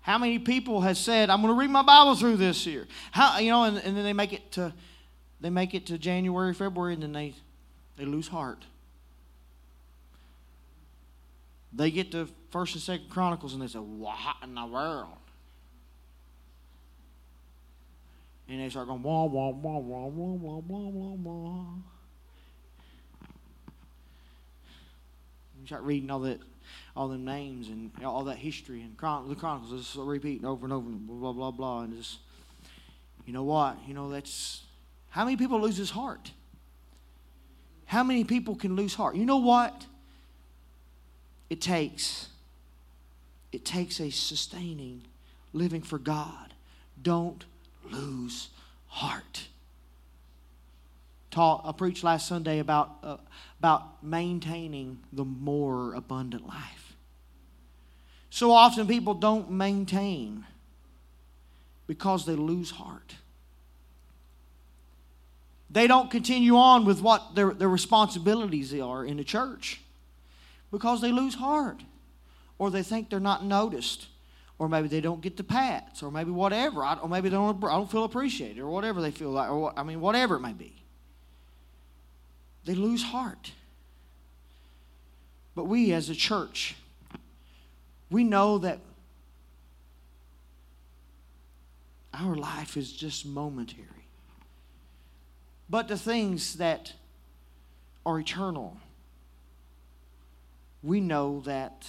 How 0.00 0.18
many 0.18 0.38
people 0.38 0.80
has 0.82 0.98
said, 0.98 1.30
I'm 1.30 1.42
going 1.42 1.52
to 1.52 1.58
read 1.58 1.70
my 1.70 1.82
Bible 1.82 2.14
through 2.14 2.36
this 2.36 2.64
year? 2.66 2.86
How 3.10 3.38
you 3.38 3.50
know, 3.50 3.64
and, 3.64 3.78
and 3.78 3.96
then 3.96 4.04
they 4.04 4.12
make 4.12 4.32
it 4.32 4.52
to 4.52 4.72
they 5.40 5.50
make 5.50 5.74
it 5.74 5.86
to 5.86 5.98
January, 5.98 6.54
February, 6.54 6.94
and 6.94 7.02
then 7.02 7.12
they 7.12 7.34
they 7.96 8.04
lose 8.04 8.28
heart. 8.28 8.64
They 11.72 11.90
get 11.90 12.12
to 12.12 12.28
First 12.50 12.74
and 12.74 12.82
Second 12.82 13.10
Chronicles 13.10 13.52
and 13.52 13.62
they 13.62 13.66
say, 13.66 13.78
What 13.78 14.16
in 14.42 14.54
the 14.54 14.66
world? 14.66 15.18
And 18.48 18.60
they 18.60 18.68
start 18.70 18.86
going, 18.88 19.02
wah, 19.02 19.24
wah, 19.24 19.50
wah, 19.50 19.78
wah, 19.78 20.06
wah, 20.06 20.34
wah, 20.34 20.60
wah, 20.66 20.88
wah, 20.88 21.14
wah. 21.14 21.64
You 25.60 25.66
start 25.66 25.82
reading 25.82 26.10
all 26.10 26.20
that, 26.20 26.40
all 26.96 27.08
them 27.08 27.24
names 27.24 27.68
and 27.68 27.90
all 28.02 28.24
that 28.24 28.38
history 28.38 28.80
and 28.80 28.96
chron- 28.96 29.28
the 29.28 29.34
chronicles 29.34 29.82
just 29.82 29.96
repeating 29.96 30.46
over 30.46 30.64
and 30.64 30.72
over 30.72 30.88
and 30.88 31.06
blah 31.06 31.32
blah 31.32 31.50
blah 31.50 31.82
and 31.82 31.94
just, 31.96 32.18
you 33.26 33.32
know 33.34 33.42
what? 33.42 33.76
You 33.86 33.92
know 33.92 34.08
that's 34.08 34.62
how 35.10 35.24
many 35.24 35.36
people 35.36 35.60
lose 35.60 35.76
his 35.76 35.90
heart. 35.90 36.30
How 37.84 38.02
many 38.02 38.24
people 38.24 38.54
can 38.54 38.76
lose 38.76 38.94
heart? 38.94 39.16
You 39.16 39.26
know 39.26 39.38
what? 39.38 39.86
It 41.50 41.60
takes. 41.60 42.28
It 43.52 43.64
takes 43.64 44.00
a 44.00 44.10
sustaining 44.10 45.02
living 45.52 45.82
for 45.82 45.98
God. 45.98 46.54
Don't 47.02 47.44
lose 47.90 48.48
heart 48.86 49.48
taught, 51.30 51.62
I 51.64 51.72
preached 51.72 52.02
last 52.02 52.26
Sunday 52.26 52.58
about, 52.58 52.96
uh, 53.02 53.16
about 53.58 54.02
maintaining 54.02 54.98
the 55.12 55.24
more 55.24 55.94
abundant 55.94 56.46
life. 56.46 56.96
So 58.30 58.50
often 58.50 58.86
people 58.86 59.14
don't 59.14 59.50
maintain 59.50 60.44
because 61.86 62.26
they 62.26 62.34
lose 62.34 62.72
heart. 62.72 63.14
They 65.70 65.86
don't 65.86 66.10
continue 66.10 66.56
on 66.56 66.84
with 66.84 67.02
what 67.02 67.34
their, 67.34 67.52
their 67.52 67.68
responsibilities 67.68 68.74
are 68.74 69.04
in 69.04 69.16
the 69.18 69.24
church 69.24 69.80
because 70.70 71.00
they 71.00 71.12
lose 71.12 71.34
heart 71.36 71.82
or 72.58 72.70
they 72.70 72.82
think 72.82 73.10
they're 73.10 73.20
not 73.20 73.44
noticed 73.44 74.08
or 74.58 74.68
maybe 74.68 74.88
they 74.88 75.00
don't 75.00 75.20
get 75.20 75.36
the 75.36 75.44
pats 75.44 76.02
or 76.02 76.10
maybe 76.10 76.30
whatever 76.30 76.84
or 76.84 77.08
maybe 77.08 77.28
they 77.28 77.36
don't, 77.36 77.62
I 77.64 77.76
don't 77.76 77.90
feel 77.90 78.04
appreciated 78.04 78.58
or 78.58 78.68
whatever 78.68 79.00
they 79.00 79.10
feel 79.10 79.30
like 79.30 79.50
or 79.50 79.72
I 79.76 79.82
mean 79.82 80.00
whatever 80.00 80.36
it 80.36 80.40
may 80.40 80.52
be. 80.52 80.74
They 82.64 82.74
lose 82.74 83.02
heart. 83.02 83.52
But 85.54 85.64
we 85.64 85.92
as 85.92 86.08
a 86.08 86.14
church, 86.14 86.76
we 88.10 88.24
know 88.24 88.58
that 88.58 88.80
our 92.14 92.34
life 92.34 92.76
is 92.76 92.92
just 92.92 93.26
momentary. 93.26 93.84
But 95.70 95.88
the 95.88 95.98
things 95.98 96.56
that 96.56 96.92
are 98.04 98.18
eternal, 98.18 98.76
we 100.82 101.00
know 101.00 101.40
that 101.40 101.86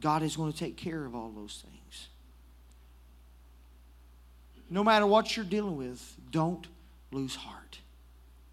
God 0.00 0.22
is 0.22 0.36
going 0.36 0.52
to 0.52 0.58
take 0.58 0.76
care 0.76 1.04
of 1.04 1.14
all 1.14 1.30
those 1.30 1.64
things. 1.64 2.08
No 4.68 4.82
matter 4.82 5.06
what 5.06 5.36
you're 5.36 5.46
dealing 5.46 5.76
with, 5.76 6.16
don't 6.30 6.66
lose 7.12 7.36
heart. 7.36 7.78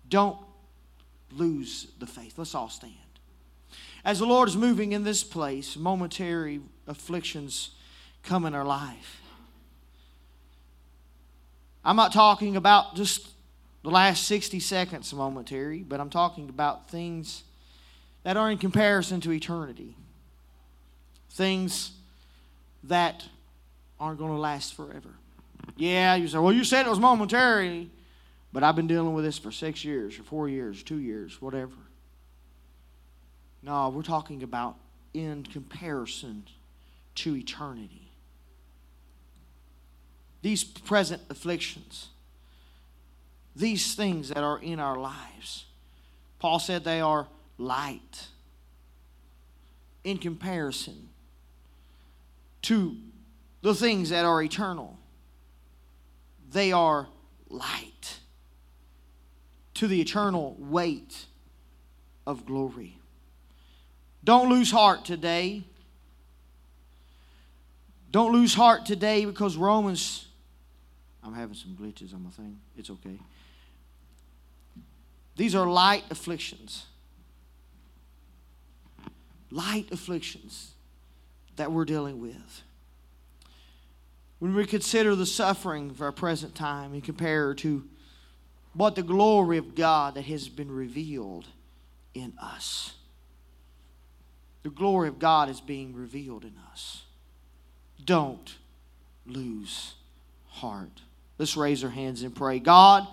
Don't 0.09 0.37
lose 1.31 1.87
the 1.99 2.05
faith. 2.05 2.37
Let's 2.37 2.55
all 2.55 2.69
stand. 2.69 2.93
As 4.05 4.19
the 4.19 4.25
Lord 4.25 4.49
is 4.49 4.55
moving 4.55 4.91
in 4.91 5.03
this 5.03 5.23
place, 5.23 5.75
momentary 5.75 6.61
afflictions 6.87 7.71
come 8.21 8.45
in 8.45 8.53
our 8.53 8.65
life. 8.65 9.21
I'm 11.83 11.95
not 11.95 12.13
talking 12.13 12.55
about 12.55 12.95
just 12.95 13.29
the 13.81 13.89
last 13.89 14.25
60 14.27 14.59
seconds 14.59 15.13
momentary, 15.13 15.79
but 15.79 15.99
I'm 15.99 16.09
talking 16.09 16.47
about 16.47 16.89
things 16.89 17.43
that 18.23 18.37
are 18.37 18.49
in 18.49 18.57
comparison 18.57 19.19
to 19.21 19.31
eternity. 19.31 19.95
Things 21.33 21.91
that 22.83 23.25
aren't 23.99 24.19
going 24.19 24.31
to 24.31 24.37
last 24.37 24.75
forever. 24.75 25.09
Yeah, 25.75 26.15
you 26.15 26.27
say, 26.27 26.37
well, 26.37 26.53
you 26.53 26.63
said 26.63 26.85
it 26.85 26.89
was 26.89 26.99
momentary, 26.99 27.89
but 28.51 28.63
I've 28.63 28.75
been 28.75 28.87
dealing 28.87 29.13
with 29.13 29.25
this 29.25 29.39
for 29.39 29.51
six 29.51 29.83
years, 29.83 30.19
or 30.19 30.23
four 30.23 30.47
years, 30.47 30.83
two 30.83 30.99
years, 30.99 31.41
whatever. 31.41 31.73
No, 33.63 33.89
we're 33.89 34.03
talking 34.03 34.43
about 34.43 34.75
in 35.13 35.43
comparison 35.43 36.43
to 37.15 37.35
eternity. 37.35 38.11
These 40.41 40.63
present 40.63 41.21
afflictions, 41.29 42.09
these 43.55 43.95
things 43.95 44.29
that 44.29 44.43
are 44.43 44.59
in 44.59 44.79
our 44.79 44.97
lives, 44.97 45.65
Paul 46.39 46.59
said 46.59 46.83
they 46.83 47.01
are 47.01 47.27
light 47.57 48.27
in 50.03 50.17
comparison 50.17 51.09
to 52.63 52.95
the 53.61 53.73
things 53.73 54.09
that 54.09 54.25
are 54.25 54.41
eternal. 54.41 54.97
They 56.51 56.71
are 56.71 57.07
light 57.49 58.19
to 59.75 59.87
the 59.87 60.01
eternal 60.01 60.55
weight 60.59 61.25
of 62.25 62.45
glory. 62.45 62.97
Don't 64.23 64.49
lose 64.49 64.71
heart 64.71 65.05
today. 65.05 65.63
Don't 68.11 68.31
lose 68.31 68.53
heart 68.53 68.85
today 68.85 69.25
because 69.25 69.57
Romans. 69.57 70.27
I'm 71.23 71.33
having 71.33 71.55
some 71.55 71.75
glitches 71.79 72.13
on 72.13 72.23
my 72.23 72.29
thing. 72.29 72.59
It's 72.77 72.89
okay. 72.89 73.17
These 75.35 75.55
are 75.55 75.65
light 75.65 76.03
afflictions. 76.11 76.85
Light 79.49 79.87
afflictions 79.91 80.72
that 81.55 81.71
we're 81.71 81.85
dealing 81.85 82.19
with. 82.19 82.61
When 84.39 84.55
we 84.55 84.65
consider 84.65 85.15
the 85.15 85.25
suffering 85.25 85.89
of 85.89 86.01
our 86.01 86.11
present 86.11 86.55
time 86.55 86.93
and 86.93 87.03
compare 87.03 87.53
to 87.55 87.83
what 88.73 88.95
the 88.95 89.03
glory 89.03 89.57
of 89.57 89.75
God 89.75 90.15
that 90.15 90.25
has 90.25 90.49
been 90.49 90.71
revealed 90.71 91.45
in 92.13 92.33
us. 92.41 92.93
The 94.63 94.69
glory 94.69 95.07
of 95.07 95.19
God 95.19 95.49
is 95.49 95.61
being 95.61 95.93
revealed 95.93 96.43
in 96.43 96.53
us. 96.71 97.03
Don't 98.03 98.55
lose 99.25 99.93
heart. 100.47 101.01
Let's 101.37 101.57
raise 101.57 101.83
our 101.83 101.89
hands 101.89 102.23
and 102.23 102.35
pray. 102.35 102.59
God, 102.59 103.07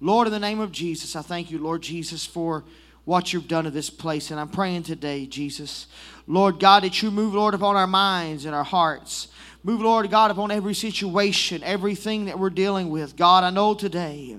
Lord, 0.00 0.26
in 0.26 0.32
the 0.32 0.40
name 0.40 0.60
of 0.60 0.72
Jesus, 0.72 1.16
I 1.16 1.22
thank 1.22 1.50
you, 1.50 1.58
Lord 1.58 1.82
Jesus, 1.82 2.24
for 2.24 2.64
what 3.10 3.32
you've 3.32 3.48
done 3.48 3.64
to 3.64 3.72
this 3.72 3.90
place. 3.90 4.30
And 4.30 4.38
I'm 4.38 4.48
praying 4.48 4.84
today, 4.84 5.26
Jesus, 5.26 5.88
Lord 6.28 6.60
God, 6.60 6.84
that 6.84 7.02
you 7.02 7.10
move, 7.10 7.34
Lord, 7.34 7.54
upon 7.54 7.74
our 7.74 7.88
minds 7.88 8.44
and 8.44 8.54
our 8.54 8.62
hearts. 8.62 9.26
Move, 9.64 9.80
Lord 9.80 10.08
God, 10.12 10.30
upon 10.30 10.52
every 10.52 10.74
situation, 10.74 11.60
everything 11.64 12.26
that 12.26 12.38
we're 12.38 12.50
dealing 12.50 12.88
with. 12.88 13.16
God, 13.16 13.42
I 13.42 13.50
know 13.50 13.74
today, 13.74 14.36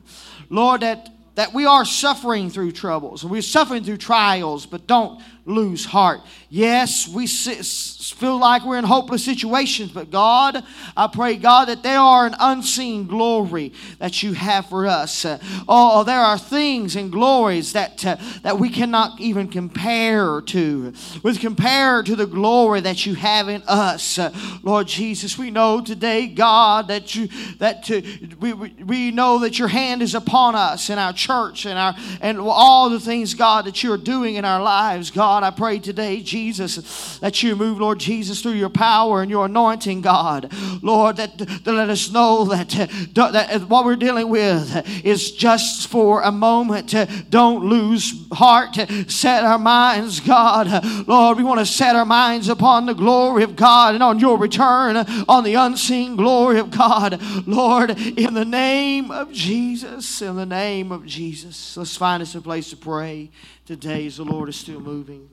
Lord, 0.50 0.80
that, 0.82 1.10
that 1.36 1.54
we 1.54 1.66
are 1.66 1.84
suffering 1.84 2.50
through 2.50 2.72
troubles 2.72 3.24
and 3.24 3.32
we're 3.32 3.42
suffering 3.42 3.84
through 3.84 3.98
trials, 3.98 4.66
but 4.66 4.88
don't 4.88 5.22
lose 5.46 5.86
heart. 5.86 6.22
Yes, 6.50 7.08
we 7.08 7.26
feel 7.28 8.38
like 8.38 8.64
we're 8.64 8.78
in 8.78 8.84
hopeless 8.84 9.24
situations, 9.24 9.92
but 9.92 10.12
God, 10.12 10.64
I 10.96 11.08
pray, 11.08 11.38
God, 11.38 11.70
that 11.70 11.82
there 11.82 12.00
are 12.00 12.28
an 12.28 12.36
unseen 12.40 13.08
glory 13.08 13.74
that 14.00 14.22
you 14.22 14.34
have 14.34 14.68
for 14.68 14.86
us. 14.86 15.26
Uh, 15.26 15.40
oh, 15.68 16.04
there 16.04 16.20
are 16.20 16.38
things 16.38 16.96
and 16.96 17.12
glories 17.12 17.74
that, 17.74 18.06
uh, 18.06 18.18
that 18.44 18.60
we 18.60 18.70
cannot 18.70 19.20
even 19.20 19.48
compare 19.48 20.42
to. 20.42 20.94
With 21.24 21.40
compare 21.40 22.04
to 22.04 22.16
the 22.16 22.28
glory 22.28 22.82
that 22.82 23.06
you 23.06 23.16
have 23.16 23.50
in 23.50 23.64
us. 23.66 24.20
Uh, 24.20 24.32
Lord 24.62 24.88
Jesus, 24.88 25.38
we 25.38 25.50
know 25.50 25.82
today, 25.82 26.28
God, 26.28 26.90
that 26.90 27.16
you 27.16 27.30
that 27.60 27.90
uh, 27.90 28.02
we, 28.40 28.54
we 28.54 29.12
know 29.12 29.40
that 29.40 29.58
your 29.58 29.68
hand 29.68 30.02
is 30.02 30.14
upon 30.14 30.56
us 30.56 30.90
in 30.90 31.00
our 31.00 31.14
church 31.14 31.66
and 31.66 31.80
our 31.80 31.96
and 32.20 32.40
all 32.40 32.90
the 32.90 33.00
things, 33.00 33.34
God, 33.34 33.66
that 33.66 33.82
you're 33.84 33.98
doing 33.98 34.36
in 34.36 34.46
our 34.46 34.62
lives, 34.62 35.10
God. 35.10 35.31
God, 35.32 35.44
I 35.44 35.52
pray 35.52 35.80
today, 35.80 36.20
Jesus, 36.20 37.18
that 37.20 37.42
you 37.42 37.56
move, 37.56 37.80
Lord 37.80 38.02
Jesus, 38.02 38.42
through 38.42 38.52
your 38.52 38.68
power 38.68 39.22
and 39.22 39.32
your 39.32 39.46
anointing, 39.46 40.02
God. 40.02 40.52
Lord, 40.82 41.16
that, 41.16 41.38
that 41.38 41.72
let 41.72 41.90
us 41.90 42.12
know 42.12 42.44
that, 42.44 42.68
that 43.14 43.62
what 43.70 43.86
we're 43.86 43.96
dealing 43.96 44.28
with 44.28 45.06
is 45.06 45.32
just 45.32 45.88
for 45.88 46.22
a 46.22 46.34
moment. 46.34 46.94
Don't 47.30 47.64
lose 47.64 48.28
heart. 48.34 48.76
Set 49.08 49.46
our 49.46 49.58
minds, 49.58 50.20
God. 50.20 51.08
Lord, 51.08 51.38
we 51.38 51.46
want 51.46 51.62
to 51.62 51.66
set 51.66 51.96
our 51.96 52.04
minds 52.04 52.50
upon 52.50 52.86
the 52.86 52.94
glory 52.94 53.44
of 53.44 53.56
God 53.56 53.94
and 53.94 54.04
on 54.04 54.20
your 54.20 54.38
return, 54.38 54.98
on 55.30 55.46
the 55.46 55.54
unseen 55.54 56.18
glory 56.18 56.60
of 56.60 56.72
God. 56.72 57.22
Lord, 57.48 57.92
in 57.92 58.34
the 58.34 58.44
name 58.44 59.12
of 59.12 59.32
Jesus, 59.32 60.22
in 60.22 60.36
the 60.36 60.46
name 60.46 60.92
of 60.92 61.06
Jesus. 61.06 61.78
Let's 61.78 61.96
find 61.96 62.22
us 62.22 62.36
a 62.36 62.42
place 62.42 62.72
to 62.72 62.76
pray 62.76 63.30
today 63.72 64.06
as 64.06 64.18
the 64.18 64.26
Lord 64.26 64.50
is 64.50 64.58
still 64.58 64.82
moving. 64.82 65.30